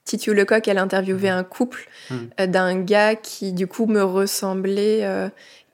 Titu 0.04 0.32
Lecoq, 0.32 0.66
elle 0.66 0.78
a 0.78 0.82
interviewé 0.82 1.28
un 1.28 1.44
couple 1.44 1.86
Mm. 2.10 2.14
euh, 2.40 2.46
d'un 2.46 2.80
gars 2.80 3.14
qui, 3.14 3.52
du 3.52 3.66
coup, 3.66 3.84
me 3.84 4.02
ressemblait 4.02 5.04
euh, 5.04 5.28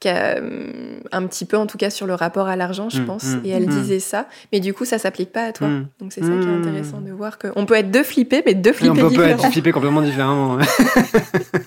euh, 0.07 0.99
un 1.13 1.27
petit 1.27 1.45
peu, 1.45 1.57
en 1.57 1.67
tout 1.67 1.79
cas, 1.79 1.91
sur 1.91 2.07
le 2.07 2.15
rapport 2.15 2.47
à 2.49 2.57
l'argent, 2.57 2.89
je 2.91 3.01
Mm, 3.01 3.07
pense. 3.07 3.25
mm, 3.25 3.41
Et 3.45 3.51
elle 3.51 3.65
mm. 3.67 3.71
disait 3.71 4.01
ça. 4.01 4.27
Mais 4.53 4.61
du 4.61 4.73
coup, 4.75 4.85
ça 4.85 4.99
s'applique 4.99 5.33
pas 5.33 5.45
à 5.45 5.53
toi. 5.53 5.69
Donc 6.01 6.13
c'est 6.13 6.21
ça 6.23 6.27
qui 6.29 6.47
est 6.49 6.55
intéressant 6.57 7.01
de 7.01 7.11
voir 7.13 7.39
qu'on 7.39 7.67
peut 7.67 7.75
être 7.75 7.91
deux 7.91 8.03
flippés, 8.05 8.43
mais 8.47 8.55
deux 8.55 8.71
Et 8.71 8.73
on 8.73 8.95
flippés 8.95 9.01
peut, 9.01 9.09
différents. 9.09 9.29
être 9.29 9.51
flippé 9.53 9.73
complètement 9.73 10.03
différemment. 10.03 10.59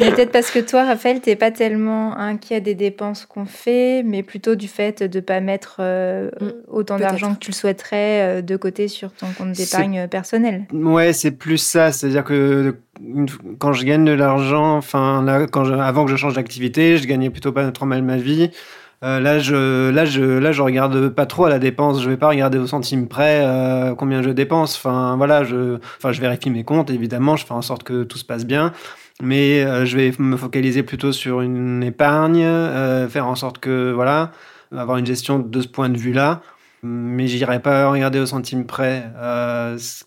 Mais 0.00 0.10
peut-être 0.12 0.32
parce 0.32 0.50
que 0.50 0.58
toi, 0.58 0.84
Raphaël, 0.84 1.20
t'es 1.20 1.36
pas 1.36 1.50
tellement 1.50 2.16
inquiet 2.16 2.60
des 2.60 2.74
dépenses 2.74 3.26
qu'on 3.26 3.44
fait, 3.46 4.02
mais 4.04 4.22
plutôt 4.22 4.54
du 4.54 4.68
fait 4.68 5.02
de 5.02 5.20
pas 5.20 5.40
mettre 5.40 5.76
euh, 5.80 6.30
Mm, 6.40 6.50
autant 6.68 6.98
d'argent 6.98 7.34
que 7.34 7.38
tu 7.40 7.50
le 7.50 7.54
souhaiterais 7.54 8.38
euh, 8.38 8.42
de 8.42 8.56
côté 8.56 8.88
sur 8.88 9.12
ton 9.12 9.26
compte 9.36 9.52
d'épargne 9.52 10.08
personnel. 10.08 10.64
Ouais, 10.72 11.12
c'est 11.12 11.30
plus 11.32 11.58
ça. 11.58 11.92
C'est-à-dire 11.92 12.24
que 12.24 12.76
quand 13.58 13.72
je 13.72 13.84
gagne 13.84 14.04
de 14.04 14.12
l'argent, 14.12 14.76
enfin, 14.76 15.22
là, 15.22 15.46
quand 15.46 15.64
je- 15.64 15.74
avant 15.74 16.04
que 16.04 16.10
je 16.10 16.16
change 16.16 16.34
d'activité, 16.34 16.96
je 16.96 17.06
gagnais 17.06 17.30
plutôt 17.30 17.52
pas 17.52 17.70
trop 17.72 17.86
mal 17.86 18.02
ma 18.02 18.16
vie. 18.16 18.50
Euh, 19.04 19.18
là, 19.18 19.40
je, 19.40 19.90
là, 19.90 20.04
je, 20.04 20.22
là, 20.22 20.52
je 20.52 20.62
regarde 20.62 21.08
pas 21.08 21.26
trop 21.26 21.46
à 21.46 21.48
la 21.50 21.58
dépense. 21.58 22.00
Je 22.02 22.08
vais 22.08 22.16
pas 22.16 22.28
regarder 22.28 22.58
au 22.58 22.68
centime 22.68 23.08
près 23.08 23.42
euh, 23.44 23.96
combien 23.96 24.22
je 24.22 24.30
dépense. 24.30 24.76
Enfin, 24.76 25.16
voilà, 25.16 25.42
je, 25.42 25.78
enfin, 25.98 26.12
je 26.12 26.20
vérifie 26.20 26.50
mes 26.50 26.62
comptes, 26.62 26.88
évidemment. 26.90 27.34
Je 27.34 27.44
fais 27.44 27.52
en 27.54 27.62
sorte 27.62 27.82
que 27.82 28.04
tout 28.04 28.16
se 28.18 28.24
passe 28.24 28.46
bien. 28.46 28.72
Mais 29.20 29.62
euh, 29.64 29.84
je 29.84 29.96
vais 29.96 30.12
me 30.18 30.36
focaliser 30.36 30.82
plutôt 30.82 31.12
sur 31.12 31.40
une 31.42 31.82
épargne, 31.82 32.42
euh, 32.44 33.08
faire 33.08 33.26
en 33.26 33.34
sorte 33.34 33.58
que, 33.58 33.92
voilà, 33.92 34.32
avoir 34.74 34.96
une 34.96 35.06
gestion 35.06 35.38
de 35.38 35.60
ce 35.60 35.68
point 35.68 35.88
de 35.88 35.98
vue-là. 35.98 36.42
Mais 36.82 37.26
j'irai 37.28 37.60
pas 37.60 37.88
regarder 37.90 38.18
au 38.18 38.26
centime 38.26 38.66
près. 38.66 39.04
Euh, 39.16 39.78
ce 39.78 40.04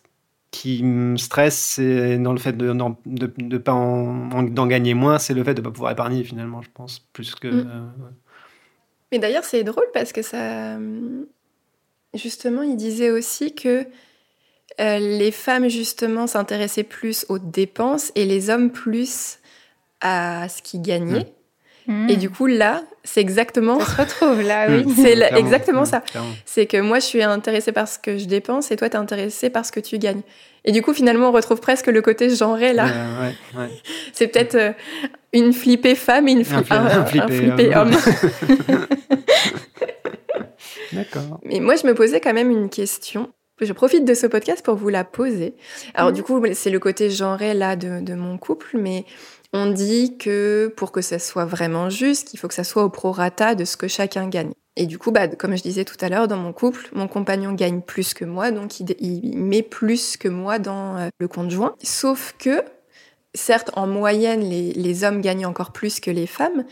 qui 0.51 0.83
me 0.83 1.15
stresse, 1.17 1.55
c'est 1.57 2.17
dans 2.17 2.33
le 2.33 2.39
fait 2.39 2.53
de 2.53 2.73
d'en- 2.73 2.97
de, 3.05 3.31
de 3.37 3.57
pas 3.57 3.73
en- 3.73 4.29
en- 4.31 4.43
d'en 4.43 4.67
gagner 4.67 4.93
moins, 4.93 5.17
c'est 5.19 5.33
le 5.33 5.43
fait 5.43 5.53
de 5.53 5.61
pas 5.61 5.71
pouvoir 5.71 5.91
épargner 5.91 6.23
finalement, 6.23 6.61
je 6.61 6.69
pense, 6.73 6.99
plus 7.13 7.35
que. 7.35 7.47
Mm. 7.47 7.57
ouais. 7.99 8.11
Mais 9.11 9.19
d'ailleurs, 9.19 9.43
c'est 9.45 9.63
drôle 9.63 9.85
parce 9.93 10.11
que 10.11 10.21
ça. 10.21 10.77
Justement, 12.13 12.61
il 12.61 12.77
disait 12.77 13.11
aussi 13.11 13.53
que 13.53 13.85
euh, 14.79 14.99
les 14.99 15.31
femmes, 15.31 15.69
justement, 15.69 16.27
s'intéressaient 16.27 16.83
plus 16.83 17.25
aux 17.29 17.39
dépenses 17.39 18.11
et 18.15 18.25
les 18.25 18.49
hommes 18.49 18.71
plus 18.71 19.39
à 20.01 20.47
ce 20.49 20.61
qu'ils 20.61 20.81
gagnaient. 20.81 21.31
Hmm. 21.87 22.09
Et 22.09 22.15
du 22.15 22.31
coup, 22.31 22.47
là, 22.47 22.81
c'est 23.03 23.21
exactement. 23.21 23.79
Ça 23.79 23.85
se 23.85 24.01
retrouve 24.01 24.41
là, 24.41 24.65
oui. 24.69 24.85
C'est 24.95 25.13
la- 25.13 25.37
exactement 25.37 25.85
ça. 25.85 26.01
C'est 26.43 26.65
que 26.65 26.77
moi, 26.81 26.97
je 26.99 27.05
suis 27.05 27.21
intéressée 27.21 27.71
par 27.71 27.87
ce 27.87 27.99
que 27.99 28.17
je 28.17 28.25
dépense 28.25 28.71
et 28.71 28.75
toi, 28.75 28.89
t'es 28.89 28.97
intéressé 28.97 29.51
par 29.51 29.65
ce 29.67 29.71
que 29.71 29.79
tu 29.79 29.99
gagnes. 29.99 30.21
Et 30.63 30.71
du 30.71 30.81
coup, 30.81 30.95
finalement, 30.95 31.29
on 31.29 31.31
retrouve 31.31 31.59
presque 31.59 31.85
le 31.85 32.01
côté 32.01 32.35
genré 32.35 32.73
là. 32.73 32.87
Euh, 32.87 33.21
ouais, 33.21 33.59
ouais. 33.61 33.69
C'est 34.13 34.27
peut-être 34.29 34.55
euh, 34.55 34.71
une 35.31 35.53
flippée 35.53 35.93
femme 35.93 36.27
et 36.27 36.31
une 36.31 36.41
fli- 36.41 36.65
Un 36.71 37.81
homme. 37.81 37.91
D'accord. 40.91 41.39
Mais 41.43 41.59
moi, 41.59 41.75
je 41.75 41.85
me 41.87 41.93
posais 41.93 42.19
quand 42.19 42.33
même 42.33 42.51
une 42.51 42.69
question. 42.69 43.29
Je 43.61 43.71
profite 43.71 44.03
de 44.05 44.13
ce 44.13 44.27
podcast 44.27 44.63
pour 44.65 44.75
vous 44.75 44.89
la 44.89 45.03
poser. 45.05 45.55
Alors, 45.93 46.09
Mhm. 46.09 46.15
du 46.15 46.23
coup, 46.23 46.41
c'est 46.53 46.69
le 46.69 46.79
côté 46.79 47.09
genré 47.09 47.53
là 47.53 47.75
de, 47.75 48.01
de 48.01 48.13
mon 48.13 48.37
couple, 48.37 48.77
mais 48.77 49.05
on 49.53 49.67
dit 49.71 50.17
que 50.17 50.73
pour 50.75 50.91
que 50.91 51.01
ça 51.01 51.19
soit 51.19 51.45
vraiment 51.45 51.89
juste, 51.89 52.33
il 52.33 52.37
faut 52.37 52.47
que 52.49 52.53
ça 52.53 52.65
soit 52.65 52.83
au 52.83 52.89
prorata 52.89 53.55
de 53.55 53.63
ce 53.63 53.77
que 53.77 53.87
chacun 53.87 54.27
gagne. 54.27 54.51
Et 54.75 54.87
du 54.87 54.97
coup, 54.97 55.11
bah, 55.11 55.29
comme 55.29 55.55
je 55.55 55.63
disais 55.63 55.85
tout 55.85 55.95
à 56.01 56.09
l'heure, 56.09 56.27
dans 56.27 56.35
mon 56.35 56.51
couple, 56.51 56.89
mon 56.91 57.07
compagnon 57.07 57.53
gagne 57.53 57.79
plus 57.79 58.13
que 58.13 58.25
moi, 58.25 58.51
donc 58.51 58.81
il, 58.81 58.93
il 58.99 59.37
met 59.37 59.61
plus 59.61 60.17
que 60.17 60.27
moi 60.27 60.59
dans 60.59 60.97
euh, 60.97 61.07
le 61.17 61.27
compte 61.29 61.49
joint. 61.49 61.75
Sauf 61.81 62.35
que, 62.37 62.61
certes, 63.33 63.71
en 63.77 63.87
moyenne, 63.87 64.41
les, 64.41 64.73
les 64.73 65.03
hommes 65.05 65.21
gagnent 65.21 65.45
encore 65.45 65.71
plus 65.71 66.01
que 66.01 66.11
les 66.11 66.27
femmes. 66.27 66.65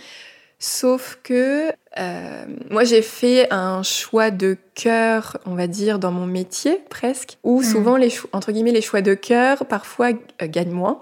Sauf 0.65 1.19
que 1.23 1.73
euh, 1.99 2.45
moi, 2.69 2.85
j'ai 2.85 3.01
fait 3.01 3.51
un 3.51 3.83
choix 3.83 4.31
de 4.31 4.55
cœur, 4.75 5.37
on 5.45 5.55
va 5.55 5.67
dire, 5.67 5.99
dans 5.99 6.11
mon 6.13 6.25
métier 6.25 6.79
presque, 6.89 7.37
où 7.43 7.59
Mhm. 7.59 7.65
souvent, 7.65 7.97
les 7.97 8.09
entre 8.31 8.53
guillemets, 8.53 8.71
les 8.71 8.81
choix 8.81 9.01
de 9.01 9.13
cœur, 9.13 9.65
parfois, 9.65 10.11
euh, 10.41 10.47
gagnent 10.47 10.71
moins. 10.71 11.01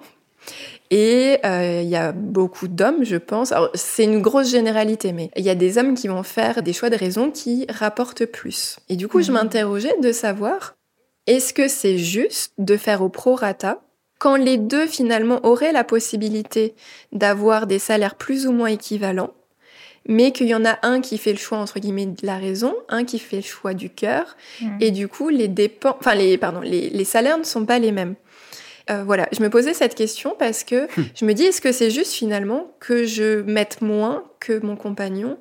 Et 0.89 1.37
euh, 1.45 1.81
il 1.83 1.89
y 1.89 1.95
a 1.95 2.11
beaucoup 2.11 2.67
d'hommes, 2.67 3.03
je 3.03 3.17
pense. 3.17 3.51
Alors, 3.51 3.69
c'est 3.75 4.03
une 4.03 4.19
grosse 4.19 4.49
généralité, 4.49 5.11
mais 5.13 5.29
il 5.35 5.45
y 5.45 5.49
a 5.51 5.55
des 5.55 5.77
hommes 5.77 5.93
qui 5.93 6.07
vont 6.07 6.23
faire 6.23 6.63
des 6.63 6.73
choix 6.73 6.89
de 6.89 6.97
raison 6.97 7.29
qui 7.29 7.67
rapportent 7.69 8.25
plus. 8.25 8.77
Et 8.89 8.95
du 8.95 9.07
coup, 9.07 9.21
je 9.21 9.27
Mhm. 9.31 9.35
m'interrogeais 9.37 9.93
de 10.01 10.11
savoir 10.11 10.73
est-ce 11.27 11.53
que 11.53 11.67
c'est 11.67 11.99
juste 11.99 12.53
de 12.57 12.77
faire 12.77 13.03
au 13.03 13.09
prorata 13.09 13.79
quand 14.17 14.37
les 14.37 14.57
deux 14.57 14.87
finalement 14.87 15.39
auraient 15.45 15.71
la 15.71 15.83
possibilité 15.83 16.73
d'avoir 17.11 17.67
des 17.67 17.79
salaires 17.79 18.15
plus 18.15 18.47
ou 18.47 18.51
moins 18.51 18.67
équivalents, 18.69 19.29
mais 20.07 20.31
qu'il 20.31 20.47
y 20.47 20.55
en 20.55 20.65
a 20.65 20.79
un 20.81 21.01
qui 21.01 21.17
fait 21.17 21.31
le 21.31 21.37
choix 21.37 21.57
entre 21.57 21.79
guillemets 21.79 22.07
de 22.07 22.25
la 22.25 22.37
raison, 22.37 22.75
un 22.89 23.03
qui 23.03 23.19
fait 23.19 23.37
le 23.37 23.41
choix 23.43 23.73
du 23.73 23.89
cœur, 23.89 24.35
Hmm. 24.61 24.77
et 24.79 24.91
du 24.91 25.07
coup 25.07 25.29
les 25.29 25.47
dépenses, 25.47 25.95
enfin 25.99 26.15
les 26.15 26.37
pardon, 26.37 26.59
les, 26.61 26.89
les 26.89 27.05
salaires 27.05 27.37
ne 27.37 27.43
sont 27.43 27.65
pas 27.65 27.79
les 27.79 27.91
mêmes. 27.91 28.15
Euh, 28.89 29.03
voilà, 29.03 29.27
je 29.31 29.41
me 29.41 29.49
posais 29.49 29.73
cette 29.75 29.93
question 29.95 30.35
parce 30.37 30.63
que 30.63 30.87
je 31.15 31.23
me 31.25 31.33
dis 31.33 31.43
est-ce 31.43 31.61
que 31.61 31.71
c'est 31.71 31.91
juste 31.91 32.13
finalement 32.13 32.75
que 32.79 33.05
je 33.05 33.41
mette 33.43 33.81
moins 33.81 34.23
que 34.39 34.59
mon 34.65 34.75
compagnon 34.75 35.37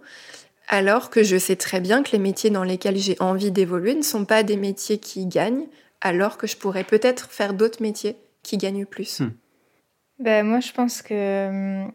alors 0.68 1.10
que 1.10 1.22
je 1.24 1.36
sais 1.36 1.56
très 1.56 1.80
bien 1.80 2.02
que 2.02 2.12
les 2.12 2.18
métiers 2.18 2.50
dans 2.50 2.62
lesquels 2.62 2.96
j'ai 2.96 3.16
envie 3.18 3.50
d'évoluer 3.50 3.94
ne 3.94 4.02
sont 4.02 4.24
pas 4.24 4.42
des 4.44 4.56
métiers 4.56 4.98
qui 4.98 5.26
gagnent 5.26 5.66
alors 6.00 6.36
que 6.38 6.46
je 6.46 6.56
pourrais 6.56 6.84
peut-être 6.84 7.30
faire 7.30 7.54
d'autres 7.54 7.82
métiers 7.82 8.16
qui 8.42 8.56
gagnent 8.56 8.86
plus? 8.86 9.20
Hmm. 9.20 9.32
Ben, 10.18 10.46
moi, 10.46 10.60
je 10.60 10.72
pense 10.72 11.02
que 11.02 11.48
hum, 11.48 11.92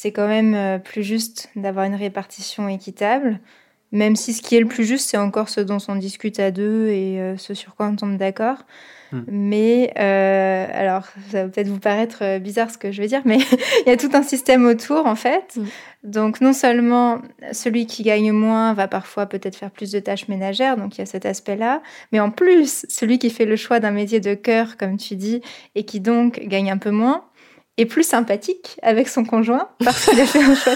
c'est 0.00 0.12
quand 0.12 0.28
même 0.28 0.54
euh, 0.54 0.78
plus 0.78 1.02
juste 1.02 1.50
d'avoir 1.56 1.84
une 1.84 1.96
répartition 1.96 2.68
équitable, 2.68 3.40
même 3.90 4.14
si 4.14 4.32
ce 4.32 4.42
qui 4.42 4.54
est 4.54 4.60
le 4.60 4.68
plus 4.68 4.84
juste, 4.84 5.10
c'est 5.10 5.16
encore 5.16 5.48
ce 5.48 5.60
dont 5.60 5.78
on 5.88 5.96
discute 5.96 6.38
à 6.38 6.52
deux 6.52 6.86
et 6.86 7.20
euh, 7.20 7.36
ce 7.36 7.52
sur 7.52 7.74
quoi 7.74 7.88
on 7.88 7.96
tombe 7.96 8.16
d'accord. 8.16 8.58
Hmm. 9.10 9.22
Mais, 9.26 9.92
euh, 9.98 10.66
alors, 10.72 11.08
ça 11.32 11.42
va 11.42 11.48
peut-être 11.48 11.66
vous 11.66 11.80
paraître 11.80 12.38
bizarre 12.38 12.70
ce 12.70 12.78
que 12.78 12.92
je 12.92 13.02
vais 13.02 13.08
dire, 13.08 13.22
mais 13.24 13.38
il 13.86 13.88
y 13.88 13.90
a 13.90 13.96
tout 13.96 14.10
un 14.12 14.22
système 14.22 14.66
autour, 14.66 15.06
en 15.06 15.16
fait. 15.16 15.56
Hmm. 15.56 15.64
Donc, 16.04 16.40
non 16.40 16.52
seulement 16.52 17.20
celui 17.50 17.86
qui 17.86 18.04
gagne 18.04 18.30
moins 18.30 18.74
va 18.74 18.86
parfois 18.86 19.26
peut-être 19.26 19.56
faire 19.56 19.72
plus 19.72 19.90
de 19.90 19.98
tâches 19.98 20.28
ménagères, 20.28 20.76
donc 20.76 20.96
il 20.96 21.00
y 21.00 21.02
a 21.02 21.06
cet 21.06 21.26
aspect-là, 21.26 21.82
mais 22.12 22.20
en 22.20 22.30
plus, 22.30 22.86
celui 22.88 23.18
qui 23.18 23.30
fait 23.30 23.46
le 23.46 23.56
choix 23.56 23.80
d'un 23.80 23.90
métier 23.90 24.20
de 24.20 24.34
cœur, 24.34 24.76
comme 24.76 24.96
tu 24.96 25.16
dis, 25.16 25.40
et 25.74 25.82
qui 25.82 25.98
donc 25.98 26.38
gagne 26.44 26.70
un 26.70 26.78
peu 26.78 26.92
moins, 26.92 27.24
est 27.78 27.86
plus 27.86 28.02
sympathique 28.02 28.78
avec 28.82 29.08
son 29.08 29.24
conjoint 29.24 29.68
parce 29.84 30.04
qu'il 30.04 30.20
a 30.20 30.26
fait 30.26 30.42
un 30.42 30.54
choix. 30.54 30.74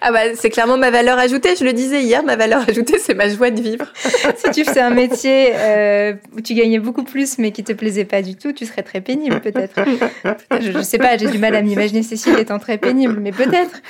Ah 0.00 0.12
bah 0.12 0.20
c'est 0.34 0.50
clairement 0.50 0.76
ma 0.76 0.90
valeur 0.90 1.18
ajoutée, 1.18 1.56
je 1.56 1.64
le 1.64 1.72
disais 1.72 2.02
hier, 2.02 2.22
ma 2.22 2.36
valeur 2.36 2.62
ajoutée 2.68 2.98
c'est 2.98 3.14
ma 3.14 3.28
joie 3.28 3.50
de 3.50 3.60
vivre. 3.60 3.86
Si 4.36 4.50
tu 4.52 4.64
faisais 4.64 4.80
un 4.80 4.90
métier 4.90 5.50
euh, 5.54 6.14
où 6.36 6.40
tu 6.40 6.54
gagnais 6.54 6.78
beaucoup 6.78 7.02
plus 7.04 7.38
mais 7.38 7.50
qui 7.52 7.64
te 7.64 7.72
plaisait 7.72 8.04
pas 8.04 8.22
du 8.22 8.36
tout, 8.36 8.52
tu 8.52 8.64
serais 8.66 8.82
très 8.82 9.00
pénible 9.00 9.40
peut-être. 9.40 9.80
Je, 10.60 10.72
je 10.72 10.80
sais 10.82 10.98
pas, 10.98 11.16
j'ai 11.16 11.26
du 11.28 11.38
mal 11.38 11.54
à 11.56 11.62
m'imaginer 11.62 12.02
Cécile 12.02 12.38
étant 12.38 12.58
très 12.58 12.78
pénible, 12.78 13.18
mais 13.20 13.32
peut-être. 13.32 13.80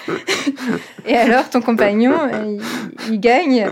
Et 1.06 1.14
alors 1.16 1.50
ton 1.50 1.60
compagnon, 1.60 2.14
il, 2.46 2.60
il 3.12 3.20
gagne 3.20 3.68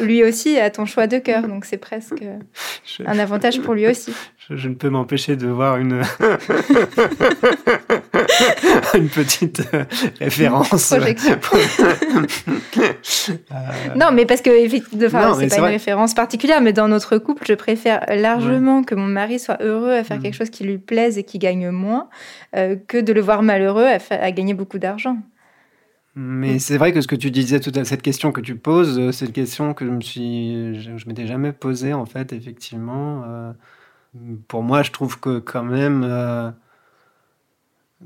lui 0.00 0.24
aussi 0.24 0.58
à 0.58 0.70
ton 0.70 0.84
choix 0.86 1.06
de 1.06 1.18
cœur, 1.18 1.46
donc 1.48 1.64
c'est 1.64 1.76
presque 1.78 2.22
un 3.06 3.18
avantage 3.18 3.60
pour 3.60 3.74
lui 3.74 3.86
aussi. 3.86 4.12
je- 4.48 4.56
je 4.56 4.68
ne 4.68 4.74
peux 4.74 4.88
m'empêcher 4.88 5.36
de 5.36 5.46
voir 5.46 5.76
une, 5.76 6.02
une 8.94 9.08
petite 9.08 9.62
euh, 9.72 9.84
référence. 10.20 10.94
Non, 13.96 14.12
mais 14.12 14.26
parce 14.26 14.42
que 14.42 14.50
enfin, 15.06 15.34
c'est 15.34 15.48
pas 15.48 15.56
une 15.56 15.60
vrai. 15.62 15.70
référence 15.70 16.14
particulière, 16.14 16.60
mais 16.60 16.72
dans 16.72 16.88
notre 16.88 17.18
couple, 17.18 17.44
je 17.46 17.54
préfère 17.54 18.04
largement 18.08 18.82
que 18.82 18.94
mon 18.94 19.06
mari 19.06 19.38
soit 19.38 19.62
heureux 19.62 19.92
à 19.92 20.04
faire 20.04 20.18
Mm. 20.18 20.22
quelque 20.22 20.34
chose 20.34 20.50
qui 20.50 20.64
lui 20.64 20.78
plaise 20.78 21.18
et 21.18 21.24
qui 21.24 21.38
gagne 21.38 21.70
moins, 21.70 22.08
euh, 22.56 22.76
que 22.86 22.98
de 22.98 23.12
le 23.12 23.20
voir 23.20 23.42
malheureux 23.42 23.86
à, 24.10 24.32
gagner 24.32 24.54
beaucoup 24.54 24.78
d'argent. 24.78 25.18
Mais 26.14 26.58
c'est 26.58 26.78
vrai 26.78 26.92
que 26.92 27.00
ce 27.00 27.06
que 27.06 27.14
tu 27.14 27.30
disais 27.30 27.60
tout 27.60 27.72
à 27.76 27.84
cette 27.84 28.02
question 28.02 28.32
que 28.32 28.40
tu 28.40 28.56
poses, 28.56 28.98
euh, 28.98 29.12
c'est 29.12 29.26
une 29.26 29.32
question 29.32 29.72
que 29.72 29.86
je 29.86 29.90
me 29.90 30.00
suis, 30.00 30.74
je, 30.80 30.96
je 30.96 31.06
m'étais 31.06 31.26
jamais 31.26 31.52
posée 31.52 31.94
en 31.94 32.06
fait, 32.06 32.32
effectivement. 32.32 33.22
Euh, 33.26 33.52
pour 34.48 34.62
moi, 34.62 34.82
je 34.82 34.90
trouve 34.90 35.20
que 35.20 35.38
quand 35.38 35.62
même, 35.62 36.02
euh, 36.04 36.50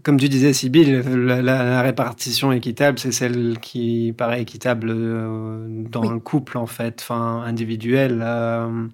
comme 0.03 0.18
tu 0.18 0.28
disais, 0.28 0.53
Sybille, 0.53 1.03
la, 1.03 1.43
la- 1.43 1.64
la 1.64 1.82
répartition 1.82 2.51
équitable, 2.53 2.99
c'est 2.99 3.12
celle 3.12 3.59
qui 3.61 4.14
paraît 4.16 4.43
équitable 4.43 4.88
euh, 4.90 5.66
dans 5.68 6.03
Oui. 6.03 6.09
le 6.09 6.18
couple 6.18 6.59
en 6.59 6.66
fait, 6.66 7.01
enfin 7.03 7.43
individuel. 7.43 8.20
Euh, 8.22 8.86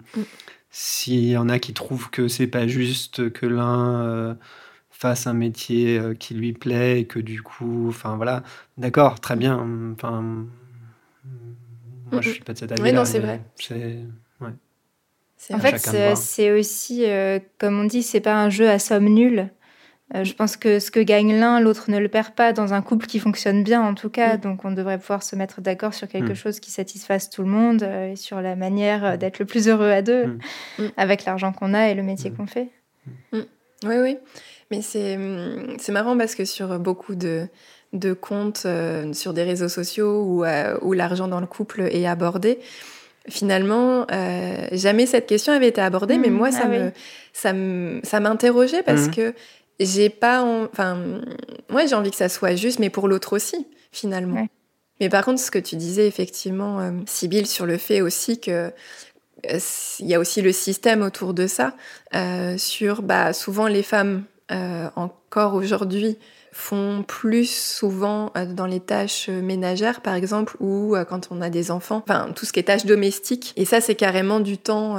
S'il 0.71 1.25
y 1.25 1.37
en 1.37 1.49
a 1.49 1.59
qui 1.59 1.73
trouvent 1.73 2.09
que 2.11 2.27
c'est 2.27 2.47
pas 2.47 2.67
juste 2.67 3.31
que 3.31 3.45
l'un 3.47 4.01
euh, 4.03 4.35
fasse 4.91 5.27
un 5.27 5.33
métier 5.33 5.97
euh, 5.99 6.13
qui 6.13 6.35
lui 6.35 6.53
plaît 6.53 7.01
et 7.01 7.05
que 7.05 7.19
du 7.19 7.41
coup, 7.41 7.87
enfin 7.89 8.15
voilà, 8.17 8.43
d'accord, 8.77 9.19
très 9.19 9.35
bien. 9.35 9.65
Enfin, 9.93 10.45
moi 12.11 12.21
je 12.21 12.29
suis 12.29 12.43
pas 12.43 12.53
de 12.53 12.59
cet 12.59 12.71
avis. 12.71 12.81
Oui, 12.81 12.93
non, 12.93 13.05
c'est 13.05 13.19
vrai. 13.19 13.41
C'est 15.37 15.53
En 15.53 15.57
vrai. 15.57 15.71
fait, 15.71 15.77
c'est- 16.15 16.51
aussi, 16.51 17.05
euh, 17.05 17.39
comme 17.57 17.79
on 17.79 17.85
dit, 17.85 18.03
c'est 18.03 18.19
pas 18.21 18.35
un 18.35 18.49
jeu 18.49 18.69
à 18.69 18.77
somme 18.79 19.05
nulle. 19.09 19.49
Euh, 20.15 20.23
je 20.23 20.33
pense 20.33 20.57
que 20.57 20.79
ce 20.79 20.89
que 20.89 20.99
gagne 20.99 21.39
l'un, 21.39 21.59
l'autre 21.59 21.91
ne 21.91 21.99
le 21.99 22.07
perd 22.07 22.31
pas 22.31 22.51
dans 22.51 22.73
un 22.73 22.81
couple 22.81 23.05
qui 23.05 23.19
fonctionne 23.19 23.63
bien, 23.63 23.81
en 23.81 23.93
tout 23.93 24.09
cas. 24.09 24.37
Mm. 24.37 24.39
Donc, 24.41 24.65
on 24.65 24.71
devrait 24.71 24.97
pouvoir 24.97 25.21
se 25.21 25.35
mettre 25.35 25.61
d'accord 25.61 25.93
sur 25.93 26.07
quelque 26.07 26.31
Mm. 26.31 26.35
chose 26.35 26.59
qui 26.59 26.71
satisfasse 26.71 27.29
tout 27.29 27.43
le 27.43 27.49
monde 27.49 27.83
euh, 27.83 28.11
et 28.13 28.15
sur 28.15 28.41
la 28.41 28.55
manière 28.55 29.05
euh, 29.05 29.17
d'être 29.17 29.39
le 29.39 29.45
plus 29.45 29.67
heureux 29.67 29.91
à 29.91 30.01
deux 30.01 30.37
Mm. 30.79 30.85
Avec 30.97 31.25
l'argent 31.25 31.51
qu'on 31.53 31.73
a 31.73 31.89
et 31.89 31.93
le 31.93 32.03
métier 32.03 32.31
qu'on 32.31 32.47
fait. 32.47 32.69
Oui, 33.33 33.41
oui. 33.83 34.17
Mais 34.71 34.81
c'est 34.81 35.17
marrant 35.91 36.17
parce 36.17 36.35
que 36.35 36.45
sur 36.45 36.79
beaucoup 36.79 37.15
de, 37.15 37.47
de 37.93 38.13
comptes 38.13 38.63
euh, 38.65 39.13
sur 39.13 39.33
des 39.33 39.43
réseaux 39.43 39.69
sociaux 39.69 40.23
où, 40.23 40.43
où 40.81 40.93
l'argent 40.93 41.27
dans 41.27 41.39
le 41.39 41.47
couple 41.47 41.81
est 41.81 42.05
abordé, 42.05 42.59
finalement, 43.27 44.05
euh, 44.11 44.67
jamais 44.71 45.05
cette 45.05 45.27
question 45.27 45.53
avait 45.53 45.67
été 45.67 45.81
abordée, 45.81 46.17
mais 46.17 46.29
moi, 46.29 46.51
ça 46.51 46.63
ah 46.63 46.67
me 46.67 46.85
oui. 47.93 48.01
ça 48.03 48.19
m'interrogeait 48.19 48.83
parce 48.83 49.07
que 49.07 49.33
j'ai 49.79 50.09
pas... 50.09 50.41
en- 50.43 50.65
Enfin, 50.65 50.97
moi, 51.69 51.85
j'ai 51.85 51.95
envie 51.95 52.11
que 52.11 52.17
ça 52.17 52.29
soit 52.29 52.55
juste, 52.55 52.79
mais 52.79 52.89
pour 52.89 53.07
l'autre 53.07 53.33
aussi, 53.35 53.67
finalement. 53.91 54.41
Ouais. 54.41 54.49
Mais 54.99 55.09
par 55.09 55.23
contre, 55.23 55.39
ce 55.39 55.51
que 55.51 55.59
tu 55.59 55.75
disais, 55.77 56.07
effectivement, 56.07 56.79
euh, 56.79 56.91
Sybille, 57.05 57.45
sur 57.45 57.65
le 57.65 57.77
fait 57.77 58.01
aussi 58.01 58.39
que 58.39 58.71
euh, 59.49 59.59
il 59.99 60.07
y 60.07 60.13
a 60.15 60.19
aussi 60.19 60.41
le 60.41 60.51
système 60.51 61.01
autour 61.01 61.33
de 61.33 61.47
ça, 61.47 61.73
euh, 62.15 62.57
sur 62.57 63.01
bah, 63.01 63.31
souvent 63.31 63.67
les 63.67 63.83
femmes, 63.83 64.25
euh, 64.51 64.89
encore 64.95 65.53
aujourd'hui, 65.53 66.17
font 66.51 67.05
plus 67.07 67.49
souvent 67.49 68.33
dans 68.55 68.65
les 68.65 68.79
tâches 68.81 69.29
ménagères, 69.29 70.01
par 70.01 70.15
exemple, 70.15 70.57
ou 70.59 70.95
quand 71.07 71.29
on 71.31 71.41
a 71.41 71.49
des 71.49 71.69
enfants, 71.71 72.03
enfin 72.05 72.31
tout 72.35 72.45
ce 72.45 72.51
qui 72.51 72.59
est 72.59 72.63
tâches 72.63 72.85
domestiques. 72.87 73.53
Et 73.55 73.63
ça, 73.65 73.79
c'est 73.79 73.95
carrément 73.95 74.39
du 74.39 74.57
temps 74.57 74.95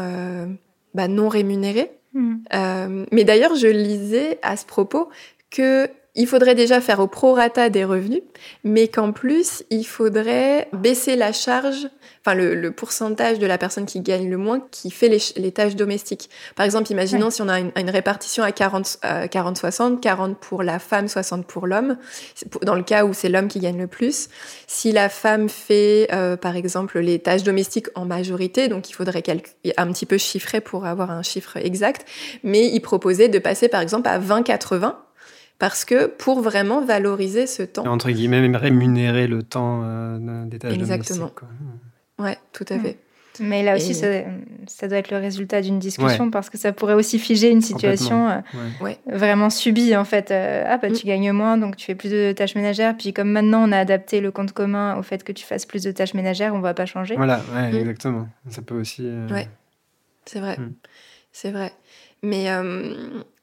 bah, 0.94 1.08
non 1.08 1.28
rémunéré. 1.28 1.90
Mm. 2.12 2.36
Euh, 2.54 3.06
mais 3.12 3.24
d'ailleurs, 3.24 3.54
je 3.54 3.66
lisais 3.66 4.38
à 4.42 4.56
ce 4.56 4.64
propos 4.64 5.08
que 5.50 5.88
il 6.16 6.26
faudrait 6.26 6.56
déjà 6.56 6.80
faire 6.80 6.98
au 6.98 7.06
prorata 7.06 7.70
des 7.70 7.84
revenus, 7.84 8.22
mais 8.64 8.88
qu'en 8.88 9.12
plus, 9.12 9.62
il 9.70 9.84
faudrait 9.84 10.68
baisser 10.72 11.14
la 11.14 11.32
charge, 11.32 11.88
enfin 12.20 12.34
le, 12.34 12.70
pourcentage 12.72 13.38
de 13.38 13.46
la 13.46 13.58
personne 13.58 13.86
qui 13.86 14.00
gagne 14.00 14.28
le 14.28 14.36
moins, 14.36 14.60
qui 14.72 14.90
fait 14.90 15.08
les, 15.08 15.52
tâches 15.52 15.76
domestiques. 15.76 16.28
Par 16.56 16.66
exemple, 16.66 16.90
imaginons 16.90 17.30
si 17.30 17.42
on 17.42 17.48
a 17.48 17.60
une, 17.60 17.90
répartition 17.90 18.42
à 18.42 18.50
40-60, 18.50 20.00
40, 20.00 20.38
pour 20.38 20.62
la 20.62 20.78
femme, 20.80 21.06
60 21.06 21.46
pour 21.46 21.66
l'homme, 21.66 21.96
dans 22.62 22.74
le 22.74 22.82
cas 22.82 23.04
où 23.04 23.12
c'est 23.12 23.28
l'homme 23.28 23.48
qui 23.48 23.60
gagne 23.60 23.78
le 23.78 23.86
plus. 23.86 24.28
Si 24.66 24.90
la 24.90 25.08
femme 25.08 25.48
fait, 25.48 26.08
euh, 26.12 26.36
par 26.36 26.56
exemple, 26.56 26.98
les 26.98 27.20
tâches 27.20 27.44
domestiques 27.44 27.86
en 27.94 28.04
majorité, 28.04 28.68
donc 28.68 28.90
il 28.90 28.94
faudrait 28.94 29.22
un 29.76 29.92
petit 29.92 30.06
peu 30.06 30.18
chiffrer 30.18 30.60
pour 30.60 30.86
avoir 30.86 31.10
un 31.10 31.22
chiffre 31.22 31.56
exact, 31.56 32.04
mais 32.42 32.66
il 32.66 32.80
proposait 32.80 33.28
de 33.28 33.38
passer, 33.38 33.68
par 33.68 33.80
exemple, 33.80 34.08
à 34.08 34.18
20-80, 34.18 34.94
parce 35.60 35.84
que 35.84 36.06
pour 36.06 36.40
vraiment 36.40 36.82
valoriser 36.82 37.46
ce 37.46 37.62
temps. 37.62 37.86
Entre 37.86 38.10
guillemets, 38.10 38.40
même 38.40 38.56
rémunérer 38.56 39.26
le 39.26 39.42
temps 39.42 39.82
euh, 39.84 40.46
des 40.46 40.58
tâches 40.58 40.72
Exactement. 40.72 41.28
Quoi. 41.28 41.48
Ouais, 42.18 42.38
tout 42.52 42.64
à 42.70 42.78
fait. 42.78 42.98
Mais 43.40 43.62
là 43.62 43.76
aussi, 43.76 43.94
ça, 43.94 44.06
ça, 44.66 44.88
doit 44.88 44.98
être 44.98 45.10
le 45.10 45.18
résultat 45.18 45.60
d'une 45.62 45.78
discussion 45.78 46.30
parce 46.30 46.50
que 46.50 46.58
ça 46.58 46.72
pourrait 46.72 46.94
aussi 46.94 47.18
figer 47.18 47.50
une 47.50 47.60
situation 47.60 48.28
euh, 48.28 48.92
vraiment 49.06 49.50
subie 49.50 49.96
en 49.96 50.04
fait. 50.04 50.30
Euh, 50.30 50.64
ah 50.66 50.78
bah 50.78 50.88
tu 50.88 51.06
mm. 51.06 51.08
gagnes 51.08 51.32
moins 51.32 51.56
donc 51.56 51.76
tu 51.76 51.86
fais 51.86 51.94
plus 51.94 52.10
de 52.10 52.32
tâches 52.32 52.54
ménagères. 52.54 52.96
Puis 52.96 53.12
comme 53.12 53.30
maintenant 53.30 53.62
on 53.66 53.72
a 53.72 53.78
adapté 53.78 54.20
le 54.20 54.30
compte 54.30 54.52
commun 54.52 54.96
au 54.96 55.02
fait 55.02 55.24
que 55.24 55.32
tu 55.32 55.44
fasses 55.44 55.64
plus 55.64 55.82
de 55.82 55.92
tâches 55.92 56.14
ménagères, 56.14 56.54
on 56.54 56.60
va 56.60 56.74
pas 56.74 56.86
changer. 56.86 57.16
Voilà, 57.16 57.40
ouais, 57.54 57.74
exactement. 57.76 58.28
Ça 58.48 58.62
peut 58.62 58.78
aussi. 58.78 59.08
Ouais, 59.30 59.48
c'est 60.24 60.40
vrai, 60.40 60.58
c'est 61.32 61.50
vrai. 61.50 61.72
Mais 62.22 62.48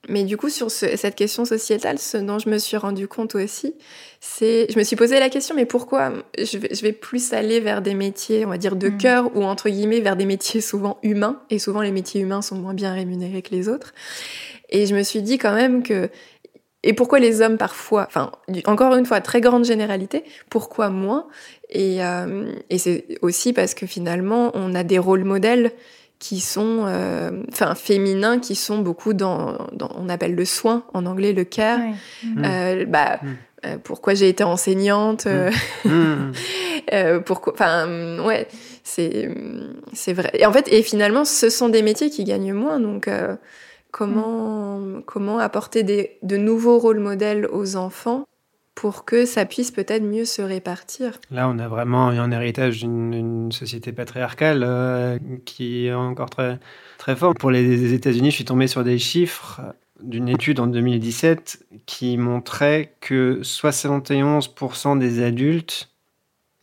mais 0.08 0.24
du 0.24 0.38
coup, 0.38 0.50
sur 0.50 0.72
cette 0.72 1.16
question 1.16 1.46
sociétale, 1.46 2.00
ce 2.00 2.18
dont 2.18 2.40
je 2.40 2.50
me 2.50 2.58
suis 2.58 2.78
rendu 2.78 3.08
compte 3.08 3.36
aussi, 3.36 3.76
c'est, 4.20 4.68
je 4.72 4.80
me 4.80 4.84
suis 4.84 4.96
posé 4.96 5.20
la 5.20 5.30
question, 5.30 5.56
mais 5.56 5.66
pourquoi 5.66 6.14
je 6.38 6.58
vais, 6.58 6.74
je 6.74 6.82
vais 6.82 6.94
plus 6.94 7.34
aller 7.34 7.60
vers 7.60 7.82
des 7.82 7.94
métiers, 7.94 8.46
on 8.46 8.50
va 8.50 8.58
dire, 8.58 8.76
de 8.76 8.90
mm. 8.90 8.98
cœur 8.98 9.36
ou 9.36 9.44
entre 9.44 9.70
guillemets 9.70 10.00
vers 10.00 10.16
des 10.16 10.26
métiers 10.26 10.62
souvent 10.62 10.98
humains, 11.04 11.42
et 11.50 11.60
souvent 11.60 11.82
les 11.82 11.92
métiers 11.92 12.22
humains 12.22 12.42
sont 12.42 12.56
moins 12.56 12.74
bien 12.74 12.94
rémunérés 12.94 13.42
que 13.42 13.52
les 13.52 13.70
autres. 13.70 13.94
Et 14.70 14.86
je 14.86 14.96
me 14.96 15.04
suis 15.04 15.22
dit 15.22 15.38
quand 15.38 15.54
même 15.54 15.84
que, 15.84 16.10
et 16.84 16.94
pourquoi 16.94 17.20
les 17.20 17.42
hommes 17.42 17.58
parfois, 17.58 18.06
enfin, 18.08 18.32
encore 18.66 18.96
une 18.96 19.06
fois, 19.06 19.20
très 19.20 19.42
grande 19.42 19.66
généralité, 19.66 20.24
pourquoi 20.50 20.90
moins? 20.90 21.28
Et, 21.70 22.04
euh, 22.04 22.52
et 22.70 22.78
c'est 22.78 23.18
aussi 23.22 23.52
parce 23.52 23.74
que 23.74 23.86
finalement, 23.86 24.52
on 24.54 24.74
a 24.74 24.84
des 24.84 25.00
rôles 25.00 25.24
modèles 25.24 25.72
qui 26.20 26.40
sont, 26.40 26.86
euh, 26.88 27.32
enfin, 27.52 27.76
féminins, 27.76 28.40
qui 28.40 28.56
sont 28.56 28.80
beaucoup 28.80 29.14
dans, 29.14 29.58
on 29.96 30.10
appelle 30.10 30.36
le 30.36 30.46
soin, 30.46 30.84
en 30.94 31.06
anglais 31.06 31.34
le 31.34 31.44
care. 31.44 31.80
Euh, 32.44 32.86
bah, 32.86 33.20
mm. 33.22 33.28
euh, 33.66 33.78
pourquoi 33.84 34.16
j'ai 34.16 34.30
été 34.30 34.44
enseignante 34.44 35.28
mm. 35.28 35.90
Mm. 35.90 36.34
Pourquoi, 37.26 37.54
enfin, 37.54 38.20
ouais, 38.24 38.48
c'est, 38.84 39.30
c'est 39.94 40.14
vrai. 40.14 40.32
Et 40.36 40.46
en 40.46 40.54
fait, 40.54 40.72
et 40.72 40.82
finalement, 40.82 41.26
ce 41.26 41.50
sont 41.50 41.68
des 41.68 41.82
métiers 41.82 42.10
qui 42.10 42.24
gagnent 42.24 42.54
moins, 42.54 42.80
donc 42.80 43.10
comment, 43.92 45.02
comment 45.06 45.38
apporter 45.38 45.84
des, 45.84 46.18
de 46.24 46.38
nouveaux 46.38 46.80
rôles 46.80 47.00
modèles 47.00 47.48
aux 47.52 47.76
enfants 47.76 48.26
pour 48.78 49.06
que 49.06 49.26
ça 49.26 49.46
puisse 49.46 49.72
peut-être 49.72 50.04
mieux 50.04 50.24
se 50.24 50.44
répartir. 50.44 51.20
Là, 51.32 51.50
on 51.50 51.58
a 51.58 51.68
vraiment 51.68 52.10
un 52.10 52.30
héritage 52.30 52.82
d'une 52.82 53.52
société 53.52 53.92
patriarcale 53.92 54.64
euh, 54.64 55.18
qui 55.46 55.88
est 55.88 55.94
encore 55.94 56.30
très, 56.30 56.60
très 57.00 57.16
fort. 57.16 57.34
Pour 57.34 57.50
les 57.50 57.96
États-Unis, 57.96 58.30
je 58.30 58.36
suis 58.36 58.46
tombé 58.46 58.68
sur 58.68 58.84
des 58.84 59.00
chiffres 59.00 59.62
d'une 60.00 60.30
étude 60.30 60.60
en 60.60 60.68
2017 60.68 61.66
qui 61.88 62.18
montrait 62.18 62.94
que 63.02 63.40
71% 63.42 65.00
des 65.00 65.24
adultes 65.24 65.90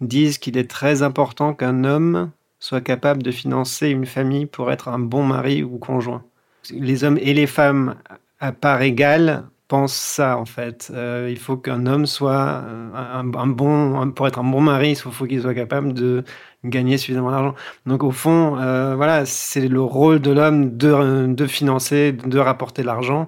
disent 0.01 0.39
qu'il 0.39 0.57
est 0.57 0.71
très 0.71 1.03
important 1.03 1.53
qu'un 1.53 1.83
homme 1.83 2.31
soit 2.61 2.81
capable 2.81 3.25
de 3.25 3.33
financer 3.33 3.89
une 3.89 4.07
famille 4.07 4.47
pour 4.47 4.71
être 4.71 4.87
un 4.87 5.01
bon 5.01 5.25
mari 5.25 5.65
ou 5.65 5.79
conjoint. 5.79 6.23
Les 6.71 7.03
hommes 7.03 7.19
et 7.21 7.35
les 7.35 7.49
femmes 7.49 7.97
à 8.39 8.53
part 8.53 8.83
égale 8.83 9.49
pense 9.69 9.95
ça 9.95 10.37
en 10.39 10.45
fait. 10.45 10.91
Euh, 10.95 11.29
il 11.31 11.39
faut 11.39 11.57
qu'un 11.57 11.87
homme 11.87 12.07
soit 12.07 12.62
euh, 12.67 12.91
un, 12.95 13.47
bon, 13.47 14.11
pour 14.12 14.27
être 14.27 14.39
un 14.39 14.45
bon 14.45 14.61
mari, 14.61 14.91
il 14.91 14.97
faut, 14.97 15.27
qu'il 15.27 15.41
soit 15.41 15.55
capable 15.55 15.93
de 15.95 16.25
gagner 16.65 16.99
suffisamment 16.99 17.31
d'argent. 17.31 17.55
Donc 17.87 18.03
au 18.03 18.11
fond, 18.11 18.59
euh, 18.59 18.95
voilà, 18.97 19.27
c'est 19.27 19.69
le 19.69 19.81
rôle 19.81 20.21
de 20.21 20.31
l'homme 20.31 20.77
de, 20.77 21.27
de, 21.27 21.47
financer, 21.47 22.12
de 22.12 22.39
rapporter 22.39 22.83
l'argent. 22.83 23.27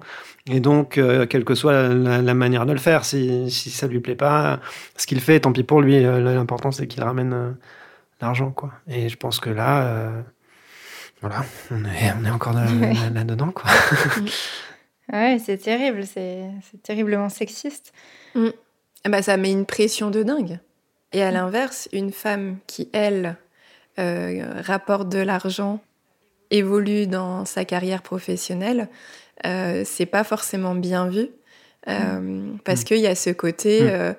Et 0.49 0.61
donc, 0.61 0.91
quelle 1.29 1.43
que 1.43 1.55
soit 1.55 1.89
la, 1.89 2.33
manière 2.33 2.65
de 2.65 2.71
le 2.71 2.79
faire, 2.79 3.03
si, 3.03 3.51
si 3.51 3.69
ça 3.69 3.85
lui 3.87 3.99
plaît 3.99 4.15
pas, 4.15 4.61
ce 4.95 5.05
qu'il 5.05 5.19
fait, 5.19 5.41
tant 5.41 5.51
pis 5.51 5.63
pour 5.63 5.81
lui. 5.81 6.01
L'important 6.01 6.71
c'est 6.71 6.87
qu'il 6.87 7.03
ramène 7.03 7.57
l'argent, 8.21 8.51
quoi. 8.51 8.71
Et 8.87 9.09
je 9.09 9.17
pense 9.17 9.41
que 9.41 9.49
là, 9.49 10.09
voilà, 11.21 11.43
on 11.69 11.83
est, 11.83 12.13
on 12.21 12.25
est 12.25 12.29
encore 12.29 12.53
là-dedans, 12.53 13.51
quoi. 13.51 13.69
Ouais, 15.11 15.39
c'est 15.43 15.57
terrible, 15.57 16.05
c'est 16.05 16.51
terriblement 16.83 17.29
sexiste. 17.29 17.93
Mm. 18.35 18.49
Bah, 19.05 19.21
ça 19.21 19.37
met 19.37 19.51
une 19.51 19.65
pression 19.65 20.09
de 20.09 20.23
dingue. 20.23 20.59
Et 21.13 21.23
à 21.23 21.31
l'inverse, 21.31 21.87
une 21.93 22.11
femme 22.11 22.57
qui, 22.67 22.89
elle, 22.91 23.37
euh, 23.99 24.61
rapporte 24.61 25.09
de 25.09 25.19
l'argent, 25.19 25.79
évolue 26.51 27.07
dans 27.07 27.45
sa 27.45 27.65
carrière 27.65 28.01
professionnelle, 28.01 28.89
euh, 29.45 29.83
c'est 29.85 30.05
pas 30.05 30.23
forcément 30.23 30.75
bien 30.75 31.07
vu. 31.07 31.29
Euh, 31.87 32.19
mm. 32.19 32.59
Parce 32.63 32.81
mm. 32.81 32.83
qu'il 32.85 32.97
y 32.97 33.07
a 33.07 33.15
ce 33.15 33.29
côté, 33.29 33.79
euh, 33.83 34.13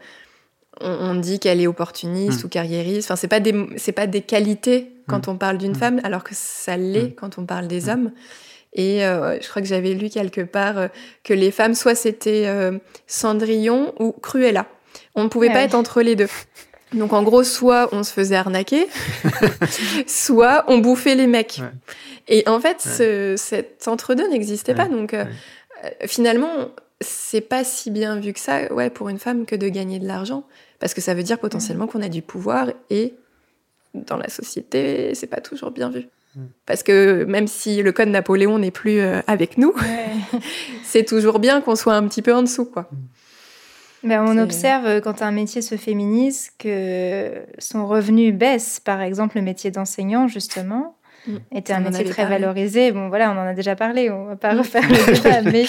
on, 0.80 1.14
dit 1.14 1.38
qu'elle 1.38 1.60
est 1.60 1.66
opportuniste 1.66 2.44
ou 2.44 2.48
carriériste. 2.48 3.10
Enfin, 3.10 3.16
c'est 3.16 3.28
pas 3.28 3.40
des, 3.40 3.54
c'est 3.76 3.92
pas 3.92 4.06
des 4.06 4.22
qualités 4.22 4.92
quand 5.06 5.28
on 5.28 5.36
parle 5.36 5.58
d'une 5.58 5.74
femme, 5.74 6.00
alors 6.04 6.22
que 6.22 6.34
ça 6.34 6.76
l'est 6.76 7.14
quand 7.14 7.38
on 7.38 7.46
parle 7.46 7.66
des 7.66 7.88
hommes. 7.88 8.12
Et 8.78 9.04
euh, 9.04 9.38
je 9.40 9.48
crois 9.48 9.60
que 9.60 9.66
j'avais 9.66 9.92
lu 9.92 10.08
quelque 10.08 10.40
part 10.40 10.78
euh, 10.78 10.88
que 11.24 11.34
les 11.34 11.50
femmes, 11.50 11.74
soit 11.74 11.96
c'était 11.96 12.44
euh, 12.46 12.78
Cendrillon 13.08 13.92
ou 13.98 14.12
Cruella. 14.12 14.66
On 15.16 15.24
ne 15.24 15.28
pouvait 15.28 15.50
pas 15.50 15.62
être 15.62 15.74
entre 15.74 16.00
les 16.00 16.14
deux. 16.14 16.28
Donc 16.92 17.12
en 17.12 17.24
gros, 17.24 17.42
soit 17.42 17.88
on 17.90 18.04
se 18.04 18.12
faisait 18.12 18.36
arnaquer, 18.36 18.86
soit 20.06 20.64
on 20.68 20.78
bouffait 20.78 21.16
les 21.16 21.26
mecs. 21.26 21.60
Et 22.28 22.48
en 22.48 22.60
fait, 22.60 22.80
cet 23.36 23.88
entre-deux 23.88 24.28
n'existait 24.28 24.74
pas. 24.74 24.86
Donc 24.86 25.14
finalement, 26.06 26.70
c'est 27.00 27.40
pas 27.40 27.64
si 27.64 27.90
bien 27.90 28.20
vu 28.20 28.32
que 28.32 28.40
ça, 28.40 28.72
ouais, 28.72 28.90
pour 28.90 29.08
une 29.08 29.18
femme 29.18 29.44
que 29.44 29.56
de 29.56 29.68
gagner 29.68 29.98
de 29.98 30.06
l'argent, 30.06 30.44
parce 30.78 30.94
que 30.94 31.00
ça 31.00 31.14
veut 31.14 31.24
dire 31.24 31.38
potentiellement 31.38 31.88
qu'on 31.88 32.00
a 32.00 32.08
du 32.08 32.22
pouvoir 32.22 32.68
et 32.90 33.14
dans 33.92 34.16
la 34.16 34.28
société, 34.28 35.14
c'est 35.14 35.26
pas 35.26 35.40
toujours 35.40 35.72
bien 35.72 35.90
vu. 35.90 36.06
Parce 36.66 36.82
que 36.82 37.24
même 37.24 37.48
si 37.48 37.82
le 37.82 37.92
code 37.92 38.08
Napoléon 38.08 38.58
n'est 38.58 38.70
plus 38.70 39.00
euh, 39.00 39.20
avec 39.26 39.58
nous, 39.58 39.74
c'est 40.84 41.04
toujours 41.04 41.38
bien 41.38 41.60
qu'on 41.60 41.76
soit 41.76 41.94
un 41.94 42.06
petit 42.06 42.22
peu 42.22 42.34
en 42.34 42.42
dessous. 42.42 42.66
Quoi. 42.66 42.88
Ben, 44.04 44.24
on 44.24 44.38
observe 44.38 44.86
euh, 44.86 45.00
quand 45.00 45.22
un 45.22 45.32
métier 45.32 45.62
se 45.62 45.76
féminise 45.76 46.50
que 46.58 47.42
son 47.58 47.86
revenu 47.86 48.32
baisse. 48.32 48.80
Par 48.80 49.00
exemple, 49.00 49.36
le 49.36 49.42
métier 49.42 49.70
d'enseignant, 49.70 50.28
justement, 50.28 50.96
mm. 51.26 51.36
était 51.52 51.72
un 51.72 51.80
métier 51.80 52.04
très 52.04 52.26
valorisé. 52.26 52.92
Bon, 52.92 53.08
voilà, 53.08 53.32
on 53.32 53.38
en 53.38 53.46
a 53.46 53.54
déjà 53.54 53.74
parlé, 53.74 54.10
on 54.10 54.26
va 54.26 54.36
pas 54.36 54.54
mm. 54.54 54.58
refaire 54.58 54.88
le 54.88 55.14
débat, 55.14 55.42
mais... 55.50 55.64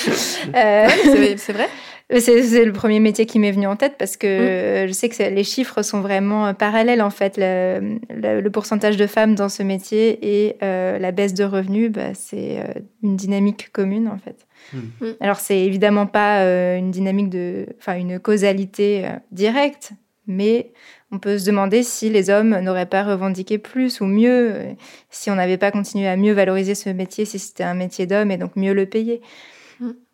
Euh, 0.55 1.36
c'est 1.38 1.53
vrai 1.53 1.70
c'est 2.18 2.66
le 2.66 2.74
premier 2.74 2.99
métier 2.99 3.28
qui 3.28 3.38
m'est 3.38 3.51
venu 3.51 3.68
en 3.68 3.76
tête 3.76 3.95
parce 3.99 4.18
que 4.18 4.86
mm. 4.86 4.88
je 4.88 4.93
sais 4.93 5.10
que 5.10 5.22
les 5.24 5.43
chiffres 5.43 5.84
sont 5.84 6.01
vraiment 6.01 6.47
euh, 6.47 6.53
parallèles 6.53 7.01
en 7.01 7.12
fait. 7.12 7.38
Le, 7.38 8.49
pourcentage 8.49 8.97
de 8.97 9.05
femmes 9.05 9.36
dans 9.36 9.47
ce 9.47 9.62
métier 9.62 10.18
et 10.22 10.55
euh, 10.64 10.97
la 10.97 11.12
baisse 11.12 11.36
de 11.36 11.43
revenus, 11.43 11.91
bah, 11.91 12.16
c'est 12.16 12.60
euh, 12.60 12.82
une 13.03 13.16
dynamique 13.16 13.72
commune 13.72 14.07
en 14.07 14.18
fait. 14.18 14.47
Mm. 14.74 14.78
Mm. 15.05 15.14
Alors 15.20 15.39
c'est 15.39 15.60
évidemment 15.60 16.07
pas 16.07 16.43
une 16.78 16.89
dynamique 16.89 17.30
de, 17.30 17.68
enfin 17.78 17.95
une 17.95 18.20
causalité 18.20 19.07
directe, 19.32 19.91
mais 20.26 20.72
on 21.12 21.20
peut 21.20 21.38
se 21.38 21.45
demander 21.45 21.84
si 21.84 22.10
les 22.10 22.32
hommes 22.32 22.60
n'auraient 22.60 22.88
pas 22.88 23.03
revendiqué 23.03 23.60
plus 23.60 24.01
ou 24.01 24.05
mieux, 24.05 24.76
si 25.12 25.30
on 25.30 25.36
n'avait 25.36 25.57
pas 25.57 25.70
continué 25.70 26.07
à 26.07 26.18
mieux 26.18 26.34
valoriser 26.34 26.74
ce 26.74 26.89
métier, 26.89 27.26
si 27.26 27.38
c'était 27.38 27.64
un 27.64 27.76
métier 27.76 28.07
d'homme 28.07 28.32
et 28.32 28.38
donc 28.38 28.55
mieux 28.55 28.74
le 28.74 28.88
payer. 28.88 29.22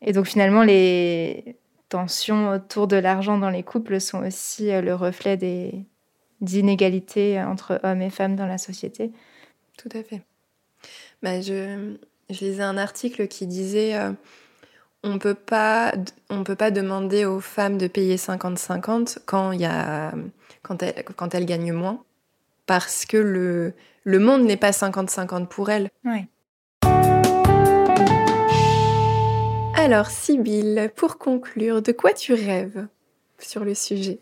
Et 0.01 0.11
donc 0.11 0.27
finalement, 0.27 0.61
les, 0.61 1.55
tensions 1.89 2.49
autour 2.49 2.87
de 2.87 2.95
l'argent 2.95 3.37
dans 3.37 3.49
les 3.49 3.63
couples 3.63 3.99
sont 3.99 4.25
aussi 4.25 4.71
euh, 4.71 4.81
le 4.81 4.95
reflet 4.95 5.37
des 5.37 5.85
inégalités 6.41 7.41
entre 7.41 7.79
hommes 7.83 8.01
et 8.01 8.09
femmes 8.09 8.35
dans 8.35 8.47
la 8.47 8.57
société. 8.57 9.11
Tout 9.77 9.89
à 9.93 10.03
fait. 10.03 10.21
Bah, 11.23 11.41
je, 11.41 11.95
je, 12.29 12.45
lisais 12.45 12.63
un 12.63 12.77
article 12.77 13.27
qui 13.27 13.47
disait 13.47 13.95
euh, 13.95 14.11
on 15.03 15.17
peut 15.17 15.33
pas 15.33 15.93
on 16.29 16.43
peut 16.43 16.55
pas 16.55 16.71
demander 16.71 17.25
aux 17.25 17.39
femmes 17.39 17.77
de 17.77 17.87
payer 17.87 18.17
50-50 18.17 19.19
quand 19.25 19.51
il 19.51 19.63
elles, 19.63 21.05
quand 21.15 21.33
elles 21.33 21.45
gagnent 21.45 21.73
moins 21.73 22.03
parce 22.65 23.05
que 23.05 23.17
le, 23.17 23.73
le 24.03 24.19
monde 24.19 24.43
n'est 24.43 24.57
pas 24.57 24.71
50-50 24.71 25.47
pour 25.47 25.69
elles. 25.69 25.89
Ouais. 26.03 26.27
Alors, 29.85 30.07
Sybille, 30.07 30.89
pour 30.95 31.19
conclure, 31.19 31.83
de 31.83 31.91
quoi 31.91 32.11
tu 32.11 32.33
rêves 32.33 32.87
sur 33.37 33.63
le 33.63 33.75
sujet? 33.75 34.17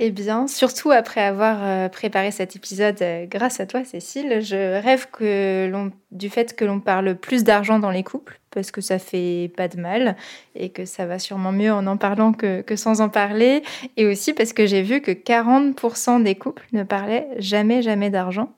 Eh 0.00 0.10
bien, 0.10 0.48
surtout 0.48 0.90
après 0.90 1.20
avoir 1.20 1.62
euh, 1.62 1.88
préparé 1.88 2.32
cet 2.32 2.56
épisode 2.56 3.00
euh, 3.02 3.24
grâce 3.26 3.60
à 3.60 3.66
toi, 3.66 3.84
Cécile, 3.84 4.40
je 4.40 4.82
rêve 4.82 5.06
que 5.12 5.70
du 6.10 6.28
fait 6.28 6.56
que 6.56 6.64
l'on 6.64 6.80
parle 6.80 7.14
plus 7.14 7.44
d'argent 7.44 7.78
dans 7.78 7.92
les 7.92 8.02
couples, 8.02 8.40
parce 8.50 8.72
que 8.72 8.80
ça 8.80 8.98
fait 8.98 9.52
pas 9.56 9.68
de 9.68 9.78
mal 9.78 10.16
et 10.56 10.70
que 10.70 10.84
ça 10.84 11.06
va 11.06 11.20
sûrement 11.20 11.52
mieux 11.52 11.72
en 11.72 11.86
en 11.86 11.96
parlant 11.96 12.32
que, 12.32 12.62
que 12.62 12.74
sans 12.74 13.00
en 13.00 13.08
parler, 13.08 13.62
et 13.96 14.06
aussi 14.06 14.32
parce 14.32 14.52
que 14.52 14.66
j'ai 14.66 14.82
vu 14.82 15.02
que 15.02 15.12
40% 15.12 16.24
des 16.24 16.34
couples 16.34 16.66
ne 16.72 16.82
parlaient 16.82 17.28
jamais, 17.38 17.80
jamais 17.80 18.10
d'argent. 18.10 18.52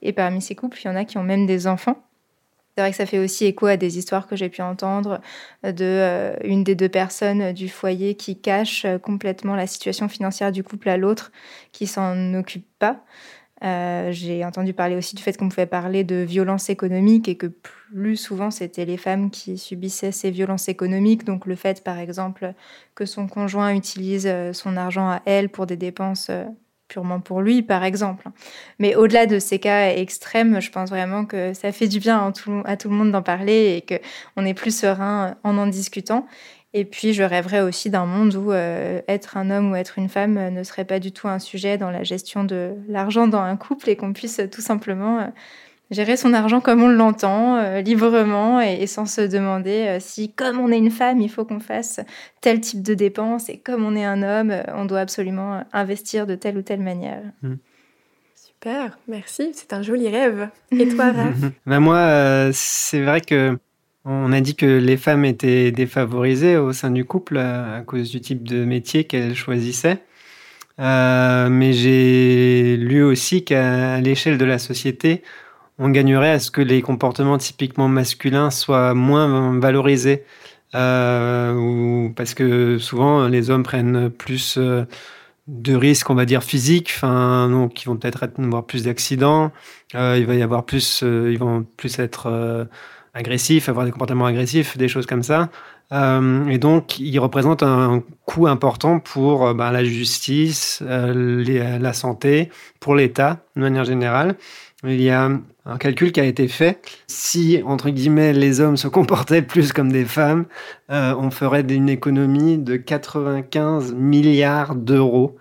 Et 0.00 0.14
parmi 0.14 0.40
ces 0.40 0.54
couples, 0.54 0.78
il 0.82 0.86
y 0.86 0.90
en 0.90 0.96
a 0.96 1.04
qui 1.04 1.18
ont 1.18 1.22
même 1.22 1.44
des 1.44 1.66
enfants. 1.66 2.02
C'est 2.80 2.84
vrai 2.84 2.90
que 2.92 2.96
ça 2.96 3.04
fait 3.04 3.18
aussi 3.18 3.44
écho 3.44 3.66
à 3.66 3.76
des 3.76 3.98
histoires 3.98 4.26
que 4.26 4.36
j'ai 4.36 4.48
pu 4.48 4.62
entendre 4.62 5.20
de 5.62 5.84
euh, 5.84 6.34
une 6.44 6.64
des 6.64 6.74
deux 6.74 6.88
personnes 6.88 7.52
du 7.52 7.68
foyer 7.68 8.14
qui 8.14 8.40
cache 8.40 8.86
euh, 8.86 8.96
complètement 8.96 9.54
la 9.54 9.66
situation 9.66 10.08
financière 10.08 10.50
du 10.50 10.64
couple 10.64 10.88
à 10.88 10.96
l'autre, 10.96 11.30
qui 11.72 11.86
s'en 11.86 12.32
occupe 12.32 12.64
pas. 12.78 13.04
Euh, 13.62 14.12
j'ai 14.12 14.46
entendu 14.46 14.72
parler 14.72 14.96
aussi 14.96 15.14
du 15.14 15.22
fait 15.22 15.36
qu'on 15.36 15.50
pouvait 15.50 15.66
parler 15.66 16.04
de 16.04 16.16
violence 16.22 16.70
économique 16.70 17.28
et 17.28 17.36
que 17.36 17.48
plus 17.48 18.16
souvent 18.16 18.50
c'était 18.50 18.86
les 18.86 18.96
femmes 18.96 19.30
qui 19.30 19.58
subissaient 19.58 20.10
ces 20.10 20.30
violences 20.30 20.70
économiques. 20.70 21.24
Donc 21.24 21.44
le 21.44 21.56
fait 21.56 21.84
par 21.84 21.98
exemple 21.98 22.54
que 22.94 23.04
son 23.04 23.28
conjoint 23.28 23.74
utilise 23.74 24.26
son 24.52 24.78
argent 24.78 25.10
à 25.10 25.20
elle 25.26 25.50
pour 25.50 25.66
des 25.66 25.76
dépenses 25.76 26.30
purement 26.90 27.20
pour 27.20 27.40
lui, 27.40 27.62
par 27.62 27.84
exemple. 27.84 28.26
Mais 28.78 28.94
au-delà 28.96 29.24
de 29.24 29.38
ces 29.38 29.58
cas 29.58 29.90
extrêmes, 29.90 30.60
je 30.60 30.70
pense 30.70 30.90
vraiment 30.90 31.24
que 31.24 31.54
ça 31.54 31.72
fait 31.72 31.88
du 31.88 32.00
bien 32.00 32.26
à 32.64 32.76
tout, 32.76 32.88
le 32.90 32.94
monde 32.94 33.12
d'en 33.12 33.22
parler 33.22 33.76
et 33.76 33.98
qu'on 33.98 34.44
est 34.44 34.54
plus 34.54 34.76
serein 34.76 35.36
en 35.44 35.56
en 35.56 35.66
discutant. 35.66 36.26
Et 36.72 36.84
puis, 36.84 37.14
je 37.14 37.22
rêverais 37.22 37.62
aussi 37.62 37.90
d'un 37.90 38.06
monde 38.06 38.34
où 38.34 38.52
euh, 38.52 39.00
être 39.08 39.36
un 39.36 39.50
homme 39.50 39.72
ou 39.72 39.76
être 39.76 39.98
une 39.98 40.08
femme 40.08 40.50
ne 40.50 40.62
serait 40.62 40.84
pas 40.84 41.00
du 41.00 41.10
tout 41.10 41.26
un 41.26 41.38
sujet 41.38 41.78
dans 41.78 41.90
la 41.90 42.04
gestion 42.04 42.44
de 42.44 42.74
l'argent 42.88 43.26
dans 43.26 43.40
un 43.40 43.56
couple 43.56 43.88
et 43.90 43.96
qu'on 43.96 44.12
puisse 44.12 44.40
tout 44.52 44.60
simplement 44.60 45.18
euh, 45.18 45.26
gérer 45.90 46.16
son 46.16 46.32
argent 46.32 46.60
comme 46.60 46.82
on 46.82 46.88
l'entend, 46.88 47.56
euh, 47.56 47.80
librement, 47.80 48.60
et, 48.60 48.86
sans 48.86 49.06
se 49.06 49.22
demander 49.22 49.86
euh, 49.88 49.96
si, 50.00 50.32
comme 50.32 50.58
on 50.60 50.70
est 50.70 50.78
une 50.78 50.90
femme, 50.90 51.20
il 51.20 51.28
faut 51.28 51.44
qu'on 51.44 51.60
fasse 51.60 52.00
tel 52.40 52.60
type 52.60 52.82
de 52.82 52.94
dépenses, 52.94 53.48
et 53.48 53.58
comme 53.58 53.84
on 53.84 53.96
est 53.96 54.04
un 54.04 54.22
homme, 54.22 54.50
euh, 54.50 54.62
on 54.74 54.84
doit 54.84 55.00
absolument 55.00 55.64
investir 55.72 56.26
de 56.26 56.34
telle 56.34 56.56
ou 56.56 56.62
telle 56.62 56.80
manière. 56.80 57.22
Hmm. 57.42 57.56
Super, 58.34 58.98
merci, 59.08 59.50
c'est 59.54 59.72
un 59.72 59.82
joli 59.82 60.08
rêve. 60.08 60.48
Et 60.70 60.88
toi, 60.88 61.12
Raph? 61.12 61.52
Ben 61.66 61.80
Moi, 61.80 62.50
c'est 62.52 63.02
vrai 63.02 63.20
que 63.20 63.58
on 64.04 64.32
a 64.32 64.40
dit 64.40 64.54
que 64.54 64.66
les 64.66 64.96
femmes 64.96 65.26
étaient 65.26 65.72
défavorisées 65.72 66.56
au 66.56 66.72
sein 66.72 66.90
du 66.90 67.04
couple 67.04 67.36
à 67.36 67.82
cause 67.86 68.10
du 68.10 68.20
type 68.20 68.48
de 68.48 68.64
métier 68.64 69.04
qu'elles 69.04 69.34
choisissaient. 69.34 69.98
mais 70.78 71.72
j'ai 71.72 72.76
lu 72.78 73.02
aussi 73.02 73.44
qu'à 73.44 74.00
l'échelle 74.00 74.38
de 74.38 74.44
la 74.46 74.58
société, 74.58 75.22
on 75.80 75.88
gagnerait 75.88 76.30
à 76.30 76.38
ce 76.38 76.50
que 76.50 76.60
les 76.60 76.82
comportements 76.82 77.38
typiquement 77.38 77.88
masculins 77.88 78.50
soient 78.50 78.94
moins 78.94 79.58
valorisés. 79.58 80.24
Euh, 80.74 82.08
parce 82.14 82.34
que 82.34 82.78
souvent 82.78 83.26
les 83.26 83.50
hommes 83.50 83.64
prennent 83.64 84.08
plus 84.10 84.56
euh, 84.56 84.84
de 85.48 85.74
risques, 85.74 86.10
on 86.10 86.14
va 86.14 86.26
dire 86.26 86.44
physiques, 86.44 87.00
donc 87.02 87.82
ils 87.82 87.86
vont 87.86 87.96
peut-être 87.96 88.28
avoir 88.38 88.64
plus 88.66 88.84
d'accidents, 88.84 89.50
euh, 89.96 90.16
il 90.18 90.26
va 90.26 90.34
y 90.36 90.42
avoir 90.42 90.64
plus, 90.64 91.02
ils 91.02 91.38
vont 91.38 91.66
plus 91.76 91.98
être 91.98 92.68
agressifs, 93.14 93.68
avoir 93.68 93.84
des 93.84 93.90
comportements 93.90 94.26
agressifs, 94.26 94.76
des 94.76 94.86
choses 94.86 95.06
comme 95.06 95.24
ça. 95.24 95.48
et 95.92 96.58
donc, 96.58 97.00
ils 97.00 97.18
représentent 97.18 97.64
un 97.64 98.04
coût 98.24 98.46
important 98.46 99.00
pour 99.00 99.52
ben, 99.54 99.72
la 99.72 99.82
justice, 99.82 100.80
la 100.86 101.92
santé, 101.92 102.50
pour 102.78 102.94
l'État 102.94 103.44
de 103.56 103.62
manière 103.62 103.84
générale. 103.84 104.36
Il 104.84 105.00
y 105.02 105.10
a 105.10 105.30
un 105.66 105.78
calcul 105.78 106.10
qui 106.10 106.20
a 106.20 106.24
été 106.24 106.48
fait. 106.48 106.80
Si, 107.06 107.62
entre 107.66 107.90
guillemets, 107.90 108.32
les 108.32 108.60
hommes 108.60 108.78
se 108.78 108.88
comportaient 108.88 109.42
plus 109.42 109.72
comme 109.72 109.92
des 109.92 110.06
femmes, 110.06 110.46
euh, 110.90 111.14
on 111.18 111.30
ferait 111.30 111.60
une 111.60 111.90
économie 111.90 112.56
de 112.56 112.76
95 112.76 113.92
milliards 113.92 114.74
d'euros, 114.74 115.36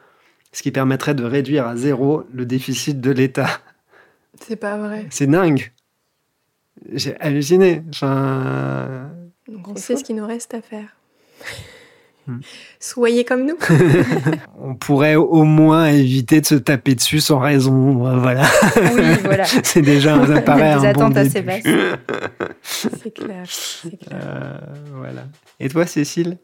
ce 0.52 0.62
qui 0.62 0.72
permettrait 0.72 1.16
de 1.16 1.24
réduire 1.24 1.68
à 1.68 1.78
zéro 1.78 2.24
le 2.34 2.46
déficit 2.46 3.00
de 3.00 3.12
l'État. 3.12 3.50
C'est 4.42 4.58
pas 4.58 4.78
vrai. 4.78 5.08
C'est 5.10 5.28
dingue. 5.28 5.72
J'ai 6.92 7.20
halluciné. 7.20 7.84
Enfin... 7.90 9.10
Donc 9.48 9.68
on 9.70 9.76
sait 9.76 9.96
ce 9.96 10.04
qu'il 10.04 10.18
nous 10.18 10.28
reste 10.28 10.54
à 10.54 10.62
faire. 10.62 10.96
Hmm. 12.30 12.42
Soyez 12.80 13.26
comme 13.26 13.48
nous. 13.48 13.58
On 14.62 14.76
pourrait 14.76 15.16
au 15.16 15.44
moins 15.46 15.88
éviter 15.88 16.42
de 16.42 16.46
se 16.46 16.56
taper 16.56 16.94
dessus 16.94 17.22
sans 17.22 17.40
raison. 17.40 17.94
Voilà. 18.20 18.44
Oui, 18.94 19.02
voilà. 19.24 19.46
c'est 19.64 19.82
déjà 19.82 20.14
un 20.14 20.30
appareil. 20.36 20.80
Des 20.82 20.88
attentes 20.88 21.18
assez 21.18 21.42
basses. 21.42 21.64
c'est 22.72 23.14
clair. 23.14 23.46
Euh, 24.14 24.58
voilà. 24.94 25.24
Et 25.60 25.70
toi, 25.70 25.88
Cécile? 25.88 26.38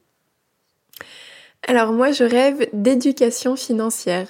Alors 1.67 1.93
moi, 1.93 2.11
je 2.11 2.23
rêve 2.23 2.67
d'éducation 2.73 3.55
financière. 3.55 4.27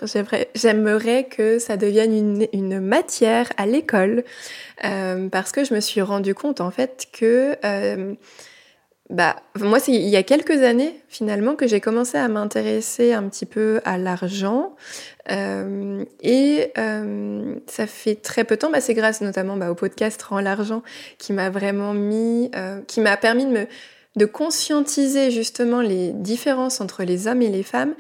J'aimerais 0.56 1.26
que 1.26 1.60
ça 1.60 1.78
devienne 1.78 2.48
une, 2.52 2.80
matière 2.82 3.50
à 3.56 3.66
l'école 3.66 4.24
euh, 4.84 5.30
parce 5.30 5.54
que 5.54 5.64
je 5.64 5.74
me 5.74 5.80
suis 5.80 6.02
rendu 6.02 6.34
compte 6.34 6.60
en 6.60 6.72
fait 6.72 7.08
que 7.14 7.56
euh, 7.64 8.14
bah, 9.12 9.36
moi, 9.60 9.80
c'est 9.80 9.92
il 9.92 10.10
y 10.10 10.16
a 10.16 10.24
quelques 10.24 10.64
années, 10.64 11.00
finalement, 11.10 11.56
que 11.56 11.68
j'ai 11.68 11.80
commencé 11.80 12.18
à 12.18 12.28
m'intéresser 12.28 13.14
un 13.14 13.24
petit 13.30 13.46
peu 13.46 13.80
à 13.86 14.00
l'argent. 14.00 14.76
Euh, 15.32 16.04
et 16.22 16.72
euh, 16.80 17.56
ça 17.68 17.86
fait 17.86 18.16
très 18.16 18.44
peu 18.44 18.56
de 18.56 18.62
temps, 18.62 18.72
bah, 18.72 18.82
c'est 18.82 18.96
grâce 18.96 19.22
notamment 19.22 19.58
bah, 19.58 19.70
au 19.70 19.76
podcast 19.76 20.22
Rends 20.24 20.40
l'argent 20.40 20.82
qui 21.20 21.34
m'a 21.34 21.52
vraiment 21.52 21.94
mis, 21.94 22.50
euh, 22.56 22.82
qui 22.88 23.00
m'a 23.00 23.18
permis 23.18 23.46
de 23.46 23.52
me 23.52 23.68
de 24.16 24.26
conscientiser 24.26 25.30
justement 25.30 25.82
les 25.82 26.14
différences 26.14 26.80
entre 26.80 27.04
les 27.04 27.28
hommes 27.28 27.42
et 27.42 27.50
les 27.50 27.64
femmes 27.64 27.96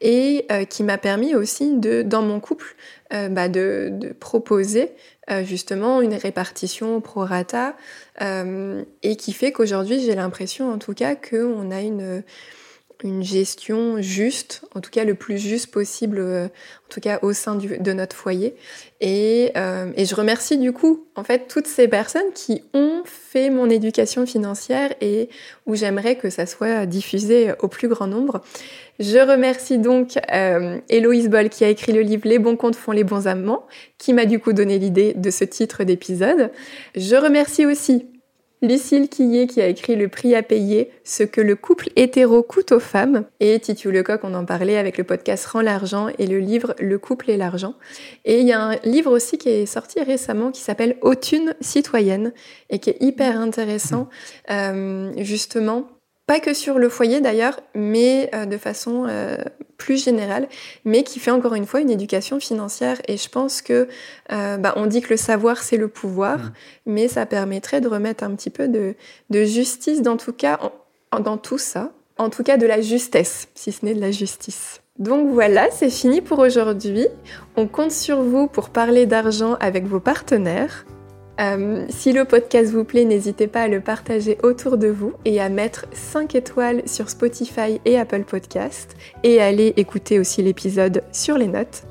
et 0.00 0.46
qui 0.70 0.84
m'a 0.84 0.96
permis 0.96 1.34
aussi 1.34 1.76
de, 1.76 2.02
dans 2.02 2.22
mon 2.22 2.38
couple, 2.38 2.76
bah 3.10 3.48
de, 3.48 3.88
de, 3.90 4.12
proposer 4.12 4.92
euh, 5.30 5.44
justement 5.44 6.00
une 6.00 6.14
répartition 6.14 7.00
pro 7.00 7.24
rata 7.24 7.74
et 8.20 9.16
qui 9.16 9.32
fait 9.34 9.52
qu'aujourd'hui 9.52 10.00
j'ai 10.00 10.14
l'impression 10.14 10.72
en 10.72 10.78
tout 10.78 10.94
cas 10.94 11.14
qu'on 11.14 11.70
a 11.70 11.80
une 11.80 12.22
une 13.06 13.22
gestion 13.22 14.02
juste, 14.02 14.62
en 14.74 14.80
tout 14.80 14.90
cas 14.90 15.04
le 15.04 15.14
plus 15.14 15.38
juste 15.38 15.70
possible, 15.70 16.18
euh, 16.18 16.46
en 16.46 16.88
tout 16.90 17.00
cas 17.00 17.18
au 17.22 17.32
sein 17.32 17.54
de 17.54 17.92
notre 17.92 18.14
foyer. 18.14 18.54
Et, 19.00 19.52
euh, 19.56 19.92
et, 19.96 20.04
je 20.04 20.14
remercie 20.14 20.58
du 20.58 20.72
coup, 20.72 21.06
en 21.14 21.24
fait, 21.24 21.48
toutes 21.48 21.66
ces 21.66 21.88
personnes 21.88 22.32
qui 22.34 22.64
ont 22.74 23.02
fait 23.04 23.50
mon 23.50 23.70
éducation 23.70 24.26
financière 24.26 24.92
et 25.00 25.28
où 25.66 25.74
j'aimerais 25.74 26.16
que 26.16 26.30
ça 26.30 26.46
soit 26.46 26.86
diffusé 26.86 27.52
au 27.60 27.68
plus 27.68 27.88
grand 27.88 28.06
nombre. 28.06 28.42
Je 28.98 29.18
remercie 29.18 29.78
donc 29.78 30.18
euh, 30.32 30.78
Héloïse 30.88 31.28
Boll 31.28 31.50
qui 31.50 31.64
a 31.64 31.68
écrit 31.68 31.92
le 31.92 32.00
livre 32.00 32.26
Les 32.26 32.38
bons 32.38 32.56
comptes 32.56 32.76
font 32.76 32.92
les 32.92 33.04
bons 33.04 33.26
amants, 33.26 33.66
qui 33.98 34.12
m'a 34.14 34.24
du 34.24 34.38
coup 34.38 34.52
donné 34.52 34.78
l'idée 34.78 35.12
de 35.14 35.30
ce 35.30 35.44
titre 35.44 35.84
d'épisode. 35.84 36.50
Je 36.94 37.16
remercie 37.16 37.66
aussi 37.66 38.06
Lucille 38.66 39.08
Quillet 39.08 39.46
qui 39.46 39.60
a 39.60 39.66
écrit 39.66 39.96
Le 39.96 40.08
prix 40.08 40.34
à 40.34 40.42
payer, 40.42 40.90
ce 41.04 41.22
que 41.22 41.40
le 41.40 41.56
couple 41.56 41.90
hétéro 41.96 42.42
coûte 42.42 42.72
aux 42.72 42.80
femmes. 42.80 43.24
Et 43.40 43.58
Titu 43.60 43.92
Lecoq, 43.92 44.20
on 44.24 44.34
en 44.34 44.44
parlait 44.44 44.76
avec 44.76 44.98
le 44.98 45.04
podcast 45.04 45.46
Rends 45.46 45.60
l'argent 45.60 46.08
et 46.18 46.26
le 46.26 46.38
livre 46.38 46.74
Le 46.78 46.98
couple 46.98 47.30
et 47.30 47.36
l'argent. 47.36 47.74
Et 48.24 48.40
il 48.40 48.46
y 48.46 48.52
a 48.52 48.60
un 48.60 48.76
livre 48.84 49.10
aussi 49.12 49.38
qui 49.38 49.48
est 49.48 49.66
sorti 49.66 50.02
récemment 50.02 50.50
qui 50.50 50.60
s'appelle 50.60 50.96
Autune 51.02 51.54
citoyenne 51.60 52.32
et 52.70 52.78
qui 52.78 52.90
est 52.90 52.98
hyper 53.00 53.40
intéressant, 53.40 54.08
euh, 54.50 55.12
justement 55.18 55.88
pas 56.26 56.40
que 56.40 56.54
sur 56.54 56.78
le 56.78 56.88
foyer 56.88 57.20
d'ailleurs, 57.20 57.60
mais 57.74 58.30
euh, 58.34 58.46
de 58.46 58.58
façon 58.58 59.06
euh, 59.08 59.36
plus 59.76 60.02
générale, 60.02 60.48
mais 60.84 61.02
qui 61.02 61.18
fait 61.18 61.30
encore 61.30 61.54
une 61.54 61.66
fois 61.66 61.80
une 61.80 61.90
éducation 61.90 62.40
financière. 62.40 63.00
Et 63.08 63.16
je 63.16 63.28
pense 63.28 63.62
que, 63.62 63.88
euh, 64.32 64.56
bah, 64.56 64.72
on 64.76 64.86
dit 64.86 65.00
que 65.00 65.10
le 65.10 65.16
savoir 65.16 65.62
c'est 65.62 65.76
le 65.76 65.88
pouvoir, 65.88 66.38
mmh. 66.38 66.52
mais 66.86 67.08
ça 67.08 67.26
permettrait 67.26 67.80
de 67.80 67.88
remettre 67.88 68.24
un 68.24 68.34
petit 68.34 68.50
peu 68.50 68.68
de, 68.68 68.94
de 69.30 69.44
justice, 69.44 70.02
dans 70.02 70.16
tout 70.16 70.32
cas, 70.32 70.58
dans 71.20 71.38
tout 71.38 71.58
ça, 71.58 71.92
en 72.18 72.30
tout 72.30 72.42
cas 72.42 72.56
de 72.56 72.66
la 72.66 72.80
justesse, 72.80 73.48
si 73.54 73.72
ce 73.72 73.84
n'est 73.84 73.94
de 73.94 74.00
la 74.00 74.10
justice. 74.10 74.80
Donc 74.98 75.30
voilà, 75.30 75.70
c'est 75.70 75.90
fini 75.90 76.22
pour 76.22 76.38
aujourd'hui. 76.38 77.06
On 77.56 77.66
compte 77.66 77.92
sur 77.92 78.22
vous 78.22 78.46
pour 78.46 78.70
parler 78.70 79.04
d'argent 79.04 79.56
avec 79.60 79.84
vos 79.84 80.00
partenaires. 80.00 80.86
Euh, 81.40 81.84
si 81.88 82.12
le 82.12 82.24
podcast 82.24 82.72
vous 82.72 82.84
plaît, 82.84 83.04
n'hésitez 83.04 83.46
pas 83.46 83.62
à 83.62 83.68
le 83.68 83.80
partager 83.80 84.38
autour 84.42 84.78
de 84.78 84.88
vous 84.88 85.12
et 85.24 85.40
à 85.40 85.48
mettre 85.48 85.86
5 85.92 86.34
étoiles 86.34 86.82
sur 86.86 87.10
Spotify 87.10 87.80
et 87.84 87.98
Apple 87.98 88.24
Podcast 88.24 88.96
et 89.22 89.40
à 89.40 89.46
aller 89.46 89.74
écouter 89.76 90.18
aussi 90.18 90.42
l'épisode 90.42 91.02
sur 91.12 91.36
les 91.36 91.48
notes. 91.48 91.82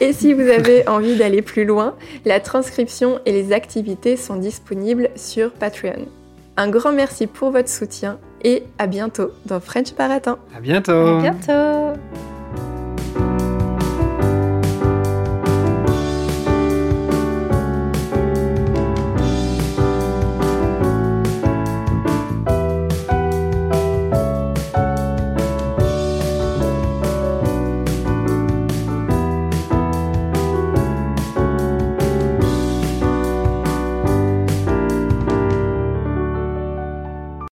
Et 0.00 0.12
si 0.12 0.34
vous 0.34 0.48
avez 0.48 0.86
envie 0.88 1.16
d'aller 1.16 1.42
plus 1.42 1.64
loin, 1.64 1.94
la 2.24 2.38
transcription 2.40 3.20
et 3.26 3.32
les 3.32 3.52
activités 3.52 4.16
sont 4.16 4.36
disponibles 4.36 5.10
sur 5.16 5.50
Patreon. 5.52 6.06
Un 6.56 6.68
grand 6.68 6.92
merci 6.92 7.26
pour 7.26 7.50
votre 7.50 7.68
soutien 7.68 8.18
et 8.42 8.62
à 8.78 8.86
bientôt 8.86 9.30
dans 9.46 9.60
French 9.60 9.94
Baratin. 9.94 10.38
À 10.56 10.60
bientôt. 10.60 10.92
À 10.92 11.20
bientôt. 11.20 12.00